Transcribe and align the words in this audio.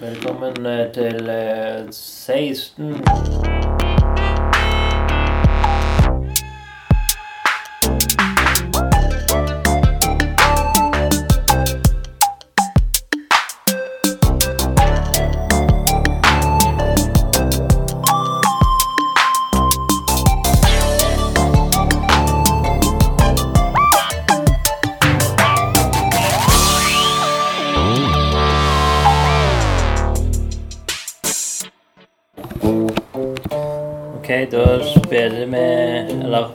Velkommen 0.00 0.66
eh, 0.66 0.92
til 0.92 1.28
eh, 1.28 1.90
16 1.90 2.94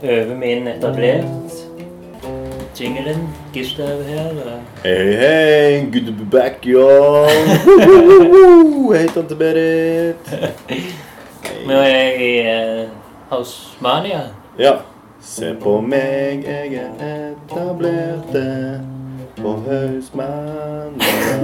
Vi 0.01 0.51
inn 0.51 0.67
etablert. 0.67 1.53
Jingelen. 2.77 3.29
Gustav 3.53 4.03
her. 4.03 4.61
Hei, 4.83 5.15
hei, 5.17 5.85
good 5.91 6.05
to 6.05 6.11
be 6.11 6.23
back, 6.23 6.65
y'all. 6.65 7.25
Hei, 8.93 9.07
tante 9.07 9.35
Berit. 9.35 10.29
Nå 11.65 11.73
er 11.73 11.88
jeg 11.88 12.21
i 12.21 12.35
uh, 12.45 12.89
Hausmania. 13.31 14.21
Ja. 14.59 14.75
Se 15.21 15.55
på 15.59 15.79
meg, 15.81 16.45
jeg 16.45 16.77
er 16.77 17.33
etablerte 17.33 18.45
på 19.41 19.55
Hausmania. 19.66 20.93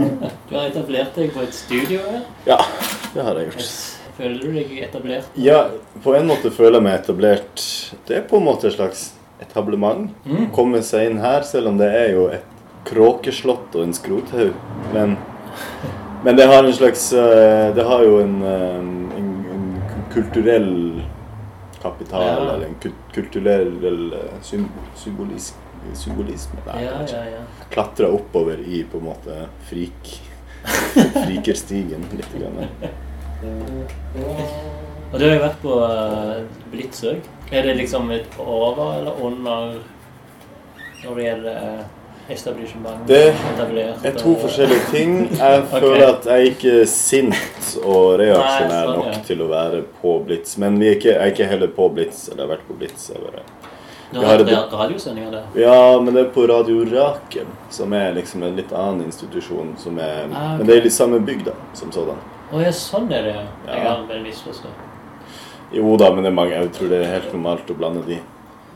Du 0.49 0.55
har 0.59 0.69
etablert 0.69 1.17
deg 1.17 1.33
på 1.33 1.41
et 1.41 1.57
studio 1.57 2.05
her. 2.11 2.21
Ja, 2.45 2.61
det 3.15 3.25
har 3.25 3.41
jeg 3.41 3.49
gjort. 3.49 3.92
Føler 4.17 4.39
du 4.43 4.51
deg 4.53 4.71
etablert? 4.85 5.25
Ja, 5.41 5.63
på 6.03 6.13
en 6.15 6.27
måte 6.29 6.51
føler 6.53 6.77
jeg 6.77 6.83
meg 6.85 6.95
etablert. 6.99 7.63
Det 8.07 8.15
er 8.19 8.25
på 8.29 8.37
en 8.37 8.45
måte 8.45 8.67
et 8.69 8.75
slags 8.77 8.99
etablement. 9.41 10.11
Mm. 10.25 10.51
Komme 10.55 10.81
seg 10.85 11.07
inn 11.09 11.17
her, 11.23 11.41
selv 11.47 11.67
om 11.71 11.77
det 11.81 11.89
er 11.97 12.09
jo 12.13 12.27
et 12.33 12.45
kråkeslott 12.85 13.73
og 13.79 13.83
en 13.87 13.95
skrothaug. 13.97 14.53
Men, 14.93 15.15
men 16.23 16.37
det 16.37 16.45
har 16.51 16.61
en 16.63 16.73
slags 16.75 17.07
eh, 17.17 17.71
Det 17.75 17.83
har 17.87 18.01
jo 18.05 18.19
en, 18.21 18.35
eh, 18.43 18.77
en, 18.77 18.91
en 19.55 19.65
kulturell 20.13 20.71
kapital, 21.81 22.23
Ja. 22.23 22.35
eller 22.53 22.65
en 22.69 22.77
kulturell 23.15 23.73
eh, 23.89 24.33
symbolisme. 24.45 25.57
Nei, 26.67 26.83
Ja, 26.85 26.91
ja, 27.09 27.23
ja. 27.33 27.41
Klatre 27.73 28.07
oppover 28.13 28.57
i 28.61 28.83
på 28.87 28.97
en 29.01 29.05
måte 29.09 29.33
frik, 29.67 30.13
frikerstigen 31.25 32.05
litt. 32.13 32.29
Grann. 32.37 32.61
Og 35.13 35.19
du 35.19 35.25
har 35.27 35.35
jo 35.35 35.41
vært 35.43 35.59
på 35.61 35.79
Blitz 36.71 37.03
òg. 37.05 37.25
Er 37.53 37.67
det 37.67 37.75
liksom 37.77 38.11
et 38.15 38.37
over 38.41 38.95
eller 38.97 39.19
under 39.21 39.75
når 41.03 41.15
det 41.19 41.25
gjelder 41.27 41.83
etablissement? 42.33 43.03
Det 43.07 43.19
er 44.09 44.17
to 44.17 44.33
forskjellige 44.41 44.87
ting. 44.91 45.17
Jeg 45.37 45.59
okay. 45.61 45.79
føler 45.79 46.05
at 46.07 46.25
jeg 46.25 46.33
er 46.33 46.49
ikke 46.53 46.75
sint 46.89 47.75
og 47.83 48.15
reaksjonær 48.23 48.87
sånn, 48.87 48.95
nok 48.97 49.11
ja. 49.11 49.19
til 49.27 49.43
å 49.43 49.49
være 49.51 49.83
på 50.01 50.15
Blitz. 50.25 50.57
Men 50.57 50.79
vi 50.81 50.89
er 50.89 50.97
ikke, 50.97 51.11
jeg 51.13 51.21
er 51.21 51.35
ikke 51.35 51.51
heller 51.51 51.75
på 51.77 51.89
Blitz, 51.93 52.25
eller 52.31 52.47
har 52.47 52.55
vært 52.55 52.65
på 52.69 52.79
Blitz. 52.79 53.09
Jeg 53.11 53.21
bare. 53.21 53.45
Vi 54.13 54.19
har 54.19 54.25
har 54.25 54.43
hatt 54.43 54.49
et- 54.49 54.73
radiosendinger 54.79 55.31
der? 55.31 55.45
Ja, 55.61 55.99
men 55.99 56.13
det 56.13 56.25
er 56.25 56.29
på 56.33 56.47
Radio 56.49 56.85
Rakel, 56.85 57.47
som 57.69 57.93
er 57.93 58.13
liksom 58.13 58.43
en 58.43 58.55
litt 58.55 58.71
annen 58.73 59.05
institusjon. 59.05 59.75
Som 59.77 59.99
er, 59.99 60.25
Ah, 60.31 60.55
okay. 60.55 60.57
Men 60.57 60.67
det 60.67 60.77
er 60.77 60.85
i 60.85 60.89
samme 60.89 61.19
bygd, 61.19 61.49
som 61.73 61.91
sådan. 61.91 62.17
Å 62.53 62.61
ja, 62.61 62.71
sånn 62.77 63.09
er 63.11 63.23
det. 63.25 63.33
ja. 63.33 63.45
Jeg 63.73 63.85
har 63.87 64.03
vel 64.09 64.21
misforstått. 64.27 64.89
Jo 65.73 65.95
da, 65.97 66.11
men 66.13 66.21
det 66.23 66.29
er 66.29 66.35
mange, 66.37 66.53
jeg 66.53 66.69
tror 66.75 66.91
det 66.91 66.99
er 67.01 67.13
helt 67.15 67.31
normalt 67.33 67.71
å 67.73 67.77
blande 67.79 68.03
de. 68.05 68.19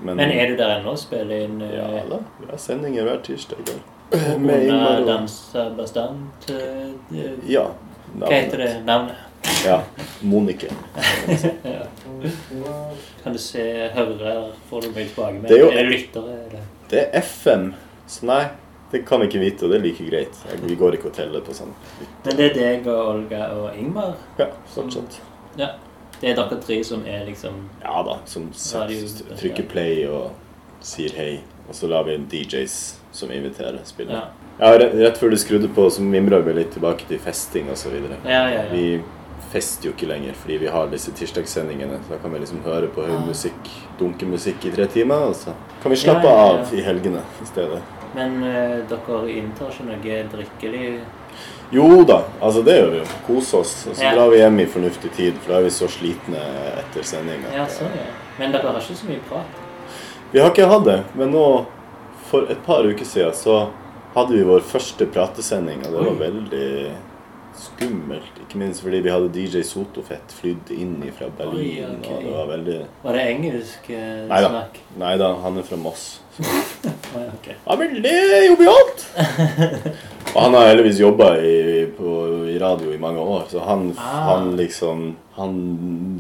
Men 0.02 0.20
er 0.22 0.48
du 0.52 0.56
der 0.58 0.76
ennå 0.80 0.94
og 0.94 1.00
spiller 1.02 1.46
inn 1.46 1.62
uh, 1.62 1.70
Ja 1.74 2.04
da. 2.10 2.20
Vi 2.40 2.50
har 2.52 2.60
sendinger 2.62 3.06
hver 3.06 3.22
tirsdag. 3.26 3.62
da. 3.70 3.78
Med 4.48 4.68
under 4.70 5.02
og 5.02 5.08
Danse 5.10 5.64
Bastant? 5.78 6.50
uh, 6.50 6.58
uh, 7.14 7.32
Ja. 7.50 7.68
Hva 8.18 8.30
heter 8.34 8.58
det 8.64 8.72
navnet? 8.88 9.24
Ja. 9.66 9.82
Monike. 10.26 10.70
Kan 13.24 13.34
du 13.34 13.40
se, 13.40 13.64
høre, 13.94 14.34
får 14.70 14.82
du 14.82 14.90
mye 14.96 15.06
tilbake 15.10 15.34
med? 15.38 15.50
Det 15.50 15.58
er 15.58 15.64
jo- 15.64 15.72
er 15.72 15.90
lyttere? 15.92 16.38
Eller? 16.48 16.64
Det 16.90 17.00
er 17.04 17.22
FM, 17.22 17.74
så 18.08 18.26
nei, 18.26 18.44
det 18.92 19.06
kan 19.06 19.20
jeg 19.22 19.30
ikke 19.30 19.40
vite, 19.44 19.66
og 19.66 19.72
det 19.72 19.80
er 19.80 19.84
like 19.84 20.06
greit. 20.10 20.38
Vi 20.64 20.76
går 20.80 20.96
ikke 20.98 21.10
og 21.10 21.14
teller 21.18 21.42
på 21.44 21.54
sånn. 21.56 21.74
Men 22.26 22.38
det 22.40 22.46
er 22.52 22.54
deg 22.56 22.88
og 22.88 23.08
Olga 23.16 23.50
og 23.58 23.76
Ingmar? 23.78 24.14
Ja, 24.40 24.48
fortsatt. 24.76 25.20
Ja. 25.58 25.74
Det 26.22 26.32
er 26.32 26.36
dere 26.40 26.58
tre 26.62 26.84
som 26.84 27.04
er 27.06 27.26
liksom 27.28 27.58
Ja 27.84 28.02
da, 28.04 28.16
som 28.26 28.48
Radio- 28.74 29.36
trykker 29.38 29.68
play 29.70 30.08
og 30.08 30.32
sier 30.82 31.14
hei. 31.14 31.40
Og 31.68 31.76
så 31.76 31.90
lar 31.92 32.04
vi 32.08 32.16
en 32.16 32.26
DJs 32.32 32.78
som 33.12 33.32
inviterer, 33.32 33.80
spille. 33.86 34.12
Ja, 34.14 34.24
Ja, 34.60 34.72
rett, 34.78 35.18
før 35.18 35.30
du 35.30 35.38
skrudde 35.38 35.68
på, 35.70 35.84
så 35.92 36.02
mimra 36.02 36.40
vi 36.42 36.54
litt 36.54 36.72
tilbake 36.74 37.06
til 37.08 37.20
festing 37.20 37.66
videre. 37.68 38.18
ja, 38.26 38.50
ja. 38.50 38.64
ja. 38.64 38.70
Vi 38.72 39.04
fester 39.52 39.86
jo 39.90 39.94
ikke 39.94 40.08
lenger 40.08 40.34
fordi 40.34 40.58
vi 40.58 40.68
har 40.68 40.88
disse 40.88 41.12
tirsdagssendingene. 41.12 42.00
Så 42.08 42.16
da 42.16 42.18
kan 42.18 42.34
vi 42.34 42.40
liksom 42.40 42.64
høre 42.64 42.88
på 42.88 43.06
høy 43.06 43.28
musikk, 43.28 43.70
dunkemusikk 44.00 44.66
i 44.66 44.72
tre 44.72 44.88
timer, 44.88 45.16
og 45.30 45.36
så 45.36 45.54
kan 45.84 45.92
vi 45.92 45.98
slappe 45.98 46.28
av 46.28 46.74
i 46.74 46.82
helgene 46.82 47.22
i 47.42 47.46
stedet. 47.46 47.82
Men 48.18 48.42
eh, 48.44 48.80
dere 48.90 49.20
inntar 49.38 49.70
ikke 49.72 49.86
noe 49.86 50.18
drikkelig 50.34 50.84
Jo 51.72 52.04
da, 52.08 52.22
altså 52.42 52.64
det 52.66 52.78
gjør 52.80 52.92
vi 52.96 53.00
jo. 53.02 53.08
Kose 53.28 53.58
oss. 53.60 53.74
Og 53.92 53.96
så 54.00 54.04
Ja. 54.08 54.14
drar 54.16 54.30
vi 54.32 54.38
hjem 54.40 54.60
i 54.64 54.66
fornuftig 54.66 55.12
tid, 55.18 55.34
for 55.44 55.52
da 55.54 55.60
er 55.60 55.64
vi 55.68 55.74
så 55.76 55.88
slitne 55.92 56.40
etter 56.80 57.04
sending. 57.04 57.44
at- 57.46 57.54
Ja, 57.56 57.66
sånn, 57.68 57.92
ja. 57.96 58.08
Men 58.40 58.52
dere 58.52 58.72
har 58.72 58.80
ikke 58.80 58.96
så 58.96 59.06
mye 59.10 59.20
prat? 59.30 59.46
Vi 60.32 60.40
har 60.40 60.50
ikke 60.52 60.68
hatt 60.68 60.86
det, 60.86 61.04
men 61.16 61.32
nå 61.32 61.66
for 62.30 62.48
et 62.50 62.64
par 62.66 62.84
uker 62.84 63.06
siden 63.06 63.34
så 63.34 63.70
hadde 64.16 64.32
vi 64.34 64.44
vår 64.44 64.62
første 64.62 65.06
pratesending, 65.06 65.86
og 65.86 65.92
det 65.92 66.02
var 66.06 66.12
Oi. 66.12 66.32
veldig 66.32 66.92
skummelt. 67.56 68.37
Ikke 68.48 68.60
minst 68.62 68.80
fordi 68.80 69.02
vi 69.04 69.12
hadde 69.12 69.28
DJ 69.36 69.60
Sotofett 69.68 70.32
flydd 70.32 70.70
inn 70.72 70.94
fra 71.18 71.28
Berlin, 71.36 71.84
Oi, 71.84 71.98
okay. 71.98 72.14
og 72.16 72.24
det 72.24 72.32
var 72.38 72.46
veldig 72.54 72.78
Var 73.04 73.18
det 73.18 73.24
engelsk 73.34 73.90
eh, 73.92 74.22
Neida. 74.30 74.50
snakk? 74.54 74.78
Nei 75.02 75.18
da, 75.20 75.34
han 75.44 75.58
er 75.60 75.66
fra 75.68 75.78
Moss. 75.84 76.06
Ja, 77.18 77.24
men 77.24 77.32
Det 77.42 77.64
var 77.66 77.78
veldig 77.82 78.48
jovialt! 78.48 79.04
og 80.36 80.42
han 80.44 80.54
har 80.54 80.68
heldigvis 80.70 81.00
jobba 81.02 81.30
i, 81.42 81.54
i 82.54 82.58
radio 82.62 82.92
i 82.94 83.00
mange 83.02 83.20
år, 83.24 83.48
så 83.52 83.64
han, 83.66 83.90
Ah. 83.98 84.28
han 84.32 84.52
liksom 84.60 85.16
Han 85.38 85.58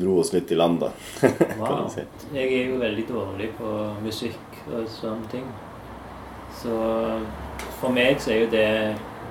dro 0.01 0.19
oss 0.21 0.33
litt 0.33 0.51
i 0.51 0.55
land, 0.57 0.79
da. 0.83 0.89
Wow. 1.59 1.87
si. 1.89 2.03
Jeg 2.35 2.51
er 2.53 2.67
jo 2.71 2.79
veldig 2.81 3.05
dårlig 3.09 3.51
på 3.57 3.71
musikk 4.03 4.59
og 4.73 4.83
sånne 4.91 5.29
ting. 5.31 5.45
Så 6.59 6.73
for 7.79 7.93
meg 7.93 8.19
så 8.21 8.31
er 8.33 8.39
jo 8.43 8.49
det 8.51 8.67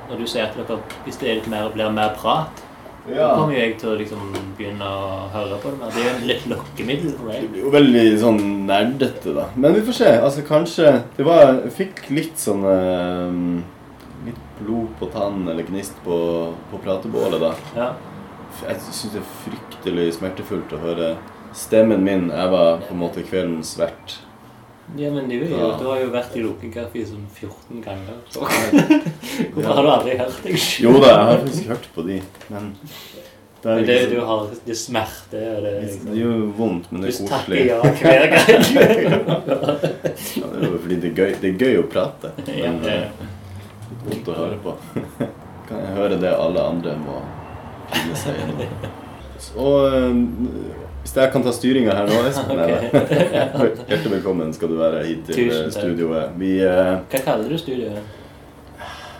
Når 0.08 0.20
du 0.22 0.26
sier 0.30 0.46
at 0.46 0.54
dere, 0.58 0.78
hvis 1.04 1.16
det 1.18 1.30
er 1.32 1.48
mer, 1.50 1.68
blir 1.74 1.90
mer 1.90 2.12
prat, 2.18 2.62
da 3.06 3.28
kommer 3.36 3.54
jo 3.54 3.60
jeg 3.60 3.76
til 3.80 3.90
å 3.92 3.96
liksom 4.00 4.24
begynne 4.58 4.88
å 4.88 5.28
høre 5.34 5.58
på 5.62 5.70
det 5.72 5.78
mer. 5.80 5.92
Det 5.94 6.02
er 6.02 6.06
jo 6.06 6.14
en 6.16 6.26
litt 6.30 6.48
lokkemiddel 6.50 7.14
for 7.18 7.30
Det 7.36 7.50
blir 7.52 7.62
jo 7.62 7.72
veldig 7.74 8.04
sånn 8.22 8.42
nerdete, 8.66 9.34
da. 9.36 9.46
Men 9.54 9.76
vi 9.76 9.84
får 9.86 9.98
se. 10.00 10.10
Altså, 10.16 10.44
kanskje 10.46 10.92
Det 11.16 11.26
var 11.28 11.44
Jeg 11.52 11.72
fikk 11.76 12.02
litt 12.10 12.42
sånn 12.42 12.66
eh, 12.66 13.38
Litt 14.26 14.42
blod 14.58 14.90
på 14.98 15.10
tann 15.14 15.46
eller 15.52 15.68
gnist 15.68 15.96
på, 16.04 16.18
på 16.72 16.82
pratebålet, 16.82 17.38
da. 17.42 17.54
Ja. 17.76 17.88
Jeg 18.64 18.80
syns 18.88 19.12
det 19.12 19.20
er 19.20 19.32
fryktelig 19.44 20.06
smertefullt 20.16 20.72
å 20.72 20.80
høre 20.80 21.10
stemmen 21.56 22.02
min. 22.04 22.30
Jeg 22.32 22.52
var 22.52 22.80
på 22.86 22.94
en 22.94 23.02
måte 23.02 23.24
kveldens 23.26 23.74
vert. 23.78 24.18
Ja, 24.97 25.10
men 25.10 25.28
du, 25.28 25.34
er 25.36 25.48
jo, 25.50 25.56
Ja. 25.58 25.76
du 25.80 25.84
har 25.91 25.98
jo 26.00 26.10
vært 26.14 26.36
i 26.38 26.42
Lokenkaffe 26.44 27.02
sånn 27.08 27.26
14 27.34 27.82
ganger. 27.84 28.16
Så. 28.32 28.41
Hvorfor 28.47 29.72
har 29.74 29.82
du 29.82 29.91
aldri 29.91 30.16
hørt 30.20 30.42
deg 30.44 30.58
sjøl? 30.62 30.86
Jo 30.86 30.92
da, 31.02 31.08
jeg 31.08 31.24
har 31.30 31.38
faktisk 31.42 31.70
hørt 31.74 31.88
på 31.97 32.04
de, 32.06 32.19
men 32.52 32.74
det 33.62 33.72
er 33.72 33.77
Men 33.80 33.86
det, 33.88 33.94
du 33.97 34.15
liksom 34.15 34.27
har 34.28 34.42
det 34.66 34.71
er 34.71 34.78
smerte 34.78 35.38
og 35.56 35.62
det 35.65 35.71
liksom, 35.83 36.03
Det 36.06 36.12
er 36.12 36.21
jo 36.22 36.34
vondt, 36.59 36.91
men 36.92 37.00
Du 37.00 37.06
det 37.06 37.15
er 37.15 37.30
takker 37.33 37.50
koselig. 37.50 37.66
ja 37.66 37.78
hver 37.98 38.24
gang. 38.34 38.47
Ja, 40.36 40.47
det 40.53 40.60
er 40.60 40.71
jo 40.71 40.78
fordi 40.84 40.97
det 41.03 41.09
er 41.10 41.16
gøy, 41.16 41.33
det 41.42 41.48
er 41.50 41.56
gøy 41.65 41.80
å 41.80 41.86
prate. 41.91 42.30
Ja, 42.47 42.71
Men 42.71 42.84
ja. 42.84 42.92
er 42.92 43.10
vondt 44.06 44.28
å 44.30 44.36
høre 44.38 44.59
på. 44.62 44.77
Kan 45.66 45.83
jeg 45.83 45.97
høre 45.98 46.21
det 46.22 46.30
alle 46.36 46.62
andre 46.62 46.94
må 47.00 47.16
finne 47.91 48.16
seg 48.21 48.38
i? 48.38 48.68
Og 49.59 49.77
eh, 49.91 50.15
hvis 51.06 51.14
jeg 51.14 51.30
kan 51.30 51.44
ta 51.47 51.53
styringa 51.54 51.92
her 51.94 52.08
nå, 52.10 52.14
Espen 52.28 52.58
okay. 52.58 52.88
Hjertelig 53.86 54.10
velkommen 54.16 54.50
skal 54.56 54.72
du 54.72 54.78
være 54.80 55.04
hit 55.06 55.28
til 55.30 55.53
studioet. 55.70 56.32
Vi, 56.41 56.56
uh, 56.66 56.97
Hva 57.12 57.20
kaller 57.22 57.53
du 57.53 57.58
studioet? 57.62 58.00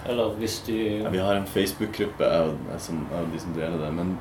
Eller 0.06 0.34
hvis 0.40 0.56
du 0.66 0.72
ja, 0.74 1.10
vi 1.10 1.22
har 1.22 1.38
en 1.38 1.46
Facebook-gruppe, 1.46 2.26
jeg 2.26 2.50
og 2.50 3.30
de 3.30 3.40
som 3.42 3.54
deler 3.54 3.78
det. 3.84 3.92
Men 3.94 4.16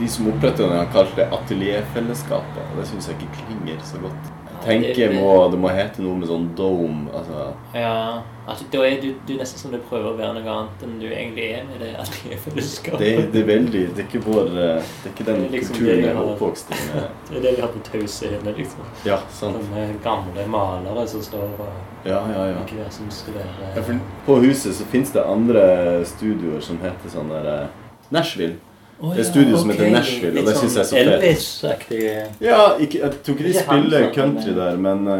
de 0.00 0.08
som 0.08 0.32
oppretter 0.32 0.64
den, 0.64 0.78
har 0.78 0.88
kalt 0.96 1.12
det 1.16 1.28
Atelierfellesskapet. 1.28 2.64
Og 2.64 2.80
det 2.80 2.88
syns 2.88 3.10
jeg 3.10 3.20
ikke 3.20 3.42
klinger 3.42 3.84
så 3.84 4.00
godt. 4.00 4.32
Tenker 4.64 5.12
må, 5.14 5.28
det 5.52 5.58
må 5.60 5.68
hete 5.72 6.02
noe 6.04 6.16
med 6.20 6.28
sånn 6.30 6.48
dome. 6.58 7.08
Altså. 7.14 7.46
Ja, 7.74 8.22
altså 8.48 8.64
da 8.72 8.82
er 8.88 9.00
du, 9.02 9.08
du 9.26 9.32
er 9.34 9.40
nesten 9.42 9.60
som 9.60 9.72
du 9.74 9.78
prøver 9.88 10.10
å 10.12 10.16
være 10.18 10.38
noe 10.40 10.54
annet 10.54 10.84
enn 10.86 10.98
du 11.00 11.06
egentlig 11.08 11.48
er 11.58 11.64
med 11.68 11.80
det 11.84 12.38
fellesskapet. 12.44 12.98
Det, 13.02 13.12
det, 13.32 13.42
er 13.42 13.48
veldig 13.52 13.82
Det 13.96 14.04
er 14.04 14.06
ikke 14.08 14.22
vår 14.26 14.50
Det 14.54 14.68
er 14.70 15.12
ikke 15.12 15.26
den 15.28 15.42
Det 15.42 15.48
er 15.48 15.56
liksom 15.56 15.76
kulturen 15.78 16.02
jeg 16.04 16.10
er 16.10 16.18
har. 16.20 16.30
oppvokst 16.34 16.70
i. 16.70 16.80
med- 16.88 17.08
Det 17.30 17.36
er 17.36 17.42
det 17.48 17.54
vi 17.56 17.60
har 17.66 17.72
på 17.74 17.82
Taushede, 17.90 18.54
liksom. 18.56 18.86
Ja, 19.08 19.18
sant. 19.30 19.58
Sånne 19.58 19.88
gamle 20.04 20.46
malere 20.54 21.06
som 21.08 21.22
står 21.22 21.44
og 21.58 22.06
Ja, 22.06 22.22
ja, 22.30 22.44
ja. 22.52 22.62
hver 22.70 22.90
som 22.94 23.10
skal 23.10 23.34
ja 23.42 23.82
for 23.82 23.98
på 24.26 24.36
huset 24.44 24.74
så 24.78 24.84
fins 24.88 25.10
det 25.12 25.24
andre 25.26 26.04
studioer 26.06 26.60
som 26.64 26.78
heter 26.82 27.10
sånn 27.12 27.28
der 27.32 27.48
eh, 27.52 27.68
Nashville. 28.14 28.54
Å, 28.98 29.12
det 29.14 29.20
er 29.20 29.22
ja, 29.22 29.28
studio 29.28 29.58
som 29.60 29.70
heter 29.70 29.90
Nashville, 29.94 30.40
og 30.40 30.46
det 30.48 30.52
synes 30.58 30.74
jeg 30.74 30.82
er 30.82 30.86
så 30.88 30.90
sånn 30.96 31.08
fett. 31.08 31.24
Elvis-aktig. 31.28 31.98
Ja, 32.42 32.62
ikke, 32.82 32.98
jeg 33.04 33.18
tror 33.22 33.36
ikke 33.36 33.44
de 33.46 33.52
han 33.54 33.66
spiller 33.68 34.06
country 34.16 34.54
der, 34.56 34.80
men 34.88 35.04
uh, 35.06 35.18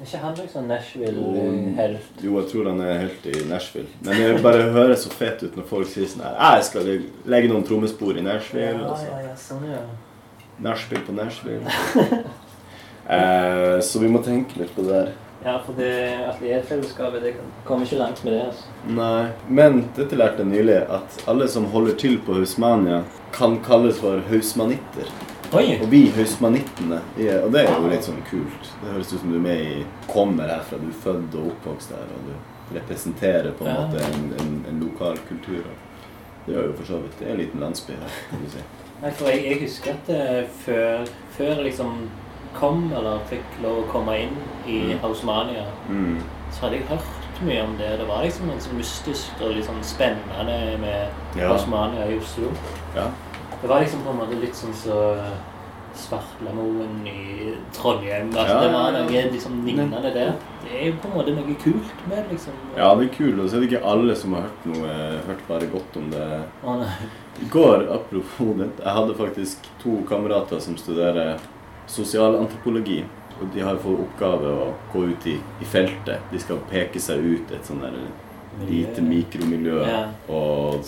Er 0.00 0.04
ikke 0.04 0.20
han 0.22 0.36
liksom 0.38 0.68
Nashville-helt? 0.70 2.20
Jo, 2.22 2.36
jeg 2.38 2.46
tror 2.52 2.68
han 2.70 2.78
er 2.86 3.00
helt 3.00 3.26
i 3.26 3.34
Nashville. 3.50 3.90
Men 4.06 4.22
det 4.22 4.36
bare 4.44 4.68
høres 4.76 5.02
så 5.08 5.10
fett 5.10 5.42
ut 5.42 5.58
når 5.58 5.66
folk 5.72 5.90
sier 5.90 6.06
sånn 6.12 6.22
her 6.28 6.38
«Ah, 6.38 6.54
Jeg 6.60 6.68
skal 6.70 6.92
legge 7.34 7.50
noen 7.50 7.66
trommespor 7.66 8.14
i 8.20 8.22
Nashville. 8.28 8.76
Ja, 8.78 8.92
og 8.92 8.94
så. 9.00 9.10
ja, 9.10 9.18
ja, 9.26 9.34
sånn, 9.48 9.66
ja. 9.72 9.82
Nashville 10.68 11.02
på 11.08 11.16
Nashville. 11.18 11.74
uh, 13.10 13.80
så 13.90 14.04
vi 14.04 14.12
må 14.12 14.22
tenke 14.22 14.62
litt 14.62 14.70
på 14.76 14.86
det 14.86 14.94
der. 15.00 15.12
Ja, 15.44 15.54
for 15.64 15.72
det 15.72 15.92
atelierfellesskapet 16.28 17.22
det 17.22 17.34
kommer 17.64 17.86
ikke 17.86 17.96
langt 17.96 18.24
med 18.24 18.32
det. 18.34 18.40
altså. 18.50 18.64
Nei, 18.92 19.28
men 19.48 19.78
dette 19.96 20.16
lærte 20.20 20.42
jeg 20.44 20.50
nylig, 20.50 20.76
at 20.92 21.22
alle 21.32 21.48
som 21.48 21.64
holder 21.72 21.94
til 21.96 22.18
på 22.26 22.34
Hausmania, 22.36 23.02
kan 23.32 23.56
kalles 23.64 23.98
for 24.02 24.20
hausmanitter. 24.28 25.08
Oi! 25.56 25.78
Og 25.82 25.88
vi 25.90 26.02
hausmanittene, 26.14 27.00
er- 27.18 27.40
og 27.44 27.52
det 27.52 27.64
er 27.66 27.72
jo 27.80 27.88
litt 27.88 28.04
sånn 28.04 28.20
kult. 28.30 28.68
Det 28.82 28.92
høres 28.92 29.12
ut 29.14 29.20
som 29.20 29.30
du 29.32 29.36
er 29.38 29.46
med 29.48 29.60
i 29.60 29.84
Kommer 30.12 30.48
herfra, 30.52 30.78
du 30.78 30.88
er 30.92 31.00
født 31.04 31.34
og 31.40 31.48
oppvokst 31.54 31.90
der, 31.94 32.04
og 32.16 32.28
du 32.28 32.76
representerer 32.78 33.50
på 33.58 33.64
en 33.64 33.70
Ja. 33.74 33.80
måte 33.86 34.04
en, 34.04 34.34
en, 34.40 34.64
en 34.68 34.80
lokal 34.84 35.16
kultur. 35.28 35.64
Det 36.46 36.54
gjør 36.54 36.66
jo 36.68 36.72
for 36.76 36.84
så 36.84 37.00
vidt. 37.00 37.18
Det 37.18 37.26
er 37.28 37.32
en 37.32 37.38
liten 37.40 37.60
landsby 37.60 37.92
her, 37.92 38.12
kan 38.30 38.44
du 38.44 38.50
si. 38.50 38.62
Nei, 39.02 39.10
for 39.10 39.28
jeg, 39.32 39.44
jeg 39.48 39.60
husker 39.62 39.90
at 39.96 40.08
eh, 40.14 40.44
før, 40.64 41.06
før 41.38 41.62
liksom 41.64 42.10
kom, 42.58 42.92
eller 42.96 43.18
fikk 43.30 43.44
lov 43.62 43.84
å 43.84 43.88
komme 43.92 44.16
inn 44.22 44.36
i 44.66 44.80
Mm. 44.94 44.98
Hausmania, 45.00 45.64
Mm. 45.88 46.18
så 46.52 46.60
hadde 46.66 46.76
jeg 46.76 46.86
hørt 46.88 47.42
mye 47.42 47.62
om 47.64 47.76
det. 47.78 47.98
Det 47.98 48.06
var 48.08 48.22
liksom 48.24 48.46
noe 48.46 48.58
sånn 48.60 48.76
mystisk 48.78 49.40
og 49.40 49.54
litt 49.56 49.64
sånn 49.64 49.82
spennende 49.82 50.78
med 50.80 51.08
Ja. 51.36 51.48
Hausmania 51.52 52.06
i 52.10 52.18
Oslo. 52.18 52.50
Ja. 52.94 53.06
Det 53.62 53.68
var 53.68 53.80
liksom 53.80 54.00
på 54.04 54.10
en 54.10 54.16
måte 54.18 54.40
litt 54.40 54.54
sånn 54.54 54.74
så 54.74 55.16
Svartlamoen 55.94 57.06
i 57.06 57.54
Trondheim. 57.74 58.28
Altså, 58.30 58.54
Ja, 58.54 58.60
det 58.60 58.72
var 58.72 58.92
noe 58.92 59.22
liksom 59.32 59.64
lignende 59.66 60.00
der. 60.02 60.34
Det 60.62 60.72
er 60.72 60.86
jo 60.86 60.92
på 61.02 61.08
en 61.10 61.14
måte 61.18 61.34
noe 61.34 61.54
kult 61.62 62.06
med 62.08 62.16
det, 62.18 62.24
liksom. 62.30 62.52
ja, 62.76 62.94
det 62.94 63.04
er 63.10 63.14
kult. 63.16 63.40
Og 63.40 63.50
så 63.50 63.56
er 63.56 63.60
det 63.60 63.70
ikke 63.72 63.84
alle 63.84 64.14
som 64.16 64.32
har 64.34 64.42
hørt 64.42 64.66
noe, 64.66 64.88
hørt 65.26 65.42
bare 65.48 65.66
godt 65.72 65.96
om 65.96 66.10
det. 66.10 66.42
Å. 66.64 66.76
I 67.42 67.48
går, 67.50 67.86
apropos 67.90 68.56
det, 68.58 68.70
jeg 68.78 68.94
hadde 68.94 69.14
faktisk 69.14 69.56
to 69.82 69.96
kamerater 70.08 70.60
som 70.60 70.76
studerer 70.76 71.38
sosialantropologi. 71.90 73.04
Og 73.40 73.48
de 73.54 73.60
har 73.64 73.78
fått 73.80 74.00
oppgave 74.04 74.50
å 74.52 74.72
gå 74.92 75.06
ut 75.14 75.26
i, 75.30 75.36
i 75.60 75.64
feltet. 75.68 76.20
De 76.30 76.38
skal 76.42 76.58
peke 76.70 77.00
seg 77.00 77.22
ut 77.24 77.52
et 77.56 77.64
sånn 77.64 77.80
der 77.80 77.94
lite 78.68 79.00
mikromiljø 79.00 79.78
Ja. 79.86 80.00
og 80.28 80.84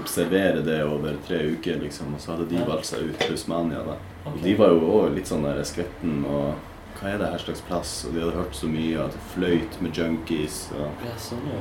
observere 0.00 0.62
det 0.64 0.80
over 0.82 1.14
tre 1.26 1.38
uker, 1.52 1.76
liksom. 1.84 2.14
Og 2.16 2.20
så 2.20 2.32
hadde 2.32 2.48
de 2.50 2.64
valgt 2.66 2.88
seg 2.88 3.04
ut 3.10 3.22
Hausmania, 3.28 3.84
da. 3.86 3.94
Og 4.26 4.40
de 4.42 4.54
var 4.58 4.72
jo 4.72 4.80
òg 4.96 5.14
litt 5.14 5.26
sånn 5.30 5.44
der 5.46 5.62
skvetten 5.64 6.24
og 6.26 6.54
Hva 7.02 7.08
er 7.10 7.18
det 7.18 7.28
her 7.32 7.38
slags 7.42 7.60
plass? 7.66 7.92
Og 8.06 8.12
de 8.14 8.20
hadde 8.22 8.36
hørt 8.36 8.54
så 8.54 8.68
mye 8.70 8.98
at 9.02 9.10
det 9.16 9.22
fløyt 9.32 9.78
med 9.82 9.96
junkies. 9.96 10.68
Og 10.76 10.86
Ja, 11.02 11.14
sånn, 11.18 11.40
ja. 11.50 11.58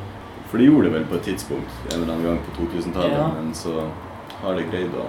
for 0.51 0.57
de 0.61 0.65
gjorde 0.67 0.83
det 0.89 0.93
vel 0.93 1.05
på 1.09 1.15
et 1.17 1.23
tidspunkt 1.31 1.71
en 1.93 2.01
eller 2.03 2.13
annen 2.13 2.25
gang 2.27 2.39
på 2.45 2.51
2000-tallet, 2.59 3.17
Ja. 3.17 3.27
men 3.37 3.53
så 3.53 3.87
har 4.41 4.55
de 4.55 4.63
greid 4.69 4.93
å 4.93 5.05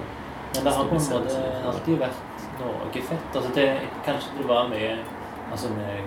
Men 0.55 0.65
det 0.65 0.73
har 0.73 0.85
på 0.85 0.95
en 0.97 1.01
måte 1.01 1.43
alltid 1.67 1.99
vært 1.99 2.32
noe 2.61 3.03
fett. 3.03 3.37
Altså 3.37 3.51
det, 3.55 3.69
kanskje 4.07 4.31
det 4.39 4.47
var 4.49 4.69
mye 4.69 4.97
altså 5.53 5.69
med, 5.77 6.01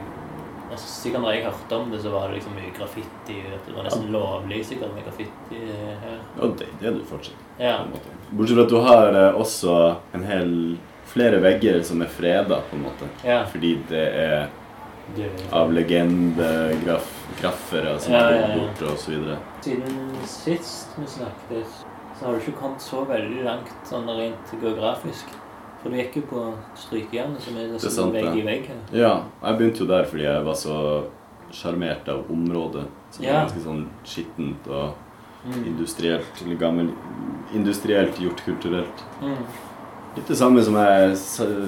altså 0.72 0.88
Sikkert 0.90 1.22
når 1.22 1.32
jeg 1.36 1.44
hørte 1.46 1.76
om 1.78 1.92
det, 1.92 2.00
så 2.02 2.10
var 2.14 2.28
det 2.28 2.34
liksom 2.40 2.54
mye 2.58 2.72
graffiti. 2.78 3.38
Det 3.68 3.74
var 3.76 3.84
nesten 3.88 4.12
lovlig 4.14 4.60
sikkert 4.66 4.92
med 4.96 5.04
graffiti 5.08 5.60
her. 6.04 6.20
Ja, 6.40 6.44
det, 6.60 6.68
det 6.82 6.88
er 6.90 6.94
du 6.98 7.02
fortsatt. 7.08 7.40
Ja. 7.62 7.76
Bortsett 8.32 8.58
fra 8.58 8.64
at 8.66 8.74
du 8.74 8.80
har 8.90 9.08
eh, 9.14 9.40
også 9.42 9.74
en 10.18 10.26
hel 10.28 10.52
flere 11.06 11.38
vegger 11.44 11.84
som 11.86 12.02
er 12.02 12.10
freda, 12.12 12.56
på 12.70 12.76
en 12.76 12.84
måte. 12.90 13.06
ja. 13.24 13.44
Fordi 13.52 13.72
det 13.90 14.06
er 14.26 14.48
av 15.54 15.74
legendegraffere 15.74 18.00
som 18.00 18.14
Ja, 18.14 18.32
ja, 18.32 18.48
ja. 18.58 18.64
så 18.98 19.12
videre. 19.12 19.38
Siden 19.62 20.16
sist 20.26 20.90
vi 20.98 21.08
snakket, 21.08 21.66
så 22.20 22.26
har 22.26 22.34
du 22.34 22.40
ikke 22.40 22.52
kommet 22.60 22.82
så 22.82 23.06
veldig 23.06 23.44
langt 23.46 23.74
sånn 23.86 24.10
rent 24.10 24.54
geografisk. 24.62 25.26
For 25.86 25.94
du 25.94 26.00
gikk 26.00 26.16
jo 26.18 26.22
på 26.32 26.44
Strykejernet, 26.82 27.42
som 27.46 27.58
er 27.62 27.68
nesten 27.76 27.92
sant, 27.94 28.16
vegg 28.18 28.40
i 28.40 28.42
vegg 28.42 28.64
her. 28.72 28.80
Ja, 28.98 29.12
jeg 29.44 29.58
begynte 29.60 29.84
jo 29.84 29.86
der 29.92 30.08
fordi 30.10 30.24
jeg 30.26 30.46
var 30.48 30.56
så 30.58 30.78
sjarmert 31.54 32.10
av 32.10 32.24
området. 32.34 32.88
Som 33.14 33.24
Ja. 33.26 33.30
er 33.36 33.46
ganske 33.46 33.62
sånn 33.62 33.84
skittent 34.04 34.68
og 34.68 34.96
Mm. 35.46 35.64
industrielt, 35.68 36.42
eller 36.44 36.56
gammel 36.58 36.90
Industrielt 37.54 38.18
gjort 38.18 38.42
kulturelt. 38.44 39.04
Mm. 39.22 39.38
Litt 40.16 40.28
det 40.28 40.38
samme 40.38 40.64
som 40.64 40.74
jeg, 40.74 41.16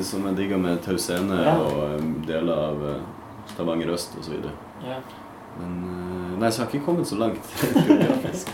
som 0.04 0.26
jeg 0.26 0.36
digga 0.36 0.58
med 0.58 0.82
Tau 0.82 0.98
Scene 0.98 1.30
Ja. 1.44 1.54
og 1.60 2.00
um, 2.02 2.24
deler 2.26 2.54
av 2.58 2.82
uh, 2.82 2.96
Stavanger 3.46 3.94
Øst 3.94 4.18
osv. 4.20 4.34
Ja. 4.84 4.98
Men 5.60 5.76
uh, 5.84 6.40
Nei, 6.42 6.50
så 6.54 6.62
jeg 6.62 6.68
har 6.68 6.74
ikke 6.76 6.86
kommet 6.86 7.08
så 7.10 7.16
langt. 7.18 7.46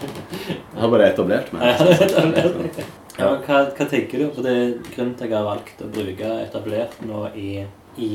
Jeg 0.74 0.82
har 0.82 0.90
bare 0.90 1.08
etablert 1.14 1.52
meg. 1.54 1.62
Ja, 1.64 1.86
er 1.86 2.06
etablert. 2.08 2.78
Ja, 3.20 3.28
men 3.30 3.42
hva, 3.46 3.58
hva 3.78 3.86
tenker 3.92 4.20
du? 4.24 4.26
For 4.36 4.42
det 4.46 4.54
er 4.58 4.72
grunnen 4.96 5.14
til 5.20 5.28
at 5.28 5.30
jeg 5.30 5.38
har 5.38 5.46
valgt 5.46 5.84
å 5.86 5.90
bruke 5.94 6.30
etablert 6.44 6.96
nå 7.06 7.20
i, 7.40 7.50
i 8.02 8.10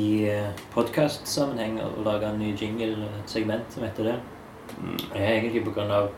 podkastsammenheng 0.75 1.79
og 1.85 2.01
lage 2.07 2.27
en 2.33 2.41
ny 2.43 2.51
jingle-segment 2.59 3.71
som 3.73 3.85
heter 3.87 4.11
det, 4.11 4.17
det 5.15 5.21
er 5.23 5.37
egentlig 5.39 5.63
på 5.69 5.73
grunn 5.77 5.93
av 5.95 6.11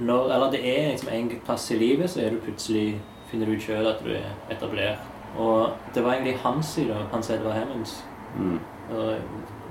når, 0.00 0.30
Eller 0.36 0.52
det 0.54 0.60
er 0.64 0.86
liksom 0.94 1.10
en 1.12 1.26
plass 1.44 1.66
i 1.74 1.76
livet, 1.82 2.08
så 2.10 2.22
er 2.24 2.30
du 2.32 2.38
plutselig 2.46 2.86
finner 3.28 3.50
du 3.50 3.56
ut 3.58 3.66
sjøl 3.66 3.90
at 3.90 4.00
du 4.06 4.12
er 4.14 4.30
etablert. 4.54 5.02
Og 5.36 5.74
det 5.94 6.04
var 6.04 6.14
egentlig 6.14 6.38
hans 6.44 6.70
side, 6.78 6.96
Hans 7.12 7.30
Edvard 7.34 7.58
Hemmings, 7.58 7.98
Mm. 8.32 8.54
og 8.96 9.10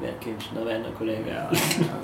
vet 0.04 0.26
ven- 0.28 0.66
venn 0.68 0.84
og 0.86 0.94
kollega. 1.00 1.34
Ja. 1.34 1.96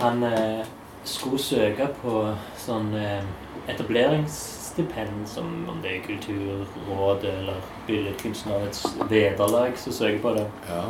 Han 0.00 0.22
eh, 0.22 0.64
skulle 1.04 1.38
søke 1.42 1.88
på 2.02 2.20
sånn 2.60 2.92
eh, 2.94 3.24
etableringsstipend, 3.68 5.24
som 5.26 5.48
om 5.70 5.80
det 5.82 5.96
er 5.96 6.04
Kulturrådet 6.06 7.32
eller 7.32 7.62
Billedkunstnerets 7.88 8.84
vederlag 9.10 9.78
som 9.80 9.96
søker 9.96 10.20
på 10.22 10.34
det. 10.38 10.48
ja. 10.70 10.84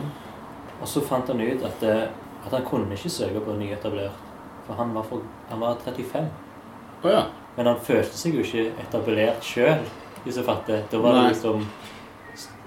Og 0.78 0.86
så 0.86 1.00
fant 1.02 1.26
han 1.26 1.40
ut 1.40 1.64
at, 1.66 1.82
eh, 1.82 2.04
at 2.46 2.52
han 2.54 2.66
kunne 2.66 2.94
ikke 2.94 3.10
søke 3.10 3.40
på 3.42 3.56
nyetablert, 3.58 4.20
for 4.66 4.78
han 4.78 4.92
var, 4.94 5.06
for, 5.08 5.24
han 5.48 5.60
var 5.60 5.80
35. 5.84 6.28
Oh, 7.02 7.10
ja. 7.10 7.24
Men 7.56 7.66
han 7.66 7.80
følte 7.82 8.14
seg 8.14 8.36
jo 8.38 8.44
ikke 8.44 8.68
etablert 8.84 9.42
sjøl, 9.42 9.82
hvis 10.22 10.38
du 10.38 10.44
fatter. 10.46 10.84
Da 10.92 11.00
var 11.02 11.16
det 11.16 11.24
liksom, 11.32 11.64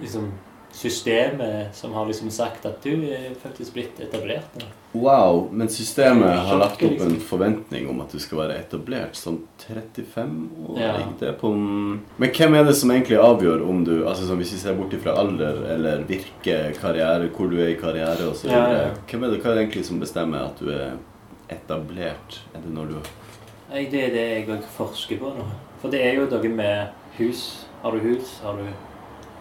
liksom 0.01 0.31
systemet 0.71 1.75
som 1.75 1.93
har 1.93 2.05
liksom 2.07 2.29
sagt 2.31 2.65
at 2.65 2.83
du 2.83 3.03
er 3.11 3.33
faktisk 3.41 3.73
blitt 3.73 3.99
etablert. 3.99 4.47
nå. 4.59 4.65
Wow, 4.93 5.47
men 5.51 5.69
systemet 5.71 6.39
har 6.47 6.57
lagt 6.59 6.81
opp 6.83 6.91
en 6.91 6.97
liksom. 6.97 7.19
forventning 7.19 7.85
om 7.89 8.01
at 8.01 8.11
du 8.11 8.19
skal 8.19 8.37
være 8.41 8.57
etablert 8.59 9.15
som 9.15 9.37
35 9.67 10.49
år? 10.67 10.79
Ja. 10.81 10.93
Det 11.19 11.37
på 11.39 11.47
en- 11.53 12.01
Men 12.17 12.29
hvem 12.29 12.55
er 12.59 12.63
det 12.63 12.75
som 12.75 12.91
egentlig 12.91 13.17
avgjør 13.17 13.69
om 13.69 13.83
du 13.85 14.03
altså 14.05 14.25
sånn, 14.27 14.37
Hvis 14.37 14.51
vi 14.53 14.57
ser 14.59 14.73
bort 14.75 14.91
ifra 14.93 15.15
alder 15.17 15.63
eller 15.71 16.03
virke, 16.03 16.73
karriere, 16.81 17.29
hvor 17.29 17.49
du 17.49 17.57
er 17.61 17.69
i 17.69 17.75
karriere 17.79 18.27
osv. 18.31 18.49
Ja, 18.49 18.71
ja. 18.71 18.89
Hvem 19.07 19.23
er 19.23 19.29
det, 19.31 19.41
hva 19.43 19.51
er 19.51 19.55
det 19.55 19.69
egentlig 19.69 19.85
som 19.85 19.99
bestemmer 19.99 20.45
at 20.45 20.59
du 20.59 20.69
er 20.69 20.97
etablert? 21.49 22.39
Er 22.55 22.59
det 22.59 22.73
når 22.73 22.87
du 22.87 22.95
Nei, 23.71 23.85
Det 23.85 24.03
er 24.03 24.09
det 24.09 24.29
jeg 24.29 24.47
òg 24.49 24.63
forsker 24.77 25.17
på 25.17 25.29
nå. 25.37 25.45
For 25.81 25.89
det 25.89 26.01
er 26.05 26.15
jo 26.15 26.25
noe 26.25 26.49
med 26.49 26.87
hus. 27.17 27.65
Har 27.81 27.91
du 27.91 27.99
hus, 27.99 28.39
har 28.43 28.53
du 28.57 28.65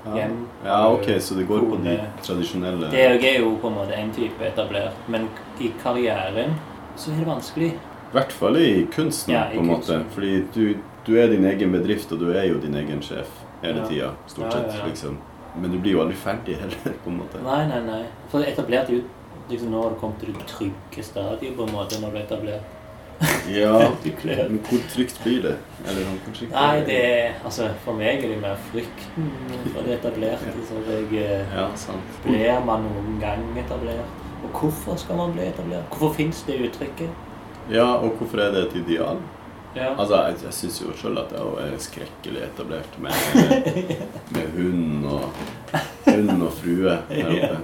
hjem. 0.05 0.47
Ja, 0.65 0.79
ok, 0.93 1.09
så 1.21 1.35
det 1.35 1.47
går 1.49 1.61
på 1.71 1.77
de 1.85 1.97
tradisjonelle 2.23 2.91
Det 2.91 3.05
er 3.25 3.39
jo 3.41 3.57
på 3.61 3.69
en 3.69 3.75
måte 3.75 3.95
en 3.97 4.11
type 4.17 4.41
etablert. 4.47 4.93
Men 5.09 5.29
i 5.61 5.73
karrieren 5.83 6.55
så 6.97 7.11
er 7.13 7.21
det 7.25 7.27
vanskelig. 7.29 7.71
I 8.11 8.13
hvert 8.17 8.33
fall 8.33 8.57
i 8.57 8.87
kunsten, 8.93 9.35
Ja, 9.35 9.45
i 9.53 9.57
på 9.57 9.61
en 9.61 9.67
måte. 9.67 10.01
Fordi 10.15 10.45
du, 10.55 10.75
du 11.07 11.17
er 11.21 11.29
din 11.31 11.45
egen 11.45 11.73
bedrift, 11.73 12.13
og 12.13 12.19
du 12.19 12.31
er 12.33 12.45
jo 12.49 12.59
din 12.59 12.75
egen 12.75 13.03
sjef 13.03 13.29
hele 13.63 13.79
Ja. 13.83 13.87
tida. 13.89 14.11
Stort 14.27 14.45
Ja, 14.45 14.51
sett, 14.51 14.67
ja, 14.75 14.79
ja. 14.81 14.87
liksom. 14.87 15.19
Men 15.57 15.71
du 15.73 15.79
blir 15.79 15.93
jo 15.93 16.01
aldri 16.03 16.17
ferdig 16.17 16.57
heller, 16.57 16.95
på 17.05 17.11
en 17.11 17.17
måte. 17.19 17.39
Nei, 17.45 17.67
nei, 17.67 17.81
nei. 17.87 18.03
For 18.31 18.41
etablert 18.43 18.89
er 18.91 18.95
jo 18.95 19.03
liksom 19.51 19.71
nå 19.71 19.83
har 19.83 19.91
du 19.91 19.97
kommet 20.01 20.21
til 20.21 20.33
det 20.33 20.47
trygge 20.47 21.03
stadiet 21.05 21.57
på 21.57 21.67
en 21.67 21.73
måte 21.75 21.99
når 22.01 22.11
du 22.13 22.17
er 22.19 22.23
etablert. 22.23 22.63
Ja, 23.53 23.73
men 24.49 24.61
hvor 24.65 24.79
trygt 24.95 25.19
blir 25.25 25.43
det? 25.43 25.57
Ikke 25.85 26.47
Nei, 26.53 26.81
det 26.87 26.99
er 27.05 27.33
Altså, 27.45 27.67
for 27.85 27.93
meg 27.99 28.23
er 28.25 28.29
det 28.33 28.39
mer 28.41 28.57
frykten 28.71 29.27
for 29.75 29.83
det 29.85 29.99
etablerte. 29.99 30.53
Så 30.69 30.79
jeg 30.89 31.09
eh, 31.25 31.53
Ja, 31.57 31.67
sant. 31.77 32.15
Blir 32.25 32.63
man 32.65 32.87
noen 32.87 33.19
gang 33.21 33.43
etablert? 33.61 34.17
Og 34.45 34.55
hvorfor 34.61 34.97
skal 34.97 35.17
man 35.21 35.35
bli 35.37 35.45
etablert? 35.51 35.85
Hvorfor 35.93 36.15
fins 36.17 36.43
det 36.47 36.61
uttrykket? 36.69 37.11
Ja, 37.71 37.85
og 38.01 38.17
hvorfor 38.19 38.41
er 38.41 38.55
det 38.55 38.63
et 38.69 38.77
ideal? 38.87 39.21
Ja. 39.77 39.93
Altså, 40.01 40.23
Jeg, 40.27 40.35
jeg 40.45 40.53
syns 40.57 40.81
jo 40.83 40.93
sjøl 40.99 41.19
at 41.21 41.33
jeg 41.37 41.67
er 41.75 41.79
skrekkelig 41.79 42.41
etablert 42.49 42.97
med, 42.99 43.13
med 44.35 44.49
hund 44.57 45.05
og 45.07 45.29
hund 46.07 46.43
og 46.43 46.53
frue 46.63 46.97
her 47.11 47.31
oppe. 47.37 47.59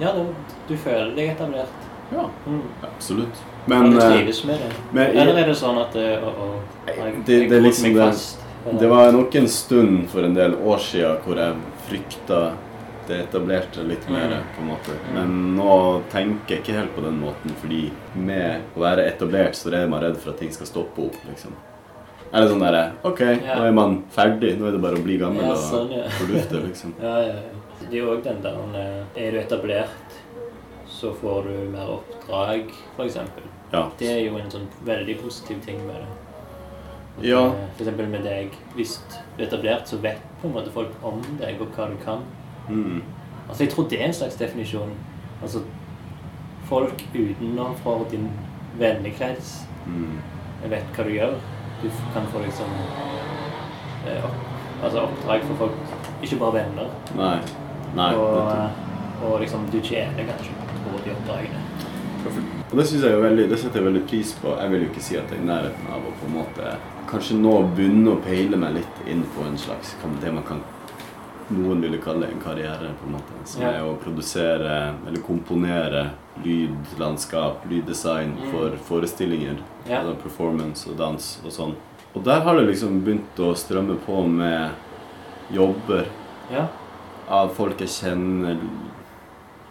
Ja, 0.00 0.12
du, 0.14 0.28
du 0.68 0.76
føler 0.76 1.14
deg 1.16 1.32
etablert. 1.32 1.86
Ja, 2.12 2.28
Mm. 2.46 2.62
absolutt. 2.86 3.40
Men, 3.68 3.82
Men 3.82 3.90
du 3.92 3.98
eh, 4.00 4.12
trives 4.16 4.44
med 4.48 4.60
det? 4.62 4.68
men 4.96 5.10
Eller 5.16 5.38
er 5.42 5.46
det 5.50 5.56
sånn 5.60 5.78
at 5.82 5.92
det, 5.92 6.06
å, 6.24 6.30
å, 6.32 6.46
jeg, 6.88 7.14
Det- 7.26 7.48
det 7.50 7.60
liksom 7.62 7.88
meg 7.90 7.94
det- 7.98 8.06
fast? 8.12 8.44
Det 8.80 8.88
var 8.90 9.12
nok 9.12 9.34
en 9.38 9.48
stund 9.48 10.08
for 10.10 10.24
en 10.26 10.34
del 10.34 10.54
år 10.54 10.78
siden 10.82 11.20
hvor 11.24 11.36
jeg 11.40 11.54
frykta 11.88 12.40
det 13.08 13.20
etablerte 13.24 13.84
litt 13.88 14.08
mer, 14.10 14.28
Mm. 14.28 14.42
på 14.56 14.60
en 14.60 14.68
måte. 14.68 14.96
Men 15.14 15.56
nå 15.56 16.02
tenker 16.12 16.56
jeg 16.56 16.62
ikke 16.62 16.74
helt 16.76 16.94
på 16.96 17.00
den 17.04 17.20
måten, 17.22 17.54
fordi 17.62 17.90
med 18.14 18.60
å 18.76 18.80
være 18.80 19.06
etablert 19.08 19.54
så 19.56 19.72
er 19.72 19.86
man 19.88 20.02
redd 20.02 20.16
for 20.18 20.30
at 20.30 20.38
ting 20.38 20.50
skal 20.52 20.66
stoppe 20.66 20.98
opp, 21.06 21.16
liksom. 21.30 21.52
Er 22.34 22.42
det 22.42 22.50
sånn 22.50 22.60
derre 22.60 22.92
Ok, 23.04 23.20
Ja. 23.20 23.54
nå 23.56 23.62
er 23.68 23.72
man 23.72 24.02
ferdig. 24.12 24.58
Nå 24.58 24.68
er 24.68 24.72
det 24.72 24.82
bare 24.82 24.96
å 24.96 25.02
bli 25.02 25.16
gammel 25.16 25.40
Ja, 25.42 25.52
og 25.52 25.56
sånn, 25.56 25.90
ja. 25.90 26.04
fordufte, 26.18 26.60
liksom. 26.68 26.92
Ja, 27.02 27.20
ja, 27.20 27.26
ja. 27.28 27.88
Det 27.90 27.94
er 27.96 28.04
jo 28.04 28.10
òg 28.16 28.22
den 28.22 28.42
der 28.42 28.56
eh, 28.74 29.24
Er 29.26 29.30
du 29.32 29.38
etablert, 29.38 29.88
så 30.86 31.14
får 31.14 31.44
du 31.44 31.70
mer 31.70 31.88
oppdrag, 31.88 32.68
f.eks. 32.98 33.16
Ja. 33.72 33.90
Det 33.98 34.08
er 34.08 34.20
jo 34.30 34.36
en 34.38 34.50
sånn 34.50 34.68
veldig 34.84 35.18
positiv 35.22 35.60
ting 35.64 35.80
med 35.86 35.96
det. 35.96 36.08
At, 37.18 37.24
Ja. 37.24 37.40
eh, 37.46 37.52
For 37.76 37.84
eksempel 37.84 38.08
med 38.08 38.22
deg. 38.24 38.50
Hvis 38.76 38.98
du 39.10 39.42
er 39.42 39.46
etablert, 39.46 39.86
så 39.88 39.96
vet 40.00 40.20
på 40.40 40.48
en 40.48 40.54
måte 40.54 40.70
folk 40.72 40.90
om 41.02 41.20
deg 41.40 41.60
og 41.60 41.68
hva 41.76 41.88
du 41.90 41.96
kan. 42.04 42.22
Mm. 42.68 43.02
Altså, 43.48 43.64
Jeg 43.64 43.70
tror 43.72 43.88
det 43.88 44.00
er 44.00 44.04
en 44.06 44.12
slags 44.12 44.36
definisjon. 44.36 44.90
Altså, 45.42 45.62
folk 46.68 47.04
utenfor 47.14 48.10
din 48.10 48.30
vennekrets 48.78 49.64
Mm. 49.86 50.18
vet 50.70 50.84
hva 50.96 51.04
du 51.04 51.10
gjør. 51.10 51.34
Du 51.82 51.88
kan 52.14 52.26
få 52.26 52.38
liksom 52.44 52.68
eh, 54.06 54.24
opp, 54.24 54.34
altså 54.82 55.00
oppdrag 55.02 55.42
for 55.42 55.54
folk, 55.54 55.72
ikke 56.22 56.38
bare 56.38 56.52
venner. 56.52 56.88
Nei. 57.16 57.40
Nei. 57.94 58.14
og, 58.14 58.46
nettopp. 58.46 59.24
og 59.24 59.40
liksom 59.40 59.70
du 59.70 59.80
tjener 59.80 60.24
kanskje 60.24 60.52
på 60.84 61.04
de 61.04 61.10
oppdragene. 61.10 62.57
Og 62.70 62.76
det 62.76 62.86
synes 62.86 63.02
jeg 63.04 63.12
jo 63.14 63.20
veldig, 63.22 63.48
det 63.48 63.58
setter 63.58 63.80
jeg 63.80 63.86
veldig 63.88 64.06
pris 64.10 64.32
på. 64.42 64.54
Jeg 64.60 64.70
vil 64.70 64.82
jo 64.84 64.88
ikke 64.90 65.04
si 65.04 65.16
at 65.16 65.30
jeg 65.32 65.38
er 65.38 65.42
i 65.42 65.48
nærheten 65.48 65.86
av 65.94 66.02
å 66.04 66.16
på 66.20 66.26
en 66.28 66.34
måte 66.36 66.72
kanskje 67.08 67.38
nå 67.40 67.52
begynne 67.76 68.10
å 68.12 68.18
peile 68.20 68.58
meg 68.60 68.74
litt 68.74 68.98
inn 69.08 69.22
på 69.34 69.46
en 69.46 69.56
slags 69.56 69.94
det 70.20 70.32
man 70.34 70.44
kan 70.44 70.60
noen 71.48 71.80
ville 71.80 71.96
kalle 72.04 72.26
en 72.28 72.40
karriere, 72.42 72.90
på 73.00 73.06
en 73.06 73.14
måte. 73.14 73.32
Som 73.48 73.62
er 73.64 73.78
å 73.80 73.94
produsere 73.96 74.94
eller 75.08 75.22
komponere 75.24 76.10
lyd, 76.44 76.74
landskap, 77.00 77.64
lyddesign 77.70 78.34
Mm. 78.36 78.50
for 78.52 78.76
forestillinger. 78.84 79.56
Ja. 79.88 80.00
Altså 80.02 80.14
performance 80.22 80.90
og 80.90 80.96
dans 80.98 81.38
og 81.44 81.50
sånn. 81.50 81.74
Og 82.14 82.22
der 82.24 82.40
har 82.40 82.54
det 82.54 82.66
liksom 82.66 83.00
begynt 83.02 83.38
å 83.38 83.54
strømme 83.56 83.96
på 84.04 84.26
med 84.28 84.70
jobber 85.50 86.04
Ja. 86.52 86.66
av 87.30 87.54
folk 87.54 87.78
jeg 87.80 87.88
kjenner 87.88 88.58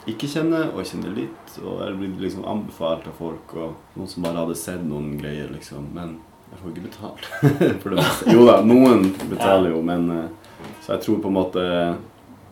ikke 0.08 0.28
kjenner, 0.28 0.74
og 0.74 0.84
kjenner 0.86 1.14
litt. 1.16 1.47
Og 1.64 1.82
jeg 1.86 1.98
blitt 2.00 2.20
liksom 2.22 2.46
anbefalt 2.48 3.08
av 3.08 3.14
folk, 3.18 3.54
og 3.56 3.76
noen 3.98 4.08
som 4.12 4.24
bare 4.24 4.38
hadde 4.44 4.56
sett 4.56 4.84
noen 4.86 5.18
greier, 5.22 5.50
liksom. 5.54 5.90
Men 5.94 6.20
jeg 6.52 6.60
får 6.62 6.72
ikke 6.74 6.86
betalt 6.90 7.26
for 7.82 7.90
det 7.90 7.98
meste. 8.02 8.32
Jo 8.32 8.46
da, 8.48 8.60
noen 8.64 9.10
betaler 9.32 9.74
jo, 9.74 9.82
men 9.84 10.10
eh, 10.12 10.30
Så 10.82 10.94
jeg 10.96 11.02
tror 11.04 11.20
på 11.24 11.28
en 11.28 11.36
måte 11.38 11.64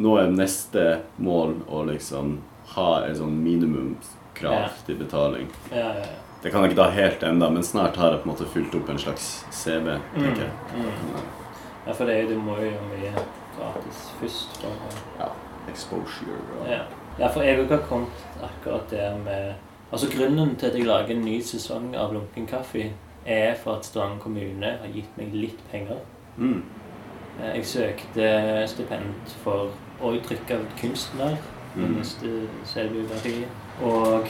Nå 0.04 0.18
er 0.20 0.28
neste 0.36 0.82
mål 1.24 1.54
å 1.72 1.86
liksom 1.88 2.34
ha 2.76 2.90
et 3.08 3.16
sånn 3.16 3.38
minimumskrav 3.46 4.74
til 4.86 4.98
betaling. 5.00 5.48
Ja, 5.72 5.94
ja, 5.96 6.04
ja. 6.04 6.18
Det 6.44 6.52
kan 6.52 6.62
jeg 6.66 6.74
ikke 6.74 6.82
ta 6.84 6.90
helt 6.94 7.24
ennå, 7.24 7.48
men 7.56 7.64
snart 7.64 7.96
har 7.98 8.12
jeg 8.12 8.22
på 8.22 8.28
en 8.28 8.34
måte 8.34 8.46
fylt 8.52 8.76
opp 8.76 8.90
en 8.92 9.00
slags 9.02 9.30
CV, 9.56 9.88
tenker 10.14 10.44
jeg. 10.44 10.52
Mm. 10.76 11.24
Ja, 11.88 11.94
for 11.96 12.06
det, 12.06 12.18
er 12.18 12.22
jo- 12.26 12.36
du 12.36 12.44
må 12.44 12.58
jo 12.60 12.68
gjøre 12.68 12.90
mye 12.92 13.14
gratis 13.56 14.04
først. 14.20 14.60
For, 14.60 15.00
Ja. 15.22 15.30
Exposure 15.72 16.36
og 16.60 16.68
ja. 16.70 16.82
Ja, 17.20 17.28
for 17.28 17.42
jeg 17.42 17.68
har 17.68 17.78
kommet 17.90 18.26
akkurat 18.44 18.90
der 18.92 19.18
med 19.18 19.54
Altså 19.92 20.08
Grunnen 20.18 20.56
til 20.56 20.66
at 20.68 20.74
jeg 20.76 20.86
lager 20.86 21.16
en 21.16 21.22
ny 21.22 21.42
sesong 21.42 21.96
av 21.96 22.14
Lunken 22.14 22.48
kaffe, 22.48 22.90
er 23.26 23.54
for 23.56 23.76
at 23.78 23.86
Stavanger 23.86 24.18
kommune 24.20 24.66
har 24.82 24.88
gitt 24.94 25.18
meg 25.18 25.34
litt 25.34 25.60
penger. 25.72 25.98
mm. 26.38 26.64
Eh, 27.44 27.56
Jeg 27.56 27.66
søkte 27.66 28.68
stipend 28.68 29.14
for 29.44 29.70
å 30.02 30.12
trykke 30.28 30.54
av 30.54 30.66
kunstner, 30.82 31.38
Mm. 31.76 31.96
neste 31.98 32.48
selvbiografi, 32.64 33.46
og 33.84 34.28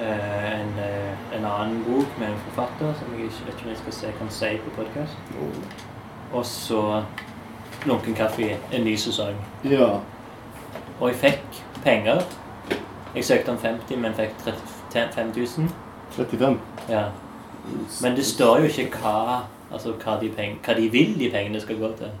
eh, 0.00 0.60
en, 0.60 0.78
eh, 0.78 1.36
en 1.38 1.44
annen 1.44 1.84
bok 1.84 2.18
med 2.18 2.28
en 2.28 2.38
forfatter 2.46 2.94
som 2.98 3.12
jeg 3.14 3.24
ikke 3.26 3.46
vet 3.46 3.62
om 3.64 3.68
jeg 3.68 3.76
skal 3.76 3.92
se 3.92 4.06
kan 4.18 4.30
si 4.30 4.56
på 4.56 4.70
podkast. 4.76 5.16
Oh. 5.40 6.38
Og 6.38 6.46
så 6.46 7.02
Lunken 7.86 8.14
kaffe, 8.14 8.56
en 8.72 8.84
ny 8.84 8.96
sesong. 8.96 9.34
Ja. 9.64 10.00
Og 11.00 11.08
jeg 11.08 11.16
fikk 11.16 11.62
penger. 11.84 12.22
Jeg 13.14 13.24
søkte 13.24 13.48
om 13.50 13.58
50, 13.58 13.96
men 13.96 14.14
fikk 14.14 14.34
35 14.92 15.32
000. 15.36 15.68
35. 16.16 16.58
Ja. 16.88 17.04
Men 18.02 18.16
det 18.16 18.24
står 18.26 18.58
jo 18.58 18.64
ikke 18.70 18.88
hva, 19.02 19.42
altså 19.72 19.92
hva, 20.04 20.18
de 20.20 20.28
peng 20.32 20.58
hva 20.64 20.74
de 20.78 20.88
vil 20.92 21.14
de 21.18 21.30
pengene 21.30 21.60
skal 21.60 21.78
gå 21.80 21.90
til. 21.98 22.12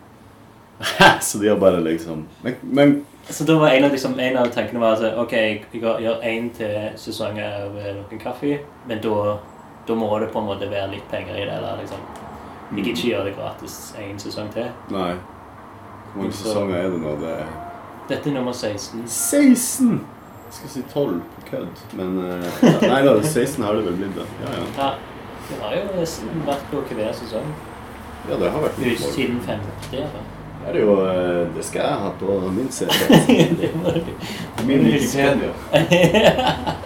Så 1.20 1.38
de 1.42 1.48
har 1.48 1.56
bare 1.58 1.80
liksom 1.82 2.26
Men, 2.42 2.54
men 2.62 2.92
Så 3.30 3.44
da 3.44 3.56
var 3.58 3.68
en 3.74 3.84
av, 3.84 3.90
liksom, 3.90 4.18
en 4.20 4.36
av 4.36 4.46
tankene 4.54 4.80
var 4.80 4.90
altså, 4.94 5.10
ok, 5.20 5.32
jeg 5.32 5.82
gjør- 5.82 6.22
én 6.22 6.50
til 6.56 6.90
sesong 6.96 7.40
av 7.42 7.74
noen 7.74 8.20
kaffe, 8.22 8.58
men 8.86 9.00
da, 9.02 9.36
da 9.88 9.94
må 9.94 10.18
det 10.20 10.30
på 10.32 10.38
en 10.38 10.46
måte 10.46 10.70
være 10.70 10.90
litt 10.94 11.08
penger 11.10 11.34
i 11.36 11.44
det. 11.44 11.52
Eller 11.58 11.76
liksom 11.80 11.98
Jeg 12.70 12.84
gidder 12.84 12.90
ikke 12.90 13.08
gjøre 13.08 13.24
det 13.24 13.34
gratis 13.36 13.94
en 14.00 14.18
sesong 14.18 14.52
til. 14.52 14.68
Nei. 14.90 15.12
Hvor 16.12 16.22
mange 16.22 16.32
Så- 16.32 16.44
sesonger 16.44 16.76
er 16.76 16.90
det 16.90 17.00
nå? 17.00 17.16
Det 17.20 17.30
er 17.40 17.46
Dette 18.08 18.30
er 18.30 18.34
nummer 18.34 18.52
16. 18.52 19.02
16! 19.06 19.90
Jeg 20.48 20.54
skal 20.56 20.70
si 20.70 20.82
12 20.92 21.20
på 21.34 21.42
kødd, 21.50 21.80
men 21.98 22.14
eh, 22.24 22.62
Nei 22.88 23.02
da, 23.04 23.12
16 23.22 23.64
har 23.64 23.76
det 23.76 23.84
vel 23.84 23.98
blitt, 24.00 24.14
da. 24.16 24.24
Ja, 24.44 24.54
ja. 24.56 24.64
Ja, 24.78 24.88
det 25.50 25.58
har 25.60 25.74
jo 25.76 26.00
nesten 26.00 26.40
vært 26.46 26.64
på 26.70 26.80
hver 26.94 27.12
sesong. 27.18 27.50
ja 28.30 28.38
det 28.40 28.50
har 28.54 28.64
vært 28.64 28.80
mye 28.80 28.96
folk. 28.96 29.14
siden 29.14 29.40
50. 29.44 29.98
eller? 30.00 30.26
Det 30.62 30.72
er 30.72 30.80
jo 30.80 30.94
eh, 31.04 31.42
Det 31.56 31.64
skal 31.64 31.84
jeg 31.84 32.00
ha 32.04 32.08
på 32.20 32.38
min 32.56 32.72
CD. 32.72 32.90
det 33.60 33.70
må 33.76 33.92
du. 33.92 34.10
Min 34.66 34.84
Wikipedia. 34.88 35.52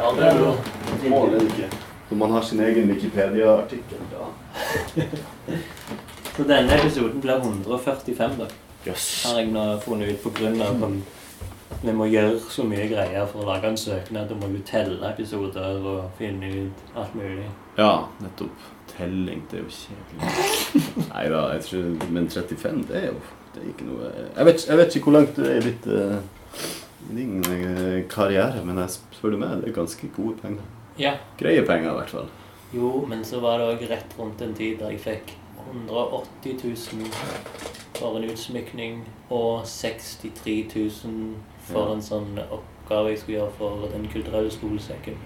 Ja, 0.00 0.08
det 0.16 0.24
er 0.26 0.38
jo 0.38 0.54
Målet 1.08 1.40
det 1.40 1.46
ikke. 1.46 1.68
Når 2.10 2.16
man 2.18 2.30
har 2.30 2.42
sin 2.42 2.60
egen 2.60 2.88
Wikipedia-artikkel, 2.90 3.98
da. 4.10 4.24
Så 6.36 6.42
denne 6.48 6.78
episoden 6.80 7.20
blir 7.20 7.36
145, 7.36 8.30
da. 8.40 8.48
Jøss. 8.86 9.08
Har 9.28 9.40
jeg 9.40 9.50
nå 9.52 9.64
funnet 9.84 10.14
ut 10.14 10.22
på 10.24 10.32
grunn 10.38 10.60
av 10.64 10.84
at 10.84 11.80
vi 11.80 11.92
må 11.96 12.06
gjøre 12.10 12.36
så 12.50 12.64
mye 12.68 12.86
greier 12.90 13.26
for 13.30 13.42
å 13.42 13.48
lage 13.48 13.68
en 13.70 13.78
søknad. 13.78 14.28
Du 14.28 14.36
må 14.40 14.50
jo 14.52 14.60
telle 14.68 15.12
episoder 15.12 15.80
og 15.80 16.10
finne 16.18 16.50
ut 16.66 16.96
alt 16.98 17.14
mulig. 17.16 17.46
Ja, 17.78 18.06
nettopp. 18.20 18.68
Telling, 18.90 19.44
det 19.50 19.60
er 19.60 19.62
jo 19.62 19.70
kjedelig. 19.72 20.30
Nei 21.12 21.26
da, 21.30 21.44
jeg 21.54 21.62
tror 21.68 22.08
Men 22.10 22.26
35, 22.28 22.80
det 22.88 22.96
er 22.98 23.06
jo 23.12 23.20
det 23.54 23.62
er 23.62 23.68
ikke 23.70 23.86
noe 23.86 24.08
Jeg 24.10 24.46
vet, 24.46 24.64
jeg 24.66 24.78
vet 24.80 24.96
ikke 24.96 25.08
hvor 25.08 25.16
langt 25.16 25.38
du 25.38 25.44
er 25.46 25.56
i 25.58 25.62
ditt 25.64 25.86
uh, 25.90 26.18
din 27.10 27.38
uh, 27.46 28.02
karriere, 28.10 28.64
men 28.66 28.78
jeg 28.82 28.96
spør 29.16 29.34
du 29.34 29.40
meg, 29.40 29.62
det 29.62 29.70
er 29.70 29.76
ganske 29.78 30.10
gode 30.14 30.36
penger. 30.42 30.66
Ja. 31.00 31.14
Greie 31.40 31.62
penger, 31.66 31.94
i 31.94 31.96
hvert 31.96 32.12
fall. 32.12 32.28
Jo, 32.74 32.92
men 33.08 33.24
så 33.26 33.40
var 33.42 33.58
det 33.58 33.70
òg 33.72 33.86
rett 33.90 34.18
rundt 34.18 34.42
en 34.44 34.54
tid 34.58 34.78
der 34.82 34.92
jeg 34.94 35.02
fikk 35.06 35.32
180 35.70 36.60
000 36.66 37.79
for 38.00 38.16
en 38.18 38.24
utsmykning 38.32 39.02
og 39.30 39.62
63 39.68 40.56
000 40.74 41.34
for 41.70 41.86
Ja. 41.86 41.94
en 41.94 42.02
sånn 42.02 42.38
oppgave 42.50 43.12
jeg 43.12 43.18
skulle 43.22 43.38
gjøre 43.38 43.52
for 43.58 43.86
Den 43.92 44.08
kulturelle 44.12 44.50
skolesekken. 44.50 45.16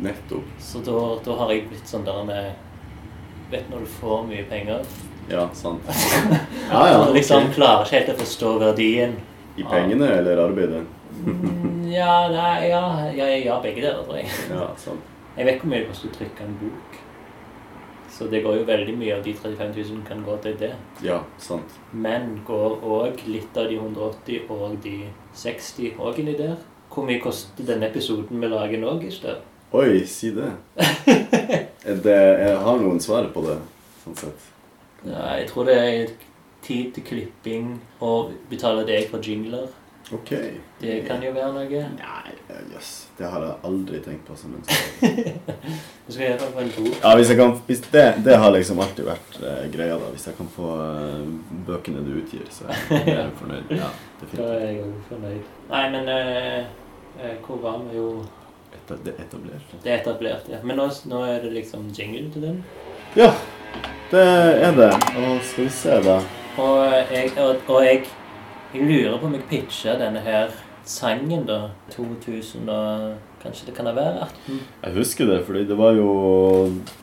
Nettopp. 0.00 0.46
Så 0.58 0.80
da, 0.86 0.96
da 1.26 1.34
har 1.36 1.50
jeg 1.52 1.66
blitt 1.68 1.88
sånn 1.90 2.06
der 2.06 2.22
med 2.24 2.52
Vet 3.50 3.66
når 3.68 3.82
du 3.82 3.86
får 3.98 4.22
mye 4.30 4.44
penger 4.48 4.84
Ja, 5.28 5.48
sant. 5.52 5.82
Ja, 6.70 6.86
ja. 6.86 7.00
okay. 7.02 7.12
liksom 7.18 7.50
klarer 7.52 7.84
ikke 7.84 7.98
helt 7.98 8.12
å 8.14 8.18
forstå 8.22 8.52
verdien. 8.62 9.16
I 9.58 9.64
pengene 9.66 10.06
eller 10.20 10.38
arbeidet? 10.46 10.84
Mm, 11.26 11.88
Ja, 11.90 12.28
nei, 12.30 12.68
ja, 12.70 12.82
ja, 13.18 13.26
ja, 13.34 13.56
begge 13.60 13.82
deler, 13.82 14.04
tror 14.06 14.16
jeg. 14.22 14.30
Ja, 14.54 14.68
sant. 14.78 15.02
Jeg 15.36 15.46
vet 15.50 15.60
hvor 15.60 15.70
mye 15.72 15.80
det 15.82 15.88
koster 15.90 16.08
å 16.08 16.16
trykke 16.20 16.46
en 16.46 16.54
bok. 16.62 17.00
Så 18.20 18.26
det 18.28 18.42
går 18.44 18.58
jo 18.58 18.64
veldig 18.68 18.92
mye 19.00 19.14
av 19.16 19.22
de 19.24 19.32
35 19.32 19.70
000 19.76 20.00
kan 20.04 20.18
gå 20.20 20.34
til 20.44 20.56
det. 20.60 20.74
Ja, 21.00 21.22
sant. 21.40 21.78
Men 21.96 22.42
går 22.44 22.82
òg 22.84 23.22
litt 23.24 23.56
av 23.56 23.70
de 23.70 23.78
180 23.80 24.50
og 24.52 24.74
de 24.84 25.06
60 25.40 25.96
òg 25.96 26.20
inni 26.20 26.34
der. 26.36 26.58
Hvor 26.92 27.08
mye 27.08 27.22
koster 27.22 27.64
denne 27.64 27.88
episoden 27.88 28.42
vi 28.42 28.50
lager 28.52 28.82
nå, 28.82 28.92
Gister? 29.00 29.38
Oi, 29.72 30.02
si 30.04 30.34
det. 30.36 30.50
Det 32.04 32.18
jeg 32.18 32.56
har 32.60 32.76
noen 32.82 33.00
svar 33.00 33.30
på 33.32 33.40
det, 33.46 33.56
sånn 34.02 34.18
sett. 34.20 34.48
Ja, 35.06 35.38
jeg 35.40 35.46
tror 35.48 35.64
det 35.70 35.76
er 35.80 36.10
tid 36.60 36.92
til 36.92 37.06
klipping 37.06 37.70
og 38.04 38.34
betale 38.50 38.84
deg 38.84 39.08
for 39.08 39.24
jingler. 39.24 39.70
Ok. 40.12 40.30
Det 40.80 40.94
kan 41.06 41.22
jo 41.22 41.30
være 41.36 41.52
noe. 41.54 41.80
Nei, 41.94 42.32
jøss. 42.48 42.72
Yes. 42.74 42.90
Det 43.18 43.28
har 43.30 43.44
jeg 43.44 43.54
aldri 43.68 44.00
tenkt 44.02 44.24
på 44.26 44.36
som 44.38 44.56
en 44.56 44.64
sak. 44.66 45.04
Du 46.06 46.14
skal 46.14 46.24
gjøre 46.24 46.38
det 46.40 46.62
en 46.64 46.70
bok. 46.74 46.94
Ja, 47.04 47.10
hvis 47.14 47.28
jeg 47.30 47.38
kan, 47.38 47.52
hvis 47.68 47.80
det, 47.92 48.04
det 48.26 48.36
har 48.42 48.50
liksom 48.50 48.80
alltid 48.82 49.06
vært 49.06 49.36
uh, 49.44 49.60
greia, 49.70 49.94
da. 50.00 50.08
Hvis 50.10 50.26
jeg 50.26 50.34
kan 50.40 50.48
få 50.50 50.70
uh, 50.80 51.28
bøkene 51.68 52.02
du 52.02 52.16
utgir, 52.18 52.42
så 52.50 52.66
er 52.72 53.06
jeg 53.06 53.30
fornøyd. 53.38 53.70
Ja, 53.82 53.90
definitivt. 54.18 54.40
Da 54.40 54.48
er 54.56 54.64
jeg 54.66 54.82
òg 54.88 54.96
fornøyd. 55.12 55.52
Nei, 55.70 55.84
men 55.94 56.10
uh, 56.10 57.30
hvor 57.46 57.62
var 57.62 57.78
vi 57.86 58.00
jo 58.00 58.10
Eta- 58.74 58.98
Det 59.04 59.14
er 59.14 59.24
etablert. 59.24 59.70
Det 59.84 59.92
er 59.92 60.00
etablert, 60.00 60.50
ja. 60.50 60.58
Men 60.66 60.78
nå, 60.78 60.88
nå 61.10 61.22
er 61.26 61.40
det 61.44 61.52
liksom 61.54 61.88
jingle 61.94 62.26
til 62.34 62.48
den. 62.48 62.60
Ja, 63.18 63.30
det 64.10 64.26
er 64.66 64.74
det. 64.76 64.90
Og 65.18 65.40
skal 65.46 65.64
vi 65.64 65.70
se, 65.74 65.96
da. 66.06 66.18
Og 66.58 66.82
jeg, 67.10 67.30
og, 67.38 67.56
og 67.68 67.84
jeg, 67.84 68.04
jeg 68.74 68.86
lurer 68.86 69.18
på 69.18 69.26
om 69.26 69.34
jeg 69.34 69.46
pitcher 69.50 69.98
denne 70.00 70.20
her 70.24 70.52
sangen, 70.84 71.44
da. 71.46 71.70
2000 71.94 72.68
og 72.70 73.18
Kanskje 73.40 73.70
det 73.70 73.72
kan 73.76 73.86
ha 73.88 73.92
vært 73.96 74.18
18? 74.26 74.56
Jeg 74.84 74.92
husker 74.98 75.26
det, 75.30 75.38
fordi 75.46 75.62
det 75.64 75.76
var 75.78 75.94
jo 75.96 76.08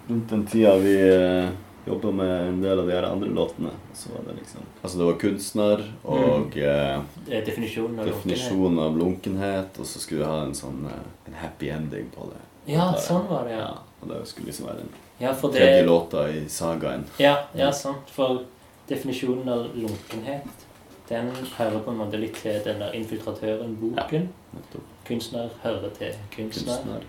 rundt 0.10 0.30
den 0.30 0.44
tida 0.46 0.76
vi 0.78 0.92
eh, 0.94 1.48
jobba 1.88 2.12
med 2.14 2.34
en 2.50 2.60
del 2.62 2.82
av 2.84 2.86
de 2.86 2.94
her 2.94 3.08
andre 3.10 3.30
låtene. 3.34 3.72
Så 3.98 4.12
var 4.14 4.28
det 4.28 4.36
liksom 4.38 4.62
Altså, 4.84 5.00
det 5.00 5.08
var 5.08 5.18
kunstner 5.24 5.82
og 6.06 6.58
eh, 6.62 7.00
er 7.32 7.42
definisjonen 7.48 8.00
av 8.04 8.06
lunkenhet. 8.06 8.28
definisjon 8.36 8.80
av 8.86 9.00
lunkenhet, 9.02 9.80
og 9.82 9.90
så 9.90 10.04
skulle 10.04 10.22
vi 10.22 10.30
ha 10.30 10.44
en 10.46 10.54
sånn 10.60 10.86
eh, 10.92 11.02
en 11.32 11.40
happy 11.42 11.72
ending 11.74 12.12
på 12.14 12.30
det. 12.30 12.44
Ja, 12.76 12.92
sånn 13.02 13.26
var 13.32 13.48
det, 13.50 13.58
ja. 13.58 13.66
Ja, 13.66 13.98
og 14.04 14.12
det 14.14 14.22
skulle 14.30 14.52
liksom 14.52 14.70
være 14.70 14.84
den 14.84 14.94
Ja, 15.18 15.34
tredje 15.42 15.82
det 15.82 15.90
låta 15.90 16.28
i 16.30 16.46
sagaen. 16.54 17.08
Ja, 17.18 17.34
ja, 17.58 17.72
sant. 17.74 18.14
For 18.14 18.44
definisjonen 18.92 19.50
av 19.50 19.72
lunkenhet, 19.74 20.67
den 21.10 21.30
hører 21.58 21.80
på 21.86 21.92
en 21.92 21.98
måte 22.02 22.18
litt 22.20 22.36
til 22.42 22.58
den 22.66 22.80
der 22.84 22.92
infiltratøren-boken. 22.98 24.28
Nettopp. 24.54 24.84
Kunstner 25.08 25.50
hører 25.64 25.90
til 25.98 26.14
kunstner. 26.36 26.74
Kunstner. 26.76 27.02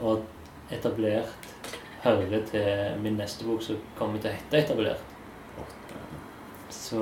Og 0.00 0.22
etablert 0.74 1.26
hører 2.02 2.42
til 2.50 3.00
min 3.02 3.16
neste 3.18 3.44
bok 3.46 3.62
som 3.62 3.76
kommer 3.98 4.18
til 4.22 4.30
å 4.30 4.34
hete 4.34 4.56
Etablert. 4.64 4.98
Er- 4.98 5.04
Så 6.70 6.96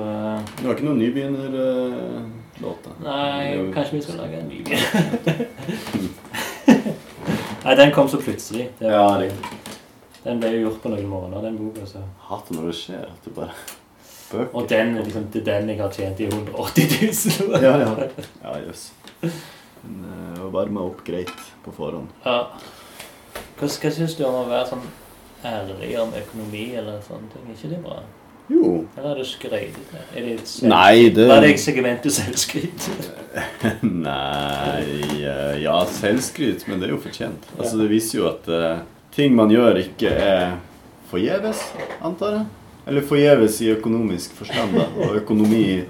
Du 0.61 0.67
har 0.69 0.75
ikke 0.77 0.85
noen 0.87 0.99
nybegynnerlåt, 0.99 2.85
da? 2.85 2.91
Nei, 3.03 3.55
jo- 3.57 3.73
kanskje 3.75 3.93
vi 3.97 4.01
skal 4.03 4.17
lage 4.21 4.39
en 4.39 4.49
ny. 4.49 4.65
Nei, 7.65 7.75
den 7.75 7.91
kom 7.93 8.09
så 8.09 8.21
plutselig. 8.23 8.69
Det 8.79 8.87
Ja, 8.93 9.19
det. 9.19 9.33
den 10.25 10.39
ble 10.41 10.51
jo 10.55 10.61
gjort 10.69 10.83
på 10.83 10.89
noen 10.93 11.07
måneder, 11.11 11.43
den 11.43 11.59
boka. 11.59 11.87
Så. 11.87 11.99
Hater 12.29 12.55
når 12.55 12.67
det 12.71 12.75
skjer. 12.79 13.03
At 13.11 13.25
du 13.25 13.31
bare 13.31 13.51
Bøker. 14.31 14.51
Og 14.59 14.69
den 14.69 14.97
er 14.97 15.05
liksom, 15.07 15.29
det 15.33 15.43
er 15.43 15.61
den 15.61 15.69
jeg 15.71 15.81
har 15.81 15.93
tjent 15.95 16.21
i 16.21 16.27
180 16.27 17.41
000. 17.47 17.63
Ja, 17.63 17.77
ja. 17.85 18.09
Ja, 18.43 18.57
jøss. 18.67 18.89
Men 19.23 20.05
eh, 20.11 20.43
å 20.43 20.51
varme 20.55 20.83
opp 20.83 21.05
greit 21.07 21.33
på 21.65 21.75
forhånd. 21.77 22.11
Ja. 22.25 22.41
Hva, 23.57 23.69
hva 23.69 23.91
syns 23.95 24.17
du 24.19 24.25
om 24.27 24.41
å 24.43 24.47
være 24.51 24.67
sånn 24.73 24.87
ærlig 25.47 25.93
om 26.03 26.15
økonomi 26.19 26.69
eller 26.81 26.99
sånne 27.07 27.31
ting? 27.33 27.47
Er 27.47 27.59
ikke 27.59 27.73
det 27.77 27.83
bra? 27.85 28.01
Jo. 28.51 28.67
Eller 28.97 29.09
er 29.11 29.19
det 29.19 29.27
skrøytete? 29.27 30.03
Er 30.15 30.23
det 30.27 30.35
et 30.41 30.49
selv- 30.49 30.71
Nei, 30.71 31.09
det 31.15 31.25
Var 31.29 31.41
det 31.43 31.55
segmentet 31.59 32.15
selvskryt? 32.15 32.85
Nei 33.83 35.23
eh, 35.23 35.57
Ja, 35.65 35.81
selvskryt, 35.91 36.67
men 36.69 36.79
det 36.83 36.89
er 36.91 36.95
jo 36.95 37.01
fortjent. 37.03 37.49
Altså, 37.59 37.81
Det 37.83 37.89
viser 37.91 38.21
jo 38.21 38.29
at 38.31 38.47
uh, 38.51 38.85
ting 39.17 39.35
man 39.35 39.51
gjør, 39.51 39.81
ikke 39.83 40.13
er 40.13 40.57
forgjeves, 41.11 41.65
antar 42.07 42.39
jeg. 42.41 42.47
Eller 42.87 43.03
forgjeves 43.03 43.61
i 43.63 43.71
økonomisk 43.75 44.35
forstand. 44.39 44.77
da. 44.79 44.87
Og 45.03 45.17
økonomi 45.17 45.85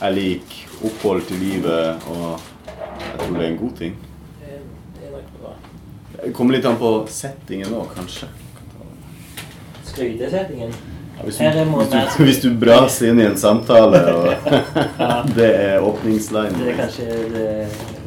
er 0.00 0.10
lik 0.12 0.66
opphold 0.84 1.22
til 1.28 1.40
livet, 1.40 2.02
og 2.08 2.40
jeg 2.66 3.20
tror 3.20 3.38
det 3.38 3.44
er 3.44 3.52
en 3.52 3.58
god 3.58 3.76
ting. 3.78 3.94
Det 4.40 6.26
er 6.26 6.32
kommer 6.36 6.56
litt 6.56 6.66
an 6.68 6.76
på 6.80 6.90
settingen 7.08 7.72
òg, 7.72 7.94
kanskje. 7.96 8.28
Skrytesettingen? 9.88 10.74
Ja, 11.14 11.24
hvis, 11.24 11.36
du, 11.38 11.44
hvis, 11.46 12.16
du, 12.16 12.22
hvis 12.24 12.40
du 12.42 12.48
braser 12.58 13.12
inn 13.12 13.22
i 13.22 13.26
en 13.28 13.38
samtale, 13.38 14.00
og 14.12 14.48
det 15.38 15.48
er 15.48 15.86
åpningslinen 15.86 16.58
Det 16.58 16.72
er 16.74 16.80
kanskje 16.82 17.08
det 17.36 17.48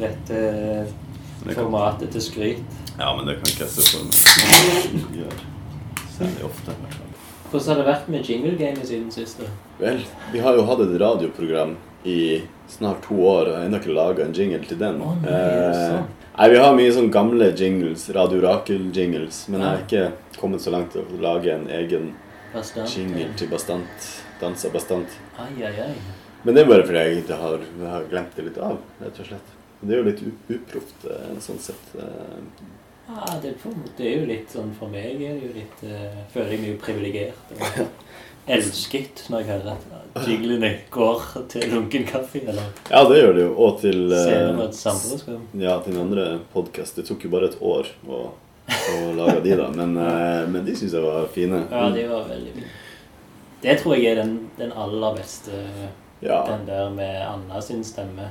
rette 0.02 1.54
formatet 1.56 2.12
til 2.12 2.26
skryt. 2.28 2.78
Ja, 2.98 3.14
men 3.16 3.26
det 3.26 3.40
kan 3.40 3.50
ikke 3.50 3.64
jeg 3.64 3.74
se 3.78 3.88
for 3.88 4.06
meg. 4.06 5.12
Gjør. 5.22 5.44
Særlig 6.18 6.48
ofte. 6.52 6.76
i 6.76 6.82
hvert 6.84 6.98
fall. 7.00 7.07
Hvordan 7.50 7.68
har 7.68 7.78
det 7.80 7.86
vært 7.88 8.08
med 8.12 8.28
jingle-gamet 8.28 8.86
siden 8.90 9.10
siste? 9.12 9.46
Vel, 9.80 10.02
vi 10.32 10.40
har 10.44 10.56
jo 10.58 10.66
hatt 10.68 10.82
et 10.84 10.94
radioprogram 11.00 11.76
i 12.04 12.42
snart 12.68 13.00
to 13.08 13.16
år, 13.24 13.48
og 13.48 13.64
ennå 13.64 13.80
ikke 13.80 13.94
laga 13.96 14.24
en 14.26 14.34
jingle 14.36 14.60
til 14.68 14.78
den. 14.80 15.00
Oh, 15.00 15.14
nei, 15.22 15.32
eh, 15.32 15.98
nei, 16.36 16.48
Vi 16.52 16.60
har 16.62 16.76
mye 16.76 16.92
sånn 16.92 17.10
gamle 17.14 17.48
jingles, 17.56 18.08
Radio 18.14 18.42
Rakel-jingles, 18.44 19.46
men 19.48 19.64
jeg 19.64 19.68
har 19.68 19.84
ikke 19.86 20.38
kommet 20.38 20.60
så 20.60 20.74
langt 20.74 20.92
til 20.92 21.02
å 21.02 21.20
lage 21.24 21.54
en 21.54 21.66
egen 21.80 22.10
Bastant? 22.52 22.92
jingle 22.96 23.32
til 23.36 23.48
Bastant. 23.48 24.08
Dansa 24.40 24.70
Bastant. 24.70 25.16
Ai, 25.38 25.50
ai, 25.64 25.72
ai. 25.88 25.94
Men 26.44 26.54
det 26.54 26.62
er 26.62 26.68
bare 26.70 26.84
fordi 26.86 26.98
jeg 26.98 27.22
ikke 27.24 27.38
har, 27.40 27.64
har 27.90 28.04
glemt 28.12 28.36
det 28.36 28.44
litt 28.50 28.60
av, 28.62 28.76
rett 29.00 29.24
og 29.24 29.26
slett. 29.32 29.54
Det 29.80 29.94
er 29.94 30.02
jo 30.02 30.06
litt 30.10 30.22
uproft, 30.52 31.08
eh, 31.08 31.32
sånn 31.42 31.58
sett. 31.62 31.96
Ja, 33.08 33.34
det, 33.42 33.54
det 33.96 34.04
er 34.06 34.18
jo 34.20 34.26
litt 34.28 34.50
sånn 34.52 34.70
for 34.76 34.90
meg 34.92 35.16
er 35.24 35.38
det 35.38 35.46
jo 35.46 35.52
litt 35.54 35.84
uh, 35.88 36.18
Føler 36.32 36.50
jeg 36.52 36.60
meg 36.60 36.72
jo 36.74 36.80
privilegert. 36.82 37.54
Elsket 38.48 39.22
når 39.28 39.42
jeg 39.42 39.48
hører 39.50 39.70
at 40.16 40.26
jinglene 40.28 40.70
går 40.92 41.24
til 41.52 41.66
lunken 41.72 42.04
kaffe 42.08 42.40
eller 42.48 42.68
Ja, 42.88 43.02
det 43.08 43.18
gjør 43.20 43.34
det 43.36 43.42
jo. 43.46 43.50
Og 43.64 43.80
til 43.82 44.14
samfunnsskap. 44.76 45.56
Ja, 45.60 45.74
til 45.84 45.92
den 45.96 46.02
andre 46.06 46.26
podkast. 46.54 46.96
Det 46.96 47.04
tok 47.08 47.26
jo 47.26 47.32
bare 47.32 47.50
et 47.50 47.58
år 47.60 47.90
å, 48.08 48.20
å 48.32 48.98
lage 49.18 49.42
de, 49.44 49.52
da. 49.60 49.68
Men, 49.76 49.92
uh, 50.00 50.44
men 50.48 50.64
de 50.68 50.76
syns 50.80 50.96
jeg 50.96 51.04
var 51.04 51.28
fine. 51.34 51.60
Ja, 51.68 51.88
de 51.92 52.06
var 52.08 52.24
veldig 52.30 52.54
fine. 52.56 52.72
Det 53.60 53.74
tror 53.82 53.96
jeg 53.98 54.12
er 54.14 54.20
den, 54.22 54.34
den 54.56 54.72
aller 54.78 55.16
beste. 55.18 55.60
Ja. 56.24 56.40
Den 56.48 56.64
der 56.68 56.88
med 56.94 57.20
Anna 57.26 57.60
sin 57.62 57.84
stemme. 57.84 58.30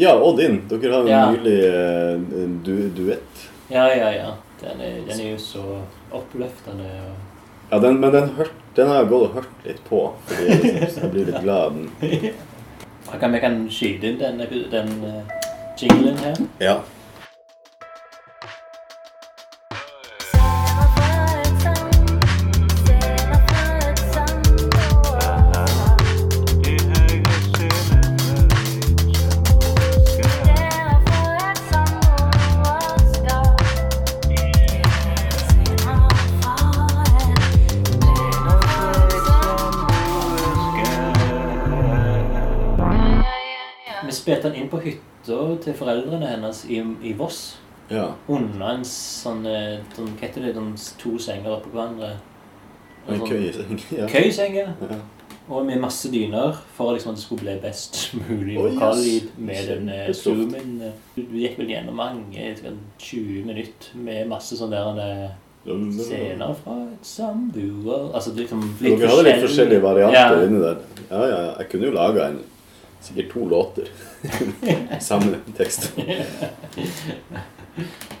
ja, 0.00 0.14
og 0.16 0.38
din. 0.40 0.62
Dere 0.70 0.92
har 0.94 1.02
en 1.06 1.08
Ja. 1.12 1.24
nylig 1.30 1.58
uh, 1.70 2.60
du, 2.66 2.74
duett. 2.98 3.48
Ja, 3.72 3.88
ja, 3.96 4.08
ja. 4.12 4.30
Den 4.60 4.80
er, 4.80 4.96
den 5.08 5.20
er 5.20 5.30
jo 5.30 5.38
så 5.40 5.62
oppløftende. 6.12 6.84
Og... 6.84 7.14
Ja, 7.70 7.78
den, 7.80 8.00
men 8.00 8.12
den, 8.12 8.28
hørt, 8.36 8.52
den 8.76 8.90
har 8.90 9.00
jeg 9.00 9.08
gått 9.08 9.28
og 9.28 9.36
hørt 9.38 9.66
litt 9.66 9.84
på. 9.88 10.00
Fordi 10.28 10.48
jeg, 10.50 10.74
liksom, 10.82 11.06
jeg 11.06 11.12
blir 11.14 11.30
litt 11.30 11.44
glad 11.44 11.68
av 11.68 11.78
den. 11.78 11.92
Da 13.12 13.18
kan 13.20 13.32
vi 13.34 13.40
kan 13.42 13.56
skyte 13.68 14.08
inn 14.08 14.20
den, 14.20 14.38
den 14.72 14.92
uh, 15.04 15.32
jinglen 15.76 16.16
her. 16.22 16.38
Ja. 16.62 16.76
Hennes 46.52 46.64
i, 46.68 47.08
i 47.10 47.12
Voss. 47.18 47.58
ja. 47.90 48.10
Under 48.28 48.68
en 48.76 48.84
sånn, 48.84 49.42
Hva 49.42 50.20
heter 50.20 50.42
det? 50.46 50.54
De 50.56 50.66
to 51.00 51.16
senger 51.18 51.56
oppå 51.58 51.72
hverandre. 51.74 52.14
En 53.08 53.18
Sånn. 53.18 53.80
Ja. 53.98 54.06
Køysenger. 54.06 54.72
Ja. 54.80 55.00
Og 55.50 55.66
med 55.66 55.80
masse 55.82 56.06
dyner 56.12 56.54
for 56.76 56.92
liksom 56.94 57.12
at 57.12 57.18
det 57.18 57.24
skulle 57.24 57.42
bli 57.42 57.54
best 57.64 58.12
mulig 58.14 58.54
Oi, 58.60 58.68
vokallyd 58.70 59.24
yes. 59.26 59.32
med 59.42 59.64
den 59.68 59.88
eh, 59.90 60.12
zoomen. 60.14 60.76
Du 61.16 61.34
gikk 61.34 61.58
vel 61.58 61.72
gjennom 61.74 61.98
mange 61.98 62.52
sånn 62.60 62.78
20 63.02 63.48
minutter 63.48 63.96
med 64.06 64.28
masse 64.30 64.56
sånne 64.56 64.84
der 64.96 65.02
eh, 65.26 65.34
scener 65.98 66.54
fra 66.62 66.76
et 66.92 67.06
samboer 67.06 68.08
Altså 68.14 68.32
liksom 68.38 68.62
Dere 68.80 69.10
hadde 69.10 69.26
litt 69.28 69.42
forskjellige 69.44 69.82
varianter 69.82 70.38
Ja. 70.38 70.46
inni 70.46 70.62
der. 70.62 70.80
Ja, 71.10 71.20
ja, 71.26 71.42
ja. 71.42 71.52
Jeg 71.58 71.68
kunne 71.74 71.90
jo 71.90 71.92
laga 71.98 72.28
en 72.30 72.40
sikkert 73.04 73.32
to 73.32 73.46
låter. 73.48 73.88
Samme 75.00 75.40
tekst. 75.58 75.92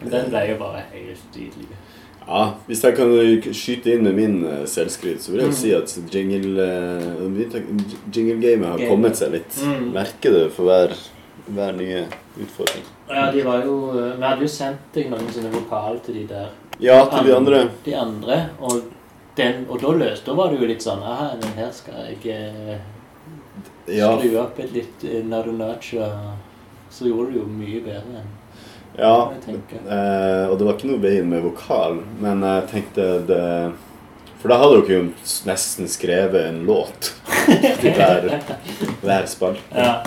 Den 0.02 0.28
ble 0.32 0.42
jo 0.50 0.58
bare 0.60 0.84
helt 0.92 1.36
nydelig. 1.36 1.78
Ja, 2.22 2.42
Hvis 2.68 2.84
jeg 2.86 2.94
kan 2.96 3.10
skyte 3.52 3.92
inn 3.96 4.04
med 4.06 4.14
min 4.14 4.36
uh, 4.46 4.60
selvskryt, 4.70 5.22
så 5.24 5.32
vil 5.32 5.40
jeg 5.42 5.48
Mm. 5.50 5.56
si 5.58 5.72
at 5.74 6.14
jingle, 6.14 6.62
uh, 6.62 7.82
jingle-gamet 8.14 8.68
har 8.68 8.78
Game. 8.78 8.88
kommet 8.90 9.16
seg 9.18 9.32
litt. 9.34 9.58
Mm. 9.62 9.90
Merker 9.92 10.30
det 10.38 10.44
for 10.54 10.64
hver 10.70 10.94
hver 11.48 11.72
nye 11.74 12.04
utfordring. 12.38 12.84
Ja, 13.10 13.30
de 13.32 13.42
var 13.42 13.64
jo 13.66 13.74
Vi 13.92 14.22
hadde 14.22 14.44
jo 14.46 14.48
sendt 14.48 14.92
deg 14.94 15.08
noen 15.10 15.26
sine 15.34 15.50
vokal 15.50 15.98
til 16.04 16.14
de 16.20 16.26
der 16.30 16.50
Ja, 16.80 17.00
til 17.10 17.26
de 17.26 17.34
andre. 17.36 17.68
De 17.84 17.94
andre. 17.98 18.36
Og, 18.60 18.82
den, 19.36 19.66
og 19.68 19.80
da 19.82 19.90
løste 19.98 20.26
Da 20.30 20.36
var 20.38 20.52
det 20.52 20.60
jo 20.60 20.66
litt 20.70 20.84
sånn 20.84 21.02
Aha, 21.02 21.32
her 21.56 21.70
skal 21.74 21.94
jeg 22.06 22.30
eh, 22.30 22.78
Ja, 23.86 24.12
skru 24.18 24.36
opp 24.38 24.58
et 24.62 24.72
litt 24.76 25.04
eh, 25.04 25.24
og 25.26 26.92
så 26.92 27.08
gjorde 27.08 27.32
du 27.32 27.38
jo 27.40 27.48
mye 27.48 27.80
bedre 27.82 28.20
enn 28.22 28.30
ja 28.92 29.32
eh, 29.32 30.50
og 30.50 30.58
det 30.58 30.66
var 30.66 30.74
ikke 30.76 30.90
noe 30.90 31.00
veien 31.00 31.30
med 31.30 31.40
vokal, 31.46 32.02
men 32.20 32.44
jeg 32.44 32.66
tenkte 32.68 33.06
det 33.24 33.44
For 34.42 34.52
da 34.52 34.58
hadde 34.60 34.82
dere 34.82 34.98
jo 34.98 35.04
nesten 35.48 35.88
skrevet 35.88 36.50
en 36.50 36.60
låt 36.68 37.12
til 37.80 37.94
hver, 37.96 38.26
hver 39.00 39.28
spalte. 39.30 39.62
Ja. 39.70 40.02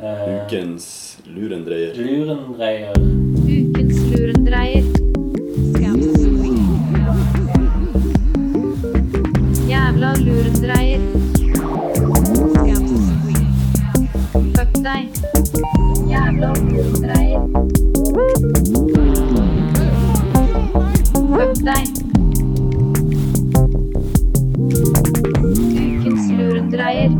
Eh, 0.00 0.26
Ukens 0.42 1.18
lurendreier. 1.30 1.94
Lurendreier. 1.94 2.98
Ukens 3.46 4.00
lurendreier. 4.10 4.84
Jævla 9.70 10.14
lurendreier. 10.18 10.89
Deg. 14.84 15.08
Jævla 16.10 16.48
lurendreier. 16.70 17.42
Fuck 21.30 21.54
deg. 21.68 21.86
Ukens 25.82 26.24
lurendreier. 26.38 27.10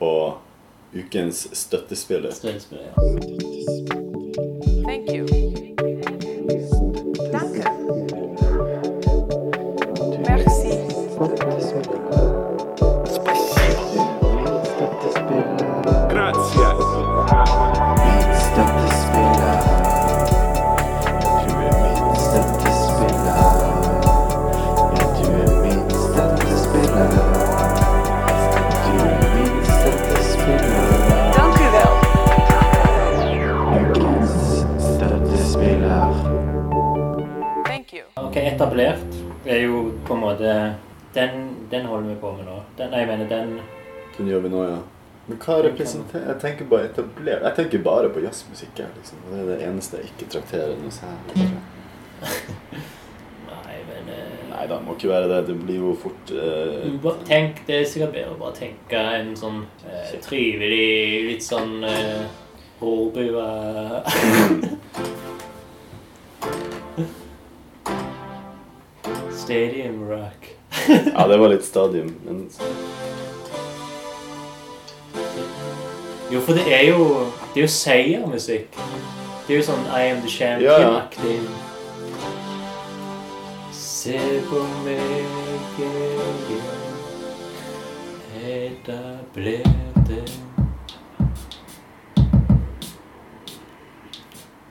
Og 0.00 0.38
ukens 0.94 1.48
støttespiller. 1.52 2.30
Støttespiller, 2.34 2.84
ja. 2.84 2.92
Thank 4.84 5.10
you. 5.10 5.43
Holder 41.94 42.10
vi 42.12 42.18
på 42.20 42.32
med 42.38 42.48
nå. 42.50 42.58
Den, 42.78 42.90
nei, 42.92 43.04
jeg 43.04 43.10
mener 43.12 43.30
den 43.30 43.54
Den 44.18 44.30
gjør 44.30 44.44
vi 44.44 44.50
nå, 44.52 44.64
ja. 44.68 44.80
Men 45.26 45.38
hva 45.40 45.54
representerer 45.64 46.26
Jeg 46.34 46.40
tenker 46.42 46.66
bare 46.68 46.90
etablert 46.90 47.46
Jeg 47.48 47.56
tenker 47.56 47.84
bare 47.86 48.10
på 48.12 48.22
jazzmusikk. 48.24 48.82
Liksom. 48.98 49.22
Det 49.30 49.38
er 49.40 49.46
det 49.52 49.60
eneste 49.68 50.02
jeg 50.02 50.12
ikke 50.12 50.26
trakterer 50.36 50.74
noe 50.80 50.92
særlig. 50.92 51.46
Nei, 53.48 53.78
men 53.88 54.12
eh, 54.12 54.34
Nei 54.52 54.64
da, 54.70 54.76
må 54.84 54.90
ikke 54.98 55.10
være 55.10 55.30
det. 55.32 55.40
Det 55.48 55.56
blir 55.64 55.78
jo 55.80 55.94
fort 56.02 56.24
eh, 56.34 56.90
Bare 57.02 57.24
Tenk, 57.28 57.64
Det 57.66 57.74
er 57.80 57.88
sikkert 57.88 58.14
bedre 58.18 58.36
å 58.36 58.40
bare 58.44 58.56
tenke 58.58 58.98
en 59.18 59.32
sånn 59.38 59.60
eh, 59.88 60.14
trivelig, 60.24 61.24
litt 61.30 61.44
sånn 61.46 61.74
eh, 61.88 62.24
råbua 62.84 63.48
Stadium 69.44 70.08
rock. 70.08 70.53
Ja, 70.88 71.26
det 71.30 71.36
var 71.40 71.48
litt 71.52 71.64
stadium, 71.64 72.10
men 72.26 72.48
Jo, 76.32 76.40
for 76.40 76.56
det 76.56 76.64
er 76.72 76.88
jo 76.88 77.04
Det 77.54 77.60
er 77.60 77.66
jo 77.66 77.70
seiermusikk. 77.70 78.78
Det 79.46 79.54
er 79.54 79.58
jo 79.60 79.66
sånn 79.66 79.84
I 79.92 80.08
am 80.10 80.22
the 80.24 80.30
Ja, 80.64 80.78
ja. 80.80 80.90
champion-aktig. 81.10 81.40
Se 83.76 84.18
på 84.48 84.62
meg, 84.84 85.24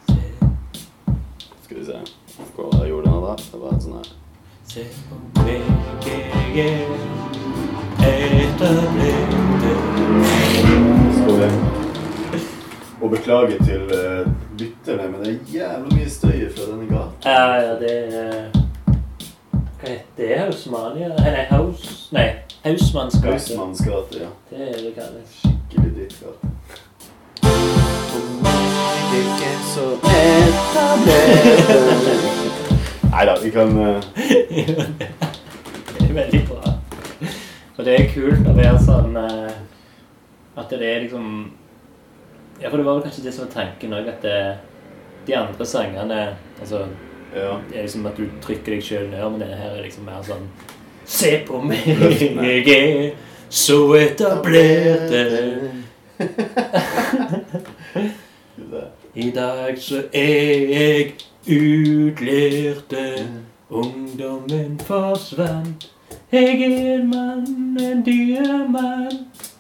Se, 0.08 0.18
skal 1.64 1.78
vi 1.78 1.86
se 1.86 2.02
hva 2.58 2.86
gjorde 2.88 3.10
han 3.14 3.24
da. 3.26 3.36
Det 3.40 3.60
var 3.62 3.80
sånn 3.82 3.98
her 4.00 4.10
på 4.74 5.44
meg, 5.46 5.62
jeg 6.56 6.82
er 8.00 8.32
etablerte 8.42 9.40
Skal 11.18 11.52
Og 13.02 13.10
beklager 13.12 13.64
til 13.64 13.82
uh, 13.84 14.28
lytterne, 14.60 15.12
men 15.12 15.20
det 15.22 15.30
er 15.30 15.38
jævlig 15.54 15.90
mye 15.94 16.10
støy 16.10 16.50
fra 16.56 16.64
denne 16.72 16.88
gata. 16.90 17.30
Ja, 17.30 17.54
ja, 17.54 17.74
det 17.80 17.94
er 18.16 18.50
Hva 19.54 19.88
heter 19.90 20.04
det? 20.18 20.40
Hausmania? 20.40 21.08
Nei, 21.20 21.44
Haus... 21.52 22.10
Nei, 22.12 22.30
Hausmannsgate. 22.66 23.32
Hausmannsgate, 23.32 23.32
Hausmanns 23.32 23.82
gate, 23.86 24.24
ja. 24.24 24.30
Det 24.50 24.62
er 24.70 24.74
det 24.82 24.94
kalles. 24.98 25.32
Skikkelig 25.44 25.92
drittgate. 25.98 26.38
Nei 33.14 33.26
da, 33.30 33.36
vi 33.44 33.52
kan 33.54 33.70
eh, 33.78 34.04
det 35.94 36.06
er 36.10 36.14
veldig 36.16 36.40
bra. 36.48 36.72
Og 37.78 37.86
det 37.86 37.94
er 37.94 38.08
kult 38.10 38.48
å 38.50 38.54
være 38.58 38.80
sånn 38.82 39.18
eh, 39.22 39.52
At 40.58 40.74
det 40.74 40.88
er 40.88 41.04
liksom 41.06 41.28
Ja, 42.62 42.70
for 42.72 42.78
det 42.80 42.86
var 42.88 42.98
vel 42.98 43.04
kanskje 43.06 43.26
det 43.28 43.34
som 43.36 43.46
var 43.46 43.54
tanken 43.54 43.94
òg, 43.94 44.10
at 44.10 44.26
det, 44.26 44.40
de 45.28 45.38
andre 45.38 45.66
sangene 45.70 46.20
Altså, 46.60 46.88
Ja. 47.36 47.60
det 47.70 47.78
er 47.78 47.86
liksom 47.86 48.06
at 48.10 48.18
du 48.18 48.26
trykker 48.42 48.76
deg 48.76 48.84
sjøl 48.86 49.08
ned, 49.10 49.24
men 49.30 49.42
denne 49.46 49.62
her 49.62 49.78
er 49.78 49.86
liksom 49.86 50.10
mer 50.10 50.26
sånn 50.26 50.50
Se 51.06 51.36
på 51.46 51.62
meg, 51.62 51.86
jeg 51.86 52.66
er 52.74 53.10
så 53.54 53.80
etablerte. 54.00 55.24
I 59.16 59.30
dag 59.30 59.76
så 59.78 60.04
er 60.14 60.70
jeg 60.74 61.14
utlærte. 61.48 63.30
Ungdommen 63.70 64.80
forsvant. 64.80 65.90
Jeg 66.32 66.62
er 66.62 66.96
en 66.96 67.10
mann, 67.10 67.78
en 67.82 68.02
diamant. 68.04 69.52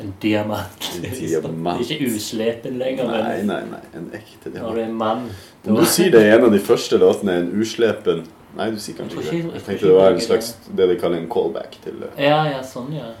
En 0.00 0.14
diamant. 0.22 0.90
En 0.96 1.02
diamant. 1.02 1.90
Ikke 1.90 2.14
uslepen 2.14 2.78
lenger, 2.78 3.10
Nei, 3.10 3.36
men 3.36 3.46
nei, 3.46 3.60
nei. 3.72 3.80
En 3.94 4.06
ekte 4.14 4.50
når 4.50 4.52
du 4.52 4.58
diamant. 4.58 4.78
er 4.78 4.84
en 4.84 4.94
mann. 4.94 5.26
Om 5.66 5.76
du 5.76 5.84
sier 5.84 6.14
det 6.14 6.22
i 6.28 6.30
en 6.36 6.46
av 6.46 6.54
de 6.54 6.62
første 6.70 6.98
låtene, 6.98 7.40
en 7.42 7.50
uslepen 7.60 8.22
Nei, 8.56 8.70
du 8.70 8.78
sier 8.82 8.96
kanskje 8.98 9.18
ikke 9.20 9.32
det. 9.32 9.54
Jeg 9.54 9.62
tenkte 9.66 9.86
det 9.86 9.94
var 9.94 10.14
en 10.14 10.20
slags 10.20 10.54
det 10.76 10.88
de 10.90 10.96
kaller 10.98 11.20
en 11.20 11.28
callback 11.30 11.76
til 11.84 12.00
Ja, 12.18 12.40
ja, 12.50 12.62
sånn, 12.66 12.94
ja. 12.94 13.12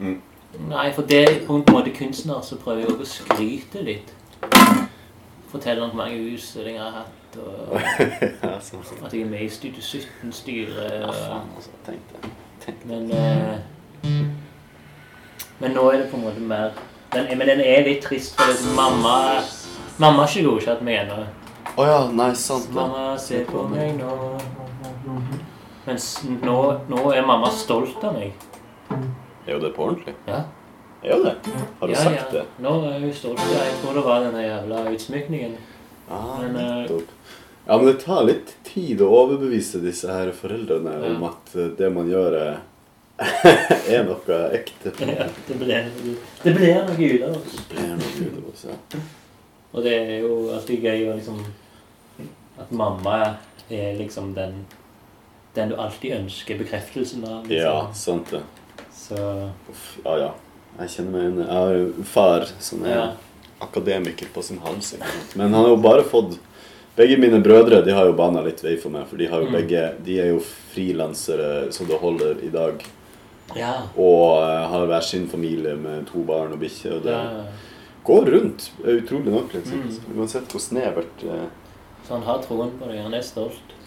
Mm. 0.00 0.20
Nei, 0.68 0.86
for 0.92 1.02
det 1.08 1.18
er 1.24 1.34
på 1.46 1.58
en 1.58 1.64
måte 1.72 1.92
kunstner 1.96 2.40
så 2.44 2.56
prøver 2.60 2.84
jeg 2.84 2.94
også 2.94 3.04
å 3.04 3.10
skryte 3.16 3.84
litt. 3.84 4.14
Fortelle 5.48 5.82
om 5.82 5.90
hvor 5.90 6.02
mange 6.02 6.18
utstillinger 6.34 6.82
jeg 6.82 6.92
har 6.92 6.98
hatt, 6.98 7.38
og 7.40 7.80
Ja, 8.50 8.58
sånn. 8.60 8.82
at 9.06 9.12
jeg 9.14 9.22
er 9.24 9.30
med 9.30 9.42
i 9.46 9.48
Studio 9.48 9.80
17-styret. 9.80 10.92
Ja, 11.00 11.12
faen, 11.14 11.48
altså. 11.56 11.70
Tenk 11.86 12.12
det. 12.12 12.32
Men 12.84 13.10
eh, 13.16 13.58
Men 15.60 15.72
nå 15.74 15.86
er 15.90 16.02
det 16.02 16.10
på 16.10 16.18
en 16.18 16.24
måte 16.26 16.40
mer 16.44 16.70
den, 17.14 17.30
Men 17.38 17.48
den 17.48 17.60
er 17.64 17.86
litt 17.86 18.02
trist, 18.04 18.36
for 18.36 18.50
det, 18.52 18.74
mamma 18.76 19.14
Mamma 19.98 20.22
har 20.26 20.28
ikke 20.30 20.44
godkjent 20.46 20.82
meg 20.86 21.00
ennå. 21.00 21.22
Å 21.78 21.84
ja, 21.88 21.96
nei, 22.14 22.28
sant 22.38 22.68
det. 22.68 22.74
Mamma, 22.76 23.16
se 23.18 23.40
på 23.48 23.64
meg 23.72 23.96
nå. 23.98 24.12
Mens 25.88 26.04
nå, 26.28 26.58
nå 26.92 27.00
er 27.16 27.24
mamma 27.26 27.48
stolt 27.50 28.04
av 28.06 28.14
meg. 28.14 28.36
Er 28.92 29.56
jo 29.56 29.58
det 29.64 29.72
på 29.74 29.88
ordentlig? 29.88 30.14
Ja. 30.28 30.44
Er 31.02 31.24
det? 31.24 31.34
Har 31.78 31.86
du 31.88 31.92
ja, 31.94 32.00
sagt 32.02 32.32
ja. 32.32 32.40
det? 32.40 32.44
Nå 32.62 32.72
er 32.90 32.98
hun 32.98 33.12
stolt. 33.14 33.42
Ja, 33.52 33.60
jeg 33.68 33.76
tror 33.82 33.94
det 33.94 34.02
var 34.06 34.24
denne 34.24 34.42
jævla 34.42 34.80
utsmykningen. 34.90 35.52
Ah, 36.10 36.40
Men, 36.40 36.56
eh, 36.56 36.72
nettopp. 36.82 37.14
Ja, 37.66 37.76
men 37.76 37.86
det 37.86 38.00
tar 38.00 38.24
litt 38.24 38.56
tid 38.64 39.02
å 39.04 39.10
overbevise 39.12 39.78
disse 39.84 40.08
her 40.08 40.32
foreldrene 40.32 40.94
Ja. 40.96 41.10
om 41.12 41.22
at 41.28 41.54
eh, 41.54 41.68
det 41.78 41.90
man 41.92 42.08
gjør, 42.08 42.36
er, 42.40 42.58
noe 44.08 44.38
ekte. 44.56 44.92
Ja, 45.04 45.28
det 45.46 45.58
blir 45.58 45.84
noe 46.88 47.12
ut 47.12 47.22
av 47.28 47.36
oss. 47.36 47.60
Det 47.68 47.76
blir 47.76 47.94
noe 47.98 48.10
ut 48.24 48.38
av 48.40 48.50
oss, 48.54 48.66
ja. 48.70 49.00
Og 49.72 49.84
det 49.84 49.94
er 50.00 50.14
jo 50.24 50.34
alltid 50.54 50.82
gøy 50.88 51.10
å 51.10 51.16
liksom 51.18 51.42
At 52.58 52.70
mamma 52.72 53.18
er 53.68 53.98
liksom 53.98 54.32
den 54.34 54.62
Den 55.54 55.68
du 55.68 55.76
alltid 55.76 56.14
ønsker 56.22 56.58
bekreftelsen 56.58 57.24
av. 57.28 57.44
Liksom. 57.44 57.56
Ja, 57.60 57.92
sant 57.92 58.30
det. 58.32 58.40
Så 58.94 59.18
Uff, 59.68 59.98
ja, 60.04 60.16
ja. 60.24 60.32
Jeg 60.78 60.92
kjenner 60.94 61.14
meg 61.14 61.24
igjen. 61.24 61.40
Jeg 61.42 61.54
har 61.54 61.72
jo 61.76 62.04
far 62.06 62.46
som 62.62 62.84
er 62.86 62.94
ja. 62.94 63.06
akademiker 63.64 64.30
på 64.34 64.44
sin 64.46 64.60
hals. 64.62 64.94
Men 65.34 65.48
han 65.48 65.58
har 65.62 65.72
jo 65.72 65.80
bare 65.82 66.04
fått 66.06 66.38
Begge 66.98 67.14
mine 67.22 67.38
brødre 67.38 67.78
de 67.86 67.92
har 67.94 68.08
jo 68.08 68.14
bana 68.18 68.40
litt 68.42 68.58
vei 68.58 68.72
for 68.74 68.90
meg, 68.90 69.04
for 69.06 69.20
de, 69.20 69.28
har 69.30 69.44
jo 69.44 69.52
begge, 69.52 69.82
de 70.02 70.16
er 70.18 70.32
jo 70.32 70.40
frilansere 70.42 71.68
så 71.70 71.84
det 71.86 71.98
holder 72.02 72.40
i 72.42 72.50
dag. 72.50 72.82
Ja. 73.54 73.70
Og 73.94 74.42
eh, 74.42 74.64
har 74.72 74.86
hver 74.90 75.06
sin 75.06 75.28
familie 75.30 75.76
med 75.78 76.08
to 76.10 76.24
barn 76.26 76.56
og 76.56 76.58
bikkje. 76.58 76.96
Og 76.96 77.06
det 77.06 77.14
ja. 77.14 77.44
går 78.08 78.30
rundt, 78.34 78.66
utrolig 78.82 79.30
nok. 79.30 79.54
liksom. 79.54 79.86
Uansett 80.16 80.50
hvor 80.50 80.64
snevert 80.64 81.22
eh, 81.22 81.46
Så 82.02 82.16
han 82.16 82.26
har 82.26 82.42
troen 82.42 82.74
på 82.80 82.90
deg. 82.90 82.98
Han 83.06 83.14
er 83.14 83.22
stolt. 83.22 83.77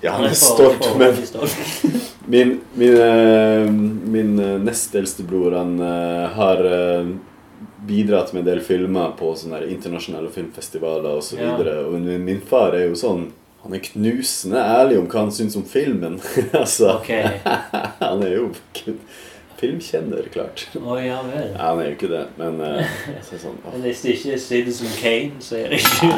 Ja, 0.00 0.16
han 0.18 0.28
er 0.28 0.34
stolt, 0.38 0.88
men. 0.98 1.16
Min, 2.26 2.60
min, 2.74 2.94
eh, 2.96 3.70
min 4.08 4.38
eh, 4.38 4.58
nest 4.58 4.94
eldste 4.94 5.26
bror 5.28 5.52
han 5.52 5.74
eh, 5.80 6.28
har 6.32 6.62
bidratt 7.84 8.32
med 8.32 8.40
en 8.40 8.46
del 8.46 8.62
filmer 8.64 9.12
på 9.18 9.34
sånne 9.36 9.60
internasjonale 9.68 10.30
filmfestivaler 10.32 11.18
osv. 11.18 11.36
Ja. 11.36 11.50
videre 11.52 11.82
Og 11.84 11.98
min, 11.98 12.24
min 12.24 12.40
far 12.40 12.72
er 12.78 12.86
jo 12.88 12.96
sånn 12.96 13.26
Han 13.64 13.76
er 13.76 13.84
knusende 13.84 14.60
ærlig 14.60 14.98
om 15.00 15.06
hva 15.08 15.26
han 15.26 15.30
syns 15.32 15.56
om 15.56 15.66
filmen. 15.68 16.18
altså. 16.62 16.98
Han 18.00 18.24
er 18.24 18.34
jo 18.38 18.48
filmkjenner, 19.64 20.28
klart. 20.34 20.66
Å 20.76 20.96
ja 21.00 21.18
vel. 21.26 21.50
Ja, 21.56 21.70
han 21.72 21.80
er 21.80 21.88
jo 21.90 21.96
ikke 21.96 22.10
det, 22.12 22.22
men 22.38 22.60
uh, 22.60 22.94
så 23.26 23.38
sånn, 23.40 23.56
oh. 23.64 23.72
Men 23.74 23.82
hvis 23.88 24.02
det 24.04 24.14
ikke 24.18 24.32
er 24.36 24.42
Citizen 24.44 24.92
Kane, 25.00 25.40
så 25.44 25.56
er 25.58 25.72
det 25.72 25.80
ikke 25.80 26.10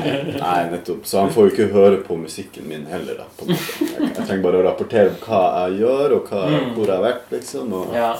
Nei, 0.42 0.58
nettopp. 0.74 1.06
Så 1.06 1.22
han 1.22 1.30
får 1.34 1.48
jo 1.48 1.54
ikke 1.54 1.68
høre 1.72 2.02
på 2.06 2.18
musikken 2.20 2.66
min 2.68 2.86
heller, 2.90 3.22
da. 3.22 3.28
på 3.38 3.46
en 3.46 3.54
måte. 3.54 3.86
Jeg, 3.86 4.10
jeg 4.10 4.26
trenger 4.26 4.44
bare 4.50 4.60
å 4.60 4.66
rapportere 4.66 5.12
om 5.14 5.18
hva 5.24 5.42
jeg 5.68 5.80
gjør, 5.84 6.16
og 6.20 6.30
hva, 6.32 6.42
Mm. 6.46 6.70
hvor 6.76 6.86
jeg 6.90 6.94
har 6.96 7.04
vært, 7.06 7.26
liksom. 7.32 7.72
Og 7.80 7.94
Ja. 7.96 8.12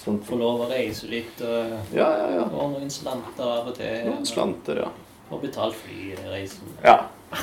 Sånn. 0.00 0.16
Få 0.24 0.38
lov 0.40 0.62
å 0.64 0.66
reise 0.70 1.08
litt 1.10 1.40
og 1.44 1.92
Ja, 1.92 2.06
ja, 2.16 2.28
ja. 2.38 2.44
få 2.48 2.70
noen 2.72 2.88
slanter 2.90 3.44
av 3.44 3.66
og 3.68 3.74
til. 3.76 3.98
Noen 4.06 4.24
slanter, 4.26 4.78
ja. 4.86 4.88
Og 5.30 5.42
betalt 5.44 5.76
fly 5.76 6.14
i 6.14 6.30
reisen. 6.30 6.70
Ja, 6.82 6.94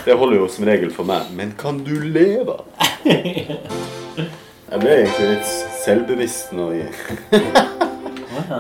det 0.06 0.16
holder 0.18 0.42
jo 0.42 0.48
som 0.52 0.66
regel 0.68 0.90
for 0.92 1.06
meg. 1.08 1.30
Men 1.38 1.54
kan 1.60 1.84
du 1.86 1.94
leve? 2.02 2.58
Jeg 4.68 4.80
ble 4.84 4.94
egentlig 5.00 5.28
litt 5.32 5.52
selvbevisst 5.84 6.52
nå 6.58 6.66
i 6.76 6.82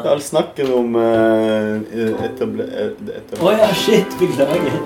all 0.07 0.21
snakken 0.23 0.69
om 0.73 0.95
uh, 0.95 1.81
etable... 2.25 2.63
eh, 2.65 2.93
etab 3.19 3.43
Å 3.43 3.51
ja, 3.53 3.67
shit! 3.75 4.15
Beklager. 4.19 4.77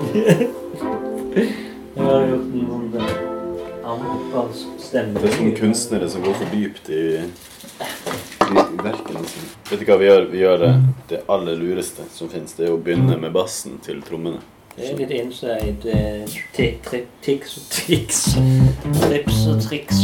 Jeg 1.32 2.02
har 2.02 2.26
gjort 2.28 2.48
noen 2.56 2.88
sånn 2.92 2.96
eh, 2.98 3.86
amper-stemme. 3.92 5.14
Det 5.22 5.30
er 5.30 5.36
sånne 5.38 5.54
kunstnere 5.60 6.10
som 6.12 6.24
går 6.26 6.36
for 6.42 6.52
dypt 6.52 6.90
i, 6.92 7.02
i 7.22 8.64
verkene 8.82 9.22
sine. 9.30 9.48
Vet 9.70 9.80
du 9.80 9.86
hva 9.88 9.98
vi 10.02 10.10
gjør? 10.10 10.26
Vi 10.34 10.42
gjør 10.42 10.58
det, 10.66 10.72
det 11.12 11.22
aller 11.32 11.56
lureste 11.62 12.06
som 12.14 12.30
finnes. 12.32 12.52
Det 12.58 12.66
er 12.68 12.74
å 12.74 12.80
begynne 12.82 13.16
med 13.22 13.32
bassen 13.36 13.78
til 13.86 14.02
trommene. 14.06 14.42
Det 14.72 14.86
er 14.88 14.96
litt 14.96 15.10
inside 15.12 15.84
eh, 15.92 16.36
ti- 16.56 16.74
tri- 16.84 17.04
tics 17.24 17.58
og 17.60 17.66
triks. 17.74 18.22
Trips 19.02 19.42
og 19.52 19.58
triks. 19.66 19.98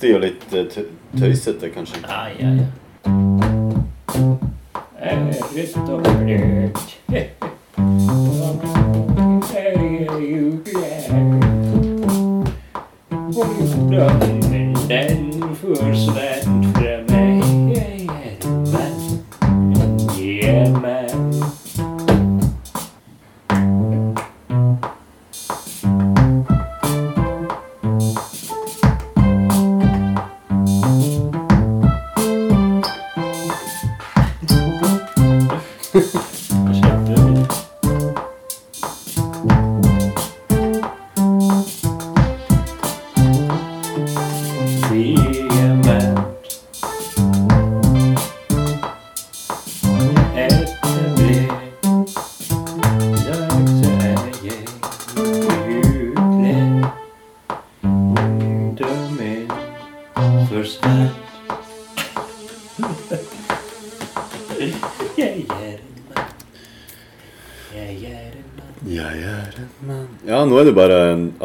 Lystig 0.00 0.14
og 0.16 0.20
litt 0.22 0.52
eh, 0.54 0.64
tø- 0.66 0.88
tøysete, 1.18 1.68
kanskje. 1.74 1.98
Ja, 2.08 2.28
ja, 2.40 2.48
ja. 2.56 2.66
Litt 5.54 5.76
og 5.76 6.00
litt. 6.26 7.30
Ungdommen 13.10 13.90
den 13.90 14.29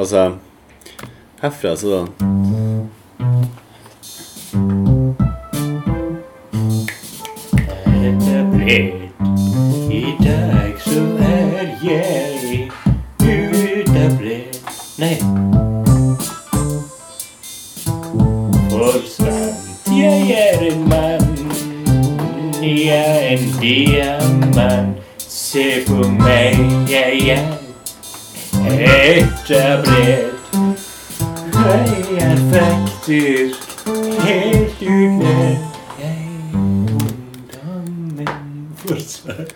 Altså 0.05 0.31
Herfra, 1.41 1.75
så. 1.75 2.07
I 9.91 10.05
dag 10.23 10.73
så 10.79 11.01
er 11.19 11.67
jeg 11.83 12.69
utablert. 13.19 14.61
Nei. 14.97 15.17
Forsvant. 18.69 19.89
Jeg 19.89 20.31
er 20.31 20.71
en 20.71 20.89
mann. 20.89 21.51
Jeg 22.61 23.25
er 23.25 23.37
en 23.37 23.49
diamant. 23.61 24.97
Se 25.17 25.65
på 25.87 26.07
meg, 26.09 26.61
jeg 26.89 27.27
er 27.27 27.54
etablert. 28.79 30.31
Jeg 31.55 31.89
er 32.19 32.37
faktisk 32.53 33.59
helt 34.23 34.81
ute. 34.81 35.35
Jeg 35.99 36.17
ungdommen 36.53 38.27
forsvant. 38.77 39.55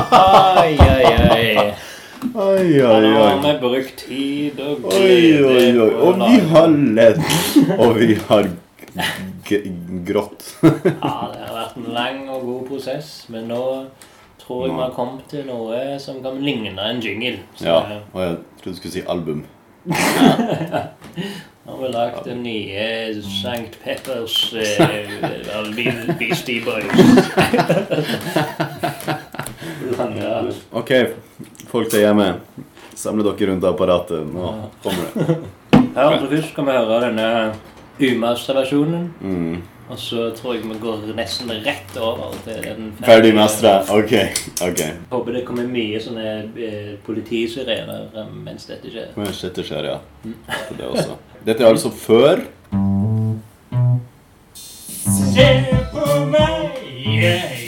Ai, 0.00 0.76
ai, 0.78 1.04
ai. 1.30 1.74
Oi, 2.34 2.64
Nå 2.78 2.88
oi, 2.88 3.12
har 3.14 3.22
oi. 3.22 3.40
vi 3.42 3.52
brukt 3.60 3.96
tid 4.06 4.60
og 4.60 4.84
Oi, 4.84 5.00
oi, 5.00 5.40
glede 5.40 5.82
oi. 5.82 5.92
Og 5.94 6.18
vi 6.20 6.38
har 6.50 6.68
ledd. 6.98 7.20
Og 7.78 7.94
vi 8.00 8.14
har 8.28 8.48
grått. 10.06 10.44
Ja, 10.62 11.30
det 11.32 11.42
har 11.42 11.54
vært 11.54 11.76
en 11.80 11.90
lang 11.94 12.28
og 12.28 12.44
god 12.46 12.68
prosess, 12.70 13.10
men 13.32 13.48
nå 13.50 13.62
tror 14.40 14.66
jeg 14.66 14.74
vi 14.76 14.82
har 14.82 14.94
kommet 14.96 15.26
til 15.30 15.44
noe 15.48 15.98
som 16.02 16.22
kan 16.24 16.38
ligne 16.42 16.74
en 16.78 17.00
jingle. 17.02 17.38
Så 17.58 17.64
Ja. 17.66 18.00
Og 18.12 18.20
jeg 18.22 18.36
trodde 18.62 18.74
du 18.74 18.80
skulle 18.80 18.92
si 18.92 19.02
album. 19.06 19.44
nå 19.86 19.94
har 21.72 21.78
vi 21.82 21.88
lagd 21.92 22.24
den 22.26 22.42
nye 22.42 22.86
St. 23.22 23.78
Peppers 23.84 24.54
uh, 24.54 25.70
Beastie 26.18 26.62
Boys. 26.64 26.86
Ok, 30.72 30.90
folk 31.70 31.90
der 31.90 31.98
hjemme. 32.06 32.26
Samle 32.96 33.24
dere 33.26 33.50
rundt 33.50 33.64
apparatet. 33.64 34.26
Nå 34.32 34.52
kommer 34.82 35.04
det. 35.14 35.36
Her 35.96 36.18
så 36.20 36.28
først 36.28 36.50
skal 36.52 36.66
vi 36.68 36.76
høre 36.76 37.00
denne 37.06 37.28
umasterversjonen. 38.00 39.08
Mm. 39.20 39.62
Og 39.88 39.98
så 39.98 40.30
tror 40.34 40.56
jeg 40.56 40.64
vi 40.66 40.78
går 40.82 41.04
nesten 41.14 41.50
rett 41.62 41.98
over 42.02 42.34
til 42.44 42.58
den 42.64 42.88
Ferdig 43.04 43.30
mestra. 43.34 43.78
Ok. 43.94 44.14
ok. 44.66 44.80
Håper 45.12 45.36
det 45.38 45.44
kommer 45.46 45.68
mye 45.70 46.00
sånne 46.02 46.26
eh, 46.58 46.96
politisirener 47.06 48.08
mens 48.34 48.66
dette 48.66 48.90
skjer. 48.90 49.12
Mens 49.14 49.44
Dette 49.46 49.62
skjer, 49.66 49.92
ja. 49.92 50.00
Det 50.24 50.82
er 50.82 50.90
også. 50.90 51.18
Dette 51.46 51.62
er 51.62 51.70
altså 51.70 51.92
før 51.94 52.42
Se 55.06 55.46
på 55.92 56.06
meg, 56.32 56.82
jeg 57.20 57.65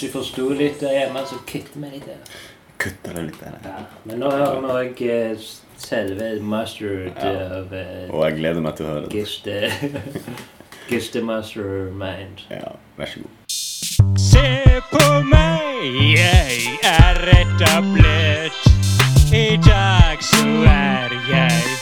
som 0.00 0.06
vi 0.06 0.12
kanskje 0.12 0.12
forsto 0.12 0.48
litt 0.54 0.80
der 0.80 0.92
hjemme, 0.92 1.26
så 1.26 1.36
kutter 1.46 1.80
vi 1.80 1.90
litt 1.92 2.06
der. 2.06 2.20
Kutter 2.80 3.14
det 3.14 3.22
litt 3.26 3.40
der. 3.40 3.56
Ja. 3.64 3.80
Men 4.04 4.22
nå 4.22 4.30
hører 4.30 4.60
vi 4.96 5.08
òg 5.10 5.42
selve 5.80 6.28
mustard 6.40 7.18
av 7.24 7.74
eh, 7.74 8.08
Og 8.08 8.24
jeg 8.24 8.38
gleder 8.38 8.64
meg 8.64 8.76
til 8.76 8.86
å 8.86 8.94
høre 8.94 9.08
det. 9.08 9.12
Giste 9.12 9.68
Giste 10.90 11.22
Mastermind. 11.22 12.46
Ja, 12.50 12.72
vær 12.96 13.12
så 13.12 13.20
god. 13.24 13.36
Se 14.16 14.80
på 14.90 15.04
meg, 15.28 16.00
jeg 16.16 16.78
er 16.88 17.20
etablert. 17.36 18.64
I 19.36 19.60
dag 19.62 20.24
så 20.24 20.48
er 20.72 21.14
jeg 21.28 21.76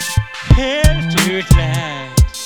helt 0.59 1.19
utlært. 1.23 2.43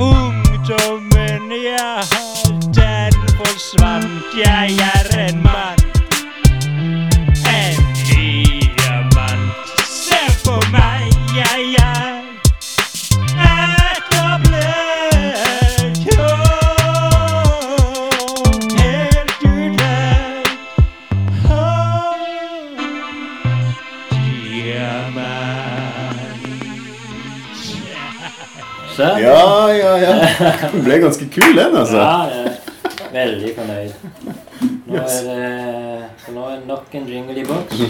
Ungdommen 0.00 1.52
jeg 1.60 1.78
har, 1.78 2.21
forsvant. 3.52 4.06
Jeg 4.36 4.70
er 4.94 5.28
en 5.28 5.42
mann. 5.42 5.78
En 7.60 7.76
diamant. 8.08 9.50
Se 9.86 10.20
på 10.44 10.56
meg, 10.72 11.12
jeg 11.36 11.74
er. 11.78 12.12
Oh. 16.18 16.30
Oh. 21.50 21.98
Ja, 28.98 29.72
ja, 29.72 29.96
ja. 29.96 30.12
Den 30.72 30.84
ble 30.84 30.98
ganske 31.04 31.28
kul, 31.32 31.56
den, 31.56 31.76
altså. 31.76 31.96
Ja, 31.96 32.26
er 32.28 32.71
veldig 33.12 33.54
fornøyd. 33.56 33.92
Nå 34.88 34.98
er 35.02 35.22
det 35.28 36.34
nå 36.34 36.44
er 36.52 36.60
nok 36.68 36.94
en 36.98 37.08
jingle 37.08 37.38
i 37.42 37.46
boks. 37.48 37.82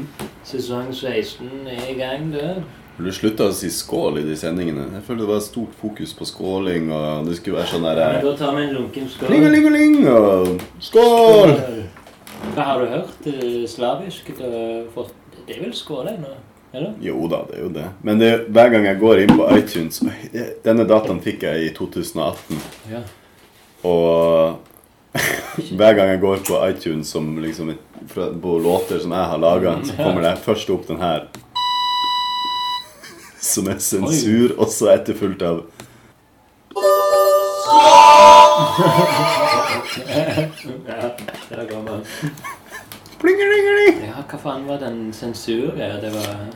Sesong 0.50 0.90
16 0.96 1.48
er 1.70 1.88
i 1.92 1.96
gang, 1.98 2.30
du. 2.32 2.40
Har 3.00 3.06
du 3.06 3.12
slutta 3.16 3.46
å 3.48 3.54
si 3.56 3.70
skål 3.72 4.18
i 4.20 4.26
de 4.26 4.34
sendingene? 4.36 4.88
Jeg 4.98 5.04
føler 5.06 5.22
det 5.24 5.30
var 5.30 5.40
stort 5.44 5.76
fokus 5.80 6.12
på 6.16 6.26
skåling, 6.28 6.90
og 6.92 7.28
det 7.28 7.38
skulle 7.38 7.60
være 7.60 7.70
sånn 7.70 7.84
Men 7.86 7.96
derre 7.96 8.20
da 8.26 8.34
tar 8.36 8.56
vi 8.58 8.64
en 8.66 8.74
lunken 8.76 9.08
skål. 9.08 9.30
Ling, 9.32 9.46
ling, 9.54 9.68
ling, 9.72 9.96
og 10.10 10.60
skål! 10.84 11.54
Hva 12.56 12.66
har 12.66 12.80
du 12.82 12.86
hørt? 12.92 13.26
eh, 13.30 13.64
Slavisk? 13.68 14.28
Det 14.36 14.50
er 15.56 15.62
vel 15.62 15.72
skål 15.76 16.12
ennå? 16.16 16.34
Eller? 16.72 16.92
Jo 17.02 17.24
da, 17.26 17.40
det 17.48 17.56
er 17.58 17.62
jo 17.64 17.70
det. 17.74 17.86
Men 18.06 18.20
det, 18.20 18.28
er- 18.34 18.44
hver 18.54 18.68
gang 18.74 18.84
jeg 18.86 18.98
går 19.00 19.22
inn 19.24 19.32
på 19.34 19.46
iTunes 19.56 19.96
Denne 20.64 20.84
dataen 20.86 21.18
fikk 21.24 21.42
jeg 21.48 21.64
i 21.66 21.72
2018, 21.74 22.60
Ja. 22.92 23.00
og 23.88 24.60
hver 25.78 25.94
gang 25.98 26.08
jeg 26.12 26.20
går 26.22 26.42
på 26.46 26.58
iTunes 26.68 27.10
som 27.10 27.38
liksom 27.42 27.70
et, 27.74 27.82
fra, 28.12 28.28
på 28.42 28.58
låter 28.62 28.98
som 29.02 29.12
jeg 29.12 29.30
har 29.32 29.38
laga, 29.42 29.76
så 29.84 29.96
kommer 29.98 30.22
det 30.26 30.36
først 30.44 30.70
opp 30.70 30.86
den 30.88 31.00
her. 31.02 31.28
Som 33.40 33.70
er 33.72 33.78
sensur, 33.80 34.52
og 34.60 34.68
så 34.68 34.90
etterfulgt 34.92 35.40
av. 35.42 35.62
Ja, 44.04 44.20
hva 44.28 44.40
faen 44.44 44.66
var 44.68 44.82
den 44.84 45.06
sensur? 45.16 45.72
Ja, 45.80 45.94
det 46.04 46.12
var 46.12 46.50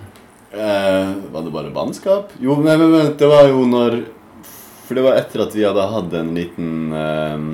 Eh, 0.55 1.13
var 1.33 1.43
det 1.43 1.51
bare 1.51 1.71
bannskap? 1.71 2.31
Jo, 2.39 2.55
nei, 2.63 2.77
men 2.79 2.93
men 2.93 3.17
det 3.19 3.27
var 3.27 3.49
jo 3.51 3.65
når 3.67 4.05
For 4.87 4.95
det 4.95 5.03
var 5.03 5.17
etter 5.19 5.43
at 5.43 5.55
vi 5.57 5.65
hadde 5.65 5.87
hatt 5.91 6.13
en 6.15 6.31
liten 6.37 6.93
eh, 6.93 7.47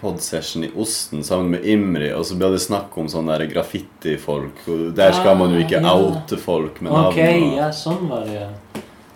podsession 0.00 0.64
i 0.64 0.70
Osten 0.80 1.22
sammen 1.26 1.50
med 1.54 1.64
Imri, 1.68 2.10
og 2.16 2.24
så 2.26 2.36
ble 2.40 2.50
det 2.54 2.60
snakk 2.64 2.96
om 2.98 3.08
sånne 3.12 3.36
der 3.38 3.50
graffitifolk. 3.52 4.62
og 4.68 4.94
Der 4.96 5.12
skal 5.12 5.36
man 5.38 5.52
jo 5.54 5.60
ikke 5.64 5.80
Ah, 5.84 5.96
oute 6.00 6.36
folk 6.40 6.80
med 6.80 6.92
navn. 6.92 7.18
og 7.18 7.56
ja, 7.58 7.70
sånn 7.72 8.08
var 8.08 8.24
det, 8.26 8.34
ja. 8.40 8.50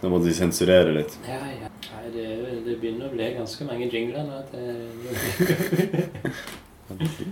Da 0.02 0.08
måtte 0.12 0.28
de 0.28 0.34
sensurere 0.36 0.92
litt. 0.92 1.16
Ja, 1.26 1.38
ja. 1.48 1.70
Nei, 1.94 2.10
det, 2.12 2.26
det 2.66 2.74
begynner 2.82 3.08
å 3.08 3.14
bli 3.14 3.30
ganske 3.38 3.64
mange 3.64 3.88
jingler 3.88 4.26
nå. 4.28 4.42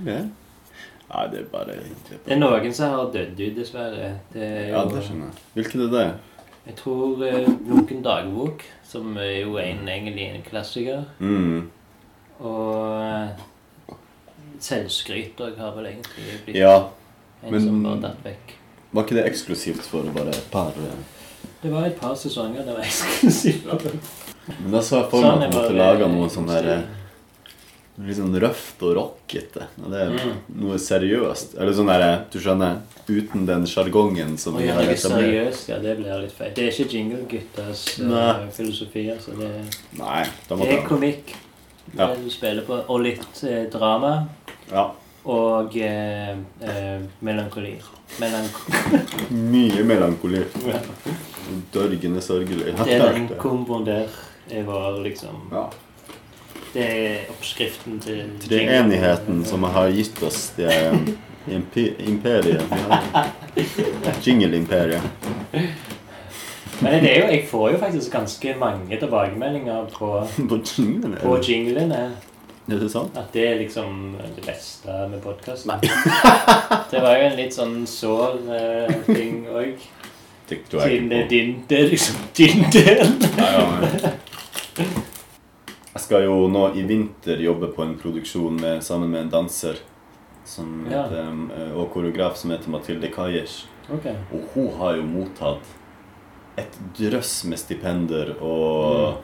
Det? 0.05 0.29
Nei, 1.13 1.25
det 1.29 1.39
er 1.43 1.49
bare 1.53 1.75
det 1.77 2.33
er 2.33 2.39
noen 2.41 2.73
som 2.75 2.95
har 2.97 3.11
dødd 3.13 3.37
ut, 3.37 3.57
dessverre. 3.59 4.15
Det 4.33 4.43
er 4.47 4.71
Ja, 4.73 4.85
det 4.89 5.03
skjønner 5.05 5.29
jeg. 5.29 5.43
Hvilken 5.59 5.83
er 5.85 5.91
det? 5.93 6.05
Jeg 6.71 6.77
tror 6.79 7.21
uh, 7.21 7.49
Lunken 7.69 8.01
dagbok, 8.05 8.65
som 8.87 9.17
er 9.21 9.43
jo 9.43 9.59
en, 9.61 9.83
egentlig 9.93 10.29
en 10.31 10.45
klassiker. 10.47 11.05
Mm. 11.21 11.69
Og 12.41 13.03
eh, 13.03 13.97
Selvskryt 14.63 15.41
òg 15.43 15.57
har 15.59 15.73
vel 15.77 15.87
egentlig 15.91 16.39
blitt 16.47 16.57
Ja. 16.57 16.89
en 17.43 17.51
men- 17.53 17.65
som 17.67 17.85
har 17.85 17.97
datt 17.97 18.23
vekk. 18.25 18.53
Var 18.93 19.03
ikke 19.05 19.15
det 19.17 19.25
eksklusivt 19.33 19.83
for 19.89 20.03
bare 20.15 20.29
et 20.29 20.51
par 20.51 20.69
eh, 20.77 20.99
Det 21.63 21.71
var 21.73 21.87
et 21.87 21.99
par 22.01 22.15
sesonger 22.15 22.65
det 22.65 22.75
var 22.77 22.83
eksklusivt. 22.85 23.65
Men 24.61 24.71
da 24.73 24.79
så 24.83 25.01
jeg 25.03 25.11
for 25.11 25.23
meg 25.23 25.33
at 25.33 25.39
man 25.41 25.51
måtte 25.53 25.77
lage 25.77 26.09
noe 26.13 26.29
sånn 26.29 26.47
der 26.47 26.69
eh, 26.77 26.83
Litt 28.03 28.17
sånn 28.17 28.33
røft 28.41 28.81
og 28.83 28.95
rockete. 28.97 29.67
Det 29.77 29.99
er 30.01 30.09
Mm. 30.11 30.39
noe 30.63 30.79
seriøst. 30.81 31.59
Eller 31.61 31.73
sånn 31.77 31.87
der, 31.91 32.25
du 32.33 32.39
skjønner, 32.41 32.79
uten 33.07 33.45
den 33.47 33.67
sjargongen 33.67 34.39
som 34.39 34.57
vi 34.57 34.67
har 34.69 34.81
etablert. 34.83 34.99
seriøst, 35.53 35.69
ja, 35.69 35.79
det 35.79 35.99
blir 35.99 36.23
litt 36.23 36.33
feil. 36.33 36.55
Det 36.55 36.65
er 36.65 36.71
ikke 36.73 36.91
jingle-guttas 36.91 38.01
uh, 38.01 38.49
filosofi. 38.51 39.11
altså. 39.13 39.37
Det, 39.39 39.51
Nei, 39.99 40.25
det 40.49 40.69
er 40.73 40.87
komikk 40.89 41.35
Ja. 41.99 42.15
du 42.17 42.31
spiller 42.31 42.65
på, 42.67 42.79
og 42.89 43.01
litt 43.05 43.43
eh, 43.45 43.65
drama. 43.73 44.27
Ja. 44.71 44.91
Og 45.25 45.77
eh, 45.77 46.31
eh, 46.61 47.03
melankoli. 47.21 47.77
Melank 48.21 48.57
Mye 49.53 49.85
melankoli. 49.85 50.43
Dørgende 51.73 52.21
sørgelig. 52.21 52.75
det 52.85 52.99
er 52.99 53.13
den 53.13 53.29
komboen 53.41 53.87
der 53.87 54.11
jeg 54.51 54.67
var, 54.67 54.99
liksom 55.05 55.49
Ja. 55.53 55.69
Det 56.73 56.85
er 56.89 57.27
oppskriften 57.29 57.99
til 58.01 58.31
Treenigheten 58.41 59.43
som 59.45 59.67
har 59.69 59.91
gitt 59.93 60.23
oss 60.25 60.55
det 60.57 60.73
eh, 60.73 60.95
imperiet. 62.09 62.65
Jingle-imperiet. 64.25 65.03
Men 66.83 67.03
det 67.05 67.11
er 67.13 67.21
jo, 67.23 67.27
jeg 67.33 67.47
får 67.49 67.71
jo 67.73 67.79
faktisk 67.79 68.13
ganske 68.13 68.55
mange 68.59 68.99
tilbakemeldinger 68.99 69.87
på, 69.95 70.11
På 70.51 70.59
jinglene. 70.67 71.17
på 71.23 71.37
jinglene. 71.43 72.03
det- 72.67 72.77
er 72.77 72.81
det 72.81 72.91
sant? 72.93 73.17
At 73.19 73.33
det 73.35 73.47
er 73.49 73.59
liksom 73.59 74.17
det 74.37 74.45
beste 74.47 74.95
med 75.11 75.21
podkasten. 75.23 75.73
Det 76.93 77.01
var 77.03 77.17
jo 77.19 77.25
en 77.31 77.37
litt 77.37 77.55
sånn 77.57 77.87
sår 77.89 78.37
uh, 78.47 78.93
ting 79.15 79.47
òg. 79.51 79.81
Siden 80.53 81.09
det 81.09 81.19
er 81.25 81.29
din 81.31 81.53
Det 81.69 81.79
er 81.81 81.87
liksom 81.89 82.17
din 82.37 82.65
del. 82.73 83.07
Ja, 83.39 83.47
ja, 83.57 83.65
men- 83.81 85.01
Jeg 85.93 86.01
skal 86.07 86.25
jo 86.25 86.49
nå 86.49 86.67
i 86.77 86.83
vinter 86.89 87.37
jobbe 87.41 87.69
på 87.77 87.83
en 87.85 87.97
produksjon 88.01 88.61
med, 88.61 88.83
sammen 88.85 89.11
med 89.11 89.21
en 89.27 89.31
danser 89.31 89.77
som 90.45 90.85
heter, 90.89 91.29
eh, 91.57 91.73
og 91.79 91.91
koreograf 91.93 92.37
som 92.37 92.51
heter 92.51 92.71
Mathilde 92.73 93.09
Kajers. 93.13 93.67
Ok. 93.93 94.07
Og 94.33 94.41
hun 94.55 94.71
har 94.79 94.97
jo 94.97 95.03
mottatt 95.03 95.61
et 96.59 96.79
drøss 96.99 97.45
med 97.49 97.59
stipender 97.59 98.35
og 98.43 99.21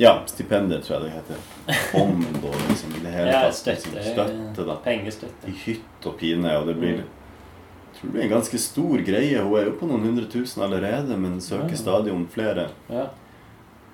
Ja, 0.00 0.22
stipender, 0.26 0.80
tror 0.80 0.96
jeg 0.96 1.02
det 1.02 1.10
heter. 1.12 1.80
Fond 1.92 2.24
og 2.42 2.54
liksom 2.70 2.94
i 2.96 3.00
det 3.04 3.10
hele 3.12 3.30
Ja, 3.34 3.42
tatt. 3.42 3.54
støtte. 3.58 3.90
Liksom, 3.94 4.14
støtte 4.14 4.66
da. 4.66 4.76
Pengestøtte. 4.84 5.48
I 5.48 5.50
hytt 5.66 6.06
og 6.08 6.16
pine, 6.18 6.54
og 6.56 6.66
det 6.66 6.76
blir 6.80 6.94
Mm. 6.96 7.04
jeg 7.04 8.00
tror 8.00 8.06
det 8.08 8.12
blir 8.12 8.22
en 8.22 8.30
ganske 8.40 8.58
stor 8.58 8.98
greie. 9.04 9.38
Hun 9.42 9.58
er 9.58 9.64
jo 9.66 9.72
på 9.72 9.86
noen 9.86 10.00
hundre 10.06 10.24
tusen 10.26 10.62
allerede, 10.62 11.18
men 11.18 11.38
søker 11.40 11.70
Ja. 11.70 11.76
stadig 11.76 12.12
om 12.12 12.26
flere. 12.26 12.70
Ja. 12.88 13.08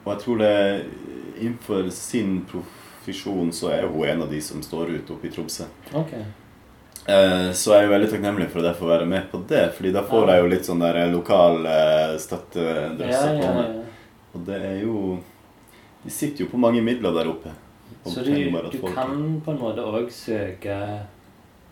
Og 0.05 0.12
jeg 0.14 0.19
tror 0.23 0.38
det 0.38 0.85
innenfor 1.40 1.91
sin 1.91 2.47
profesjon 2.47 3.51
så 3.53 3.72
er 3.72 3.89
hun 3.89 4.05
en 4.05 4.22
av 4.22 4.30
de 4.30 4.41
som 4.41 4.62
står 4.62 4.91
ut 4.95 5.11
oppe 5.11 5.26
i 5.26 5.30
Tromsø. 5.30 5.64
Ok. 5.93 6.12
Eh, 7.09 7.52
Så 7.52 7.70
jeg 7.72 7.78
er 7.84 7.86
jo 7.86 7.92
veldig 7.94 8.09
takknemlig 8.11 8.48
for 8.50 8.61
å 8.61 8.66
derfor 8.66 8.88
være 8.90 9.07
med 9.07 9.28
på 9.30 9.38
det, 9.48 9.68
fordi 9.76 9.92
da 9.94 10.02
får 10.02 10.26
jeg 10.32 10.42
jo 10.42 10.48
litt 10.50 10.66
sånn 10.66 10.80
der 10.82 10.98
lokal 11.12 11.66
eh, 11.66 12.16
Ja, 12.18 13.07
ja, 13.07 13.26
på 13.38 13.52
meg. 13.54 13.76
ja. 13.76 13.84
Og 14.34 14.42
det 14.48 14.57
er 14.62 14.80
jo 14.82 15.18
De 16.04 16.11
sitter 16.11 16.44
jo 16.44 16.50
på 16.50 16.59
mange 16.59 16.82
midler 16.82 17.14
der 17.14 17.28
oppe. 17.30 17.50
Så 18.07 18.22
du, 18.22 18.30
du 18.70 18.78
kan 18.94 19.40
på 19.44 19.50
en 19.50 19.59
måte 19.59 19.82
òg 19.82 20.11
søke 20.14 20.76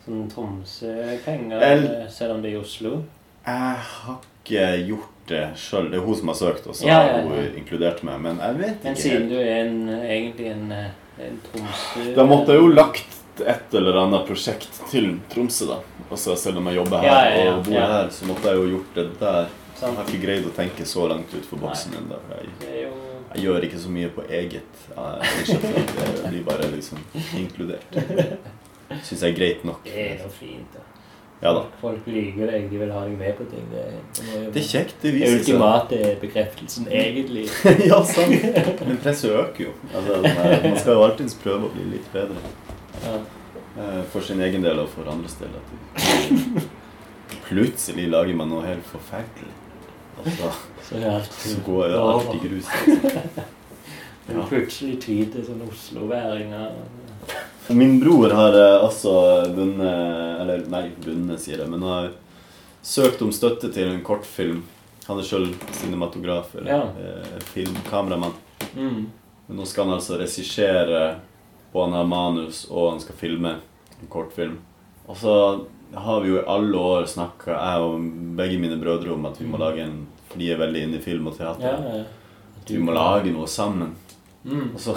sånn 0.05 0.25
Tromsø-penger, 0.31 1.63
eh, 1.63 2.09
selv 2.11 2.35
om 2.35 2.43
det 2.43 2.51
er 2.53 2.57
i 2.57 2.61
Oslo? 2.61 2.97
Jeg 3.47 3.77
har 3.91 4.19
ikke 4.45 4.65
gjort 4.89 5.11
det 5.29 5.43
sjøl. 5.57 5.91
Det 5.93 5.99
er 6.01 6.05
hun 6.05 6.17
som 6.19 6.29
har 6.33 6.39
søkt, 6.41 6.67
og 6.67 6.75
så 6.77 6.87
Ja, 6.89 6.99
ja, 7.07 7.13
har 7.13 7.19
ja. 7.21 7.45
hun 7.47 7.59
inkludert 7.61 8.03
meg. 8.05 8.21
Men 8.21 8.39
jeg 8.43 8.59
vet 8.59 8.85
Men 8.85 8.97
siden 8.97 9.23
helt. 9.23 9.31
du 9.31 9.37
er 9.39 9.55
en, 9.65 9.89
egentlig 10.03 10.47
en, 10.53 10.73
eh, 10.73 10.91
en 11.29 11.39
Tromsø 11.47 12.15
Da 12.17 12.25
måtte 12.27 12.53
jeg 12.57 12.61
jo 12.65 12.69
lagt 12.75 13.21
et 13.41 13.75
eller 13.75 13.99
annet 14.05 14.27
prosjekt 14.29 14.81
til 14.91 15.15
Tromsø, 15.33 15.67
da. 15.73 15.81
Altså 16.11 16.37
Selv 16.39 16.61
om 16.61 16.69
jeg 16.71 16.77
jobber 16.77 17.01
her 17.03 17.09
Ja, 17.09 17.21
ja, 17.25 17.45
ja, 17.45 17.55
og 17.57 17.65
bor 17.67 17.81
her, 17.81 18.11
så 18.13 18.29
måtte 18.29 18.51
jeg 18.51 18.61
jo 18.61 18.67
gjort 18.77 18.99
det 19.01 19.07
der. 19.21 19.49
Jeg 19.81 19.97
har 19.99 20.07
ikke 20.09 20.23
greid 20.23 20.47
å 20.47 20.53
tenke 20.55 20.87
så 20.87 21.09
langt 21.11 21.33
utenfor 21.35 21.61
boksen 21.65 21.97
ennå. 21.99 22.21
Jeg, 22.31 22.53
er 22.69 22.93
jeg 23.35 23.43
gjør 23.49 23.65
ikke 23.67 23.79
så 23.83 23.91
mye 23.91 24.09
på 24.15 24.23
eget 24.31 24.83
eh, 24.95 25.25
initiativ. 25.35 25.79
Det 25.99 26.29
blir 26.31 26.45
bare 26.47 26.69
liksom 26.71 27.01
inkludert. 27.41 27.97
Syns 29.03 29.25
jeg 29.25 29.33
er 29.33 29.39
greit 29.39 29.65
nok. 29.67 29.83
Det 29.89 30.05
er 30.05 30.21
jo 30.23 30.31
fint. 30.31 30.77
da. 30.77 30.85
Ja 31.43 31.51
da. 31.53 31.65
Folk 31.81 32.07
liker 32.09 32.49
deg, 32.49 32.69
de 32.71 32.79
vil 32.81 32.93
ha 32.95 33.01
deg 33.05 33.17
med 33.19 33.35
på 33.37 33.45
ting. 33.51 33.65
Det, 33.73 33.83
det, 34.21 34.45
Det 34.55 34.63
er 34.63 34.69
kjekt. 34.69 34.95
Det 35.03 35.13
viser 35.17 35.33
seg. 35.33 35.41
ultimate 35.41 35.99
bekreftelsen, 36.23 36.87
egentlig. 36.89 37.49
ja, 37.91 37.99
sant. 38.07 38.47
Men 38.87 39.03
presset 39.03 39.35
øker 39.35 39.67
jo. 39.67 39.75
Altså, 39.91 40.21
man 40.23 40.79
skal 40.79 40.95
jo 40.95 41.03
alltids 41.09 41.37
prøve 41.43 41.69
å 41.69 41.75
bli 41.75 41.91
litt 41.97 42.07
bedre. 42.15 42.41
Ja. 43.03 43.17
Eh, 43.83 44.03
For 44.13 44.21
sin 44.23 44.41
egen 44.41 44.63
del 44.63 44.79
og 44.79 44.89
for 44.95 45.09
andres 45.11 45.35
del. 45.41 45.51
At 45.59 46.63
plutselig 47.49 48.09
lager 48.11 48.35
man 48.39 48.49
noe 48.53 48.65
helt 48.67 48.87
forferdelig. 48.89 49.53
Altså, 50.25 50.53
Så 50.85 51.01
så 51.35 51.61
går 51.67 51.89
det 51.89 51.99
alt 52.01 52.35
i 52.35 52.41
grus. 52.49 52.69
Altså. 52.71 53.47
Men 54.29 54.47
Plutselig 54.49 55.01
til 55.05 55.43
sånn 55.45 55.65
Oslo-væringer. 55.67 56.71
Min 57.77 57.99
bror 58.01 58.33
har 58.37 58.55
eh, 58.57 58.77
altså 58.85 59.13
vunnet 59.57 60.41
Eller 60.45 60.63
nei, 60.73 60.87
vunnet, 61.05 61.41
sier 61.41 61.63
jeg, 61.63 61.69
men 61.73 61.83
har 61.85 62.11
søkt 62.85 63.23
om 63.25 63.31
støtte 63.33 63.71
til 63.73 63.89
en 63.89 64.03
kortfilm. 64.05 64.63
Han 65.07 65.21
er 65.21 65.25
sjøl 65.29 65.47
cinematograf, 65.77 66.55
eller 66.61 66.71
Ja. 66.73 66.83
eh, 67.01 67.39
filmkameramann. 67.53 68.35
Mm. 68.77 69.07
Men 69.49 69.57
nå 69.61 69.67
skal 69.69 69.85
han 69.89 69.97
altså 69.99 70.19
regissere, 70.21 71.03
og 71.75 71.81
han 71.83 71.97
har 71.99 72.07
manus, 72.07 72.65
og 72.71 72.93
han 72.93 73.01
skal 73.03 73.19
filme 73.19 73.57
en 74.01 74.11
kortfilm. 74.11 74.61
Og 75.07 75.19
så 75.19 75.35
har 75.95 76.21
vi 76.21 76.31
jo 76.31 76.39
i 76.39 76.47
alle 76.47 76.79
år 76.79 77.09
snakka, 77.11 77.55
jeg 77.55 77.83
og 77.85 78.07
begge 78.39 78.61
mine 78.63 78.79
brødre, 78.81 79.13
om 79.15 79.27
at 79.27 79.41
vi 79.41 79.49
må 79.51 79.61
lage 79.61 79.85
en 79.85 80.07
For 80.31 80.41
de 80.41 80.49
er 80.51 80.59
veldig 80.59 80.81
inne 80.83 80.99
i 80.99 81.03
film 81.03 81.29
og 81.31 81.37
teater. 81.39 81.67
Ja, 81.69 81.99
ja. 81.99 82.05
At 82.63 82.71
vi 82.71 82.79
må 82.83 82.95
lage 82.97 83.31
noe 83.31 83.47
sammen. 83.47 83.93
Mm. 84.43 84.73
Og 84.75 84.81
så 84.81 84.97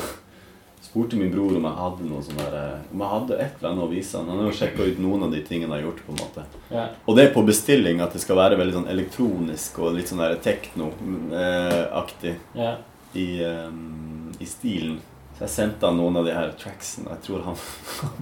spurte 0.82 1.20
min 1.20 1.32
bror 1.32 1.58
om 1.58 1.66
jeg 1.68 1.78
hadde 1.78 2.08
noe 2.08 2.24
sånn 2.26 2.40
eh, 2.42 2.80
Om 2.94 3.04
jeg 3.04 3.12
hadde 3.12 3.38
et 3.44 3.60
eller 3.60 3.70
annet 3.70 3.84
å 3.86 3.90
vise 3.92 4.18
han. 4.18 4.30
Han 4.32 4.42
har 4.42 4.48
jo 4.50 4.56
sjekka 4.62 4.88
ut 4.88 5.02
noen 5.04 5.28
av 5.28 5.36
de 5.36 5.42
tingene 5.46 5.76
jeg 5.76 5.84
har 5.84 5.90
gjort. 5.90 6.02
på 6.06 6.16
en 6.16 6.22
måte 6.24 6.46
Ja. 6.74 6.86
Og 7.06 7.18
det 7.18 7.28
er 7.28 7.36
på 7.36 7.46
bestilling 7.46 8.02
at 8.02 8.16
det 8.16 8.24
skal 8.24 8.40
være 8.40 8.58
veldig 8.60 8.78
sånn 8.80 8.90
elektronisk 8.96 9.80
og 9.84 9.94
litt 10.00 10.10
sånn 10.10 10.24
tekno-aktig 10.48 12.34
ja. 12.58 12.74
i, 13.14 13.28
um, 13.44 14.32
i 14.40 14.48
stilen. 14.50 14.98
Så 15.38 15.46
jeg 15.46 15.54
sendte 15.54 15.86
han 15.86 16.00
noen 16.00 16.18
av 16.18 16.26
de 16.26 16.34
her 16.34 16.50
tracksene. 16.58 17.14
Jeg 17.14 17.28
tror 17.28 17.44
han 17.46 17.60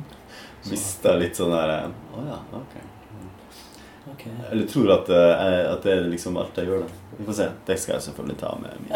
mista 0.71 1.15
litt 1.15 1.39
sånn 1.39 1.53
der 1.55 1.71
Å 1.77 2.19
oh, 2.19 2.27
ja, 2.27 2.41
ok. 2.59 2.75
Okay. 4.13 4.33
Eller 4.51 4.67
tror 4.69 4.91
at, 4.93 5.07
uh, 5.09 5.71
at 5.71 5.85
det 5.87 5.93
er 5.95 6.03
liksom 6.11 6.35
alt 6.37 6.59
jeg 6.59 6.67
gjør, 6.69 6.83
da. 6.83 7.15
Vi 7.15 7.25
får 7.25 7.37
se. 7.39 7.47
Det 7.65 7.77
skal 7.81 7.95
jeg 7.95 8.05
selvfølgelig 8.09 8.35
ta 8.37 8.51
med 8.61 8.83
min, 8.83 8.91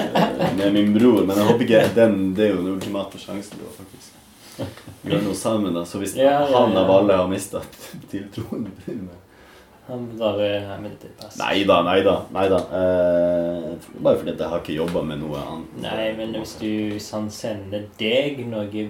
med 0.60 0.76
min 0.76 0.92
bror. 0.98 1.24
Men 1.24 1.40
jeg 1.40 1.48
håper 1.48 1.66
ikke 1.66 1.82
den, 2.02 2.20
det 2.36 2.46
er 2.46 2.52
jo 2.52 2.60
den 2.60 2.76
ultimate 2.76 3.18
sjansen 3.24 3.58
du 3.58 3.66
har, 3.66 3.74
faktisk. 3.80 4.20
Gjøre 5.08 5.24
noe 5.24 5.40
sammen, 5.40 5.74
da. 5.74 5.86
Så 5.88 5.98
hvis 6.02 6.14
Ja, 6.20 6.42
ja, 6.44 6.46
han 6.52 6.76
av 6.76 6.92
alle 6.92 7.16
har 7.22 7.32
mista 7.32 7.64
tiltroen 8.12 8.68
til 8.84 9.00
meg 9.08 9.31
Han 9.86 10.04
bare 10.18 10.50
det 11.02 11.10
passer. 11.18 11.40
Nei 11.42 11.64
da, 11.66 11.80
nei 11.82 12.02
da. 12.06 12.16
Nei 12.32 12.48
da. 12.48 12.58
Eh, 12.78 13.70
bare 13.98 14.18
fordi 14.20 14.34
at 14.34 14.44
jeg 14.44 14.48
har 14.52 14.60
ikke 14.62 14.76
jobba 14.76 15.02
med 15.08 15.22
noe 15.24 15.40
annet. 15.42 15.80
Nei, 15.82 16.12
men 16.18 16.36
hvis, 16.38 16.54
du, 16.60 16.68
hvis 16.94 17.10
han 17.16 17.26
sender 17.34 17.88
deg 17.98 18.44
noe 18.46 18.86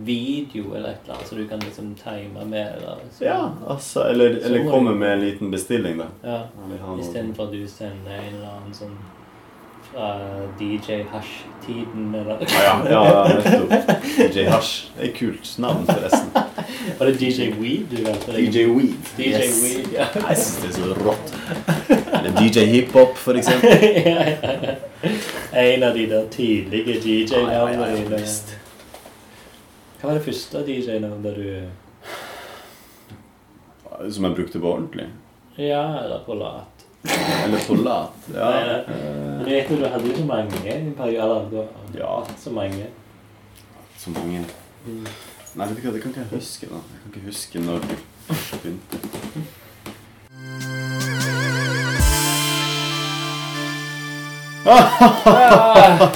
video 0.00 0.74
eller 0.74 0.94
et 0.94 1.02
eller 1.04 1.16
annet, 1.16 1.28
så 1.28 1.34
du 1.36 1.42
kan 1.50 1.60
liksom 1.64 1.94
time 1.98 2.44
med 2.46 2.76
eller 2.76 3.02
så, 3.10 3.24
Ja, 3.24 3.40
altså 3.66 4.04
Eller, 4.08 4.38
eller 4.46 4.70
komme 4.70 4.94
med 4.94 5.12
en 5.12 5.24
liten 5.24 5.50
bestilling, 5.50 5.98
da. 5.98 6.06
ja. 6.22 6.38
Istedenfor 7.00 7.50
at 7.50 7.52
du 7.52 7.66
sender 7.68 8.14
en 8.14 8.34
eller 8.34 8.54
annen 8.54 8.74
sånn 8.74 8.94
fra 9.92 10.08
DJ 10.60 11.02
Hash-tiden, 11.12 12.14
Ah, 12.14 12.42
Ja, 12.90 12.90
ja, 12.90 13.28
nettopp. 13.28 13.70
DJ 14.34 14.40
Hash. 14.52 14.90
Det 14.96 15.04
er 15.04 15.08
et 15.10 15.16
kult 15.18 15.58
navn, 15.58 15.86
forresten. 15.86 16.30
Var 16.98 17.06
det 17.06 17.14
DJ 17.20 17.48
Weed 17.60 17.86
du 17.90 17.96
kalte 18.04 18.32
deg? 18.32 18.52
DJ 18.52 18.64
Weed. 18.70 18.94
DJ 19.16 19.22
Yes. 19.28 19.62
Weed, 19.64 19.92
ja. 19.92 20.06
Jeg 20.28 20.36
syns 20.36 20.56
det 20.62 20.68
er 20.70 20.74
så 20.78 20.84
rått. 21.04 21.28
Eller 21.90 22.32
DJ 22.40 22.58
Hiphop, 22.70 23.16
for 23.18 23.32
eksempel. 23.40 23.70
ja, 24.06 24.20
ja, 24.30 24.34
ja. 24.62 24.74
En 25.60 25.82
av 25.82 25.94
de 25.96 26.06
der 26.10 26.26
tidlige 26.30 27.00
DJ-navnene 27.00 27.86
ja, 27.90 27.96
dine. 27.96 28.22
Hva 30.00 30.08
var 30.08 30.14
det 30.18 30.24
første 30.24 30.62
DJ-navnet 30.66 31.34
du 31.36 31.46
Som 34.12 34.24
jeg 34.24 34.34
brukte 34.38 34.60
på 34.62 34.70
ordentlig. 34.70 35.06
Ja, 35.58 35.82
eller 36.04 36.22
på 36.26 36.34
lat. 36.38 36.79
Eller 37.04 37.58
på. 37.66 37.76
Ja. 38.34 38.50
Nei, 38.50 39.44
du 39.44 39.44
vet 39.50 39.70
jo, 39.70 39.76
du 39.76 39.86
hadde 39.88 40.08
jo 40.10 40.16
så 40.16 40.24
mange 40.28 40.60
i 40.64 40.68
en 40.74 40.94
periode. 40.98 41.50
Du 41.50 41.98
Ja. 41.98 42.24
så 42.36 42.50
mange. 42.50 42.86
Så 43.98 44.10
mange 44.10 44.44
Mm. 44.86 45.06
Nei, 45.54 45.66
vet 45.66 45.76
du 45.76 45.82
hva, 45.82 45.92
det 45.92 46.02
kan 46.02 46.10
ikke 46.10 46.20
jeg 46.20 46.38
huske. 46.38 46.66
da 46.66 46.74
Jeg 46.74 47.00
kan 47.02 47.12
ikke 47.14 47.26
huske 47.26 47.60
når 47.60 47.80
først 48.28 48.62
begynte. 48.62 48.98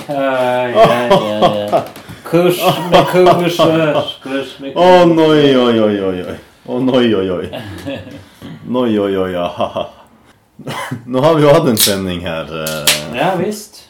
Ja, 0.08 0.68
ja, 0.68 1.68
ja. 1.70 1.82
Kurs 2.24 2.58
med 2.90 3.06
kurser. 3.06 4.02
Kurs 4.22 4.58
med 4.60 4.74
Å, 4.76 5.04
noi, 5.06 5.54
oi, 5.56 5.78
oi, 5.80 5.98
oi, 6.08 6.22
oi. 6.24 6.36
Å, 6.66 6.78
noi, 6.80 7.04
oi, 7.14 7.28
oi. 7.30 7.50
Noi, 8.64 8.98
oi, 8.98 9.12
oi, 9.16 9.30
ja. 9.34 9.48
Nå 11.06 11.20
har 11.20 11.34
vi 11.34 11.42
jo 11.42 11.52
hatt 11.52 11.68
en 11.68 11.76
sending 11.80 12.20
her. 12.24 12.50
eh, 12.62 13.16
Ja 13.18 13.34
visst. 13.36 13.84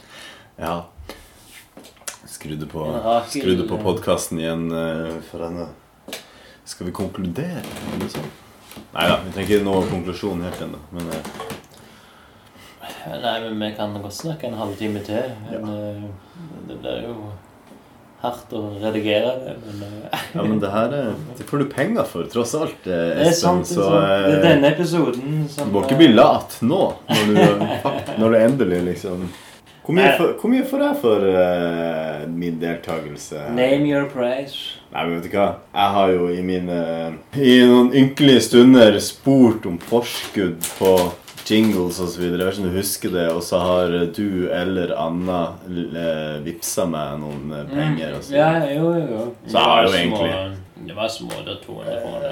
Ja. 0.56 0.86
Skrudde 2.26 2.66
på, 2.66 2.84
skrudde 3.30 3.66
på 3.68 3.78
podkasten 3.80 4.40
igjen 4.40 4.66
eh, 4.72 5.14
for 5.30 5.44
henne. 5.46 5.68
Skal 6.64 6.88
vi 6.88 6.92
konkludere? 6.96 7.62
Sånn? 8.12 8.30
Nei 8.94 9.04
da, 9.10 9.18
vi 9.24 9.32
trenger 9.34 9.50
ikke 9.58 9.66
noe 9.66 9.84
konklusjon 9.90 10.42
helt 10.44 10.60
ennå. 10.64 10.80
Men 10.96 11.10
eh, 11.14 11.32
Nei, 13.04 13.34
men 13.44 13.60
vi 13.60 13.70
kan 13.76 13.92
godt 14.00 14.16
snakke 14.16 14.48
en 14.48 14.56
halvtime 14.58 15.00
til. 15.04 15.32
Men 15.50 15.66
ja. 15.68 16.12
det 16.68 16.78
blir 16.80 17.02
jo 17.08 17.16
hardt 18.24 18.52
å 18.56 18.62
redigere 18.82 19.30
det. 19.44 19.54
Men 19.68 19.84
eh, 19.86 20.18
ja, 20.34 20.42
men 20.48 20.58
det 20.62 20.72
her 20.74 20.96
er, 20.98 21.12
det 21.38 21.46
får 21.48 21.62
du 21.62 21.66
penger 21.72 22.08
for, 22.10 22.26
tross 22.32 22.54
alt, 22.58 22.80
Espen. 22.82 23.14
det 23.20 23.28
er 23.30 23.38
sant. 23.38 23.68
Så 23.70 23.86
det 23.92 24.02
er 24.02 24.28
eh, 24.32 24.42
denne 24.48 24.70
episoden 24.74 25.46
som 25.52 25.68
du 25.70 25.76
må 25.78 25.84
ikke 25.86 26.00
bli 26.02 26.10
lat 26.16 26.58
nå, 26.64 26.82
når 27.12 27.32
du, 27.32 27.66
når 28.22 28.34
du 28.36 28.38
endelig 28.42 28.82
liksom 28.90 29.26
Hvor 29.84 29.92
mye, 29.98 30.12
får- 30.16 30.30
hvor 30.40 30.48
mye 30.48 30.64
får 30.64 30.80
jeg 30.86 30.96
for 31.02 31.24
uh, 31.28 32.22
min 32.32 32.54
deltakelse? 32.62 33.42
Name 33.52 33.84
your 33.90 34.06
price. 34.08 34.78
Nei, 34.94 35.02
men 35.04 35.18
vet 35.18 35.26
du 35.28 35.34
hva? 35.36 35.48
Jeg 35.74 35.90
har 35.98 36.12
jo 36.14 36.28
i 36.32 36.40
mine 36.46 36.78
I 37.36 37.58
noen 37.68 37.90
ynkelige 37.92 38.46
stunder 38.46 38.96
spurt 39.04 39.66
om 39.68 39.76
forskudd 39.90 40.64
på 40.78 40.94
jingles 41.46 41.98
videre. 42.18 42.40
Jeg 42.40 42.46
vet 42.46 42.58
ikke 42.58 42.64
om 42.64 42.70
du 42.72 42.78
husker 42.78 43.14
det. 43.14 43.26
Og 43.32 43.42
så 43.44 43.58
har 43.62 43.94
du 44.16 44.48
eller 44.52 44.94
Anna 44.98 45.40
eh, 45.68 46.36
vippsa 46.44 46.86
meg 46.90 47.18
noen 47.22 47.52
eh, 47.52 47.64
penger. 47.72 48.16
Og 48.18 48.22
så. 48.24 48.32
Mm. 48.32 48.38
Ja, 48.38 48.52
jo, 48.74 48.92
jo. 48.94 49.06
jo. 49.10 49.24
Så 49.46 49.58
jeg 49.58 49.64
har 49.64 49.82
jo 49.84 49.96
egentlig- 49.98 50.60
Det 50.86 50.94
var 50.96 51.08
små, 51.08 51.28
det 51.44 51.46
var 51.54 51.60
200 51.66 52.00
kroner. 52.02 52.30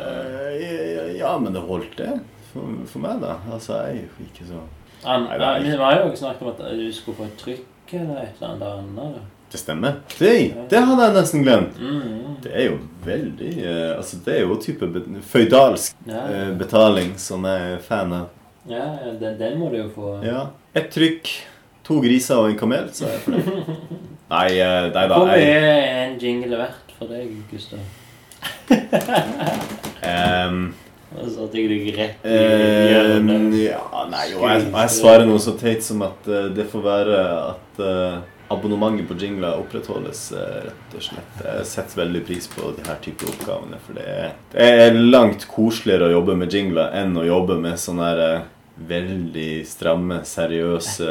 Eh, 0.52 1.16
Ja, 1.18 1.38
men 1.38 1.52
det 1.52 1.60
holdt, 1.60 1.96
det. 1.96 2.20
For, 2.52 2.60
for 2.86 2.98
meg, 2.98 3.20
da. 3.22 3.36
Altså, 3.52 3.72
jeg 3.86 3.96
er 3.96 4.00
jo 4.02 4.24
ikke 4.26 4.46
så 4.48 4.58
An, 5.04 5.24
Nei, 5.24 5.62
vi 5.62 5.70
har 5.76 5.96
jo 6.04 6.16
snakket 6.16 6.42
om 6.42 6.48
at 6.48 6.58
du 6.78 6.92
skulle 6.92 7.16
få 7.16 7.24
et 7.24 7.38
trykk 7.38 7.94
eller 7.94 8.20
et 8.22 8.36
eller 8.40 8.52
annet 8.52 8.66
annet. 9.02 9.22
Det 9.52 9.58
stemmer. 9.60 9.96
Det, 10.18 10.54
det 10.70 10.78
hadde 10.80 11.06
jeg 11.08 11.14
nesten 11.16 11.42
glemt. 11.44 11.80
Mm. 11.80 12.36
Det 12.42 12.52
er 12.54 12.68
jo 12.70 12.76
veldig 13.04 13.50
Altså, 13.96 14.16
det 14.24 14.36
er 14.36 14.40
jo 14.46 14.56
type 14.62 14.88
føydalsk 15.32 15.96
Ja. 16.06 16.22
betaling 16.58 17.16
som 17.18 17.44
jeg 17.44 17.72
er 17.74 17.78
fan 17.78 18.12
av. 18.12 18.28
Ja, 18.70 18.84
den, 19.20 19.38
den 19.40 19.58
må 19.58 19.70
du 19.72 19.80
jo 19.80 19.88
få. 19.94 20.12
Ja. 20.26 20.46
Ett 20.74 20.92
trykk, 20.94 21.28
to 21.86 21.98
griser 22.04 22.42
og 22.42 22.52
en 22.52 22.58
kamel, 22.60 22.86
sa 22.94 23.10
jeg 23.10 23.24
for 23.24 23.38
det. 23.38 23.78
Nei, 24.32 24.46
eh, 24.56 24.86
nei 24.94 25.02
da. 25.10 25.16
Hvor 25.18 25.28
mye 25.28 25.44
er 25.44 26.06
en 26.06 26.14
jingle 26.16 26.56
verdt 26.56 26.92
for 26.96 27.10
deg, 27.12 27.34
Gustav? 27.50 27.82
um, 30.08 30.62
Og 31.12 31.26
så 31.28 31.44
at 31.44 31.56
jeg 31.58 31.68
ligger 31.68 31.98
rett 32.00 32.24
i 32.24 32.38
hjørnet. 32.88 33.58
ja, 33.66 33.82
nei, 34.08 34.22
jo, 34.30 34.40
jeg, 34.48 34.70
jeg 34.72 34.94
svarer 34.94 35.26
noe 35.28 35.42
så 35.42 35.52
teit 35.60 35.84
som 35.84 36.00
at 36.06 36.30
uh, 36.30 36.46
det 36.56 36.64
får 36.72 36.86
være 36.86 37.18
at 37.42 37.82
uh, 37.84 38.22
abonnementet 38.52 39.04
på 39.08 39.18
jingler 39.20 39.60
opprettholdes, 39.60 40.24
rett 40.32 40.96
og 40.96 41.04
slett. 41.04 41.36
Jeg 41.44 41.68
setter 41.68 42.00
veldig 42.02 42.24
pris 42.28 42.48
på 42.52 42.72
de 42.76 42.88
her 42.88 42.98
type 43.04 43.28
oppgavene, 43.28 43.78
for 43.84 44.00
det 44.00 44.08
er, 44.08 44.32
det 44.52 44.72
er 44.86 44.98
langt 45.12 45.46
koseligere 45.52 46.08
å 46.08 46.16
jobbe 46.16 46.36
med 46.40 46.52
jingler 46.56 46.92
enn 47.02 47.16
å 47.16 47.24
jobbe 47.28 47.56
med 47.60 47.80
sånne 47.80 48.10
her, 48.10 48.24
veldig 48.76 49.66
stramme, 49.68 50.22
seriøse 50.26 51.10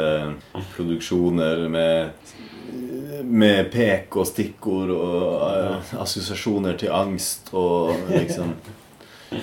produksjoner 0.74 1.68
med 1.72 2.32
med 3.22 3.68
pek 3.72 4.16
og 4.16 4.26
stikkord 4.26 4.90
og 4.94 5.42
eh, 5.46 5.90
assosiasjoner 6.02 6.78
til 6.80 6.92
angst 6.94 7.52
og 7.54 7.92
liksom 8.10 8.54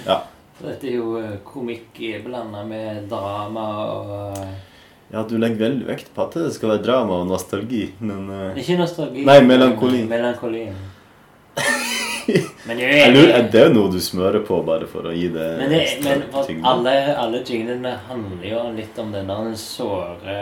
Ja. 0.05 0.19
Dette 0.59 0.89
er 0.89 0.97
jo 0.97 1.13
eh, 1.21 1.37
komikk 1.45 1.99
blanda 2.25 2.63
med 2.67 3.07
drama 3.11 3.67
og 3.93 4.11
eh, 4.41 4.57
Ja, 5.13 5.23
du 5.23 5.37
legger 5.37 5.63
veldig 5.67 5.87
vekt 5.87 6.11
på 6.13 6.25
at 6.25 6.37
det 6.41 6.51
skal 6.57 6.75
være 6.75 6.83
drama 6.85 7.21
og 7.23 7.29
nostalgi, 7.31 7.87
men 7.99 8.27
Ikke 8.59 8.77
nostalgi. 8.77 9.23
Nei, 9.25 9.39
melankoli. 9.41 10.03
men 10.03 10.11
Melankoli. 10.17 10.67
Men 12.67 12.81
jeg 12.81 12.95
jeg 12.95 13.05
er 13.07 13.13
lurer. 13.15 13.45
Det 13.51 13.61
er 13.61 13.69
jo 13.69 13.75
noe 13.77 13.91
du 13.93 13.99
smører 14.03 14.43
på 14.47 14.59
bare 14.67 14.87
for 14.89 15.09
å 15.09 15.13
gi 15.15 15.27
det 15.33 15.47
Men, 15.59 15.71
det, 15.73 15.83
men 16.03 16.65
alle, 16.67 16.95
alle 17.15 17.43
jinglene 17.45 17.95
handler 18.09 18.47
jo 18.49 18.65
litt 18.75 18.99
om 19.01 19.13
den 19.15 19.29
der 19.31 19.55
såre 19.59 20.41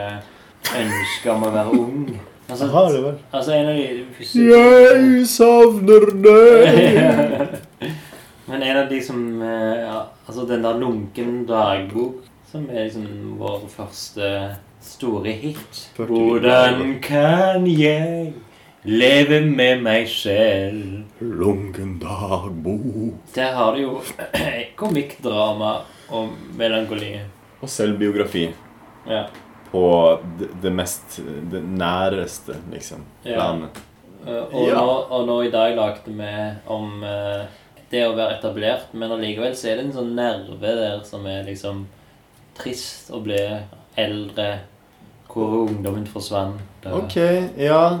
ønsket 0.68 1.30
om 1.32 1.46
å 1.46 1.52
være 1.54 1.78
ung. 1.78 2.18
Altså, 2.48 2.64
Aha, 2.64 2.82
det 2.92 3.00
vel. 3.04 3.16
altså 3.36 3.52
en 3.52 3.66
av 3.68 3.76
de 3.76 4.04
første 4.16 4.44
Jeg 4.48 5.26
savner 5.28 6.06
deg. 6.24 7.58
Men 8.48 8.62
en 8.64 8.78
av 8.80 8.86
de 8.88 9.02
som 9.04 9.18
eh, 9.44 9.82
ja, 9.84 9.98
Altså 10.24 10.46
den 10.48 10.64
der 10.64 10.78
Lunken 10.80 11.42
dagbok, 11.48 12.22
som 12.48 12.64
er 12.72 12.86
liksom 12.86 13.36
vår 13.36 13.66
første 13.68 14.30
store 14.80 15.34
hit. 15.36 15.82
Hvordan 15.98 16.94
kan 17.04 17.66
jeg 17.68 18.32
leve 18.84 19.40
med 19.46 19.82
meg 19.82 20.08
selv? 20.08 21.04
Lunken 21.20 21.96
dagbok. 22.02 23.18
Der 23.34 23.52
har 23.56 23.74
du 23.76 23.82
jo 23.82 24.00
komikk, 24.80 25.16
drama 25.24 25.80
og 26.14 26.30
melankoli. 26.56 27.16
Og 27.60 27.68
selvbiografi 27.68 28.48
Ja. 29.08 29.24
på 29.72 29.82
det, 30.38 30.48
det 30.62 30.72
mest 30.72 31.18
Det 31.50 31.62
næreste, 31.64 32.54
liksom. 32.72 33.02
Ja. 33.24 33.34
Planet. 33.34 33.80
Eh, 34.26 34.42
Og, 34.54 34.68
Ja. 34.68 34.74
nå, 34.74 35.06
og 35.10 35.26
nå 35.26 35.42
i 35.46 35.50
dag 35.50 35.74
lagde 35.76 36.06
vi 36.06 36.32
om 36.66 37.02
eh, 37.04 37.46
det 37.90 38.02
å 38.06 38.14
være 38.16 38.38
etablert, 38.38 38.92
men 38.92 39.10
allikevel 39.10 39.54
så 39.56 39.68
er 39.70 39.76
det 39.76 39.84
en 39.86 39.92
sånn 39.92 40.14
nerve 40.14 40.60
der 40.60 41.00
som 41.04 41.24
er 41.26 41.44
liksom 41.44 41.86
trist 42.58 43.10
å 43.10 43.20
bli 43.22 43.38
eldre, 43.96 44.58
hvor 45.28 45.68
ungdommen 45.68 46.06
forsvant. 46.06 46.60
Ok, 46.84 47.16
ja. 47.56 47.98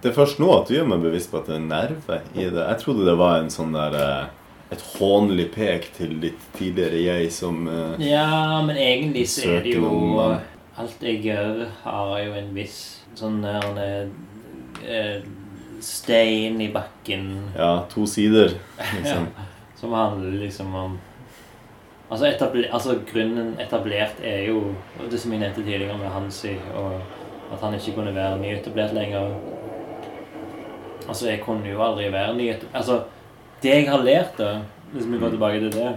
Det 0.00 0.10
er 0.10 0.16
først 0.16 0.38
nå 0.40 0.48
at 0.54 0.68
du 0.68 0.76
gjør 0.78 0.86
meg 0.88 1.02
bevisst 1.04 1.30
på 1.32 1.40
at 1.42 1.50
det 1.50 1.58
er 1.58 1.66
nerve 1.66 2.20
i 2.32 2.46
det. 2.46 2.62
Jeg 2.62 2.78
trodde 2.80 3.08
det 3.08 3.16
var 3.20 3.40
en 3.40 3.50
sånn 3.52 3.74
der 3.76 3.96
eh, 4.00 4.28
Et 4.70 4.84
hånlig 4.94 5.48
pek 5.50 5.88
til 5.96 6.14
ditt 6.22 6.42
tidligere 6.54 7.00
jeg 7.02 7.32
som 7.34 7.66
eh, 7.68 8.06
Ja, 8.06 8.62
men 8.64 8.78
egentlig 8.78 9.26
så 9.32 9.56
er 9.58 9.66
det 9.66 9.74
jo 9.74 9.84
noen. 9.84 10.40
Alt 10.80 11.02
jeg 11.04 11.20
gjør, 11.26 11.66
har 11.82 12.14
jo 12.22 12.32
en 12.38 12.50
viss 12.56 12.78
sånn 13.18 13.42
der 13.42 14.08
eh, 14.86 15.20
stein 15.84 16.60
i 16.62 16.70
bakken 16.72 17.28
Ja, 17.56 17.84
to 17.92 18.06
sider, 18.08 18.56
liksom. 18.78 19.28
som 19.80 19.96
handler 19.96 20.38
liksom 20.46 20.74
om 20.74 20.98
Altså, 22.10 22.26
etabler, 22.26 22.64
altså 22.74 22.96
grunnen 23.06 23.52
etablert 23.62 24.18
er 24.26 24.48
jo 24.48 24.72
det 25.12 25.20
som 25.22 25.30
jeg 25.30 25.44
nevnte 25.44 25.62
tidligere 25.62 25.94
med 25.94 26.10
Hansi, 26.10 26.56
og 26.74 26.96
at 27.54 27.60
han 27.62 27.76
ikke 27.76 27.92
kunne 28.00 28.14
være 28.16 28.40
nyetablert 28.40 28.96
lenger. 28.96 29.28
Altså, 31.08 31.28
jeg 31.30 31.40
kunne 31.40 31.68
jo 31.70 31.82
aldri 31.82 32.10
være 32.12 32.34
nyetablert 32.36 32.74
Altså, 32.74 33.02
det 33.62 33.70
jeg 33.74 33.90
har 33.90 34.02
lært, 34.04 34.36
da, 34.38 34.60
hvis 34.92 35.06
vi 35.06 35.18
går 35.18 35.30
tilbake 35.30 35.60
til 35.60 35.72
det 35.72 35.96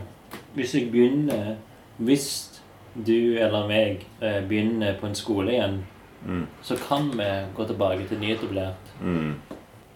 Hvis 0.56 0.74
jeg 0.76 0.92
begynner 0.92 1.56
Hvis 1.98 2.62
du 3.08 3.38
eller 3.40 3.68
meg 3.68 4.06
eh, 4.22 4.42
begynner 4.50 4.94
på 5.00 5.08
en 5.08 5.16
skole 5.16 5.52
igjen, 5.52 5.80
Mm. 6.26 6.46
så 6.64 6.76
kan 6.88 7.10
vi 7.12 7.26
gå 7.56 7.66
tilbake 7.68 8.06
til 8.08 8.18
nyetablert. 8.22 8.92
Mm. 9.02 9.34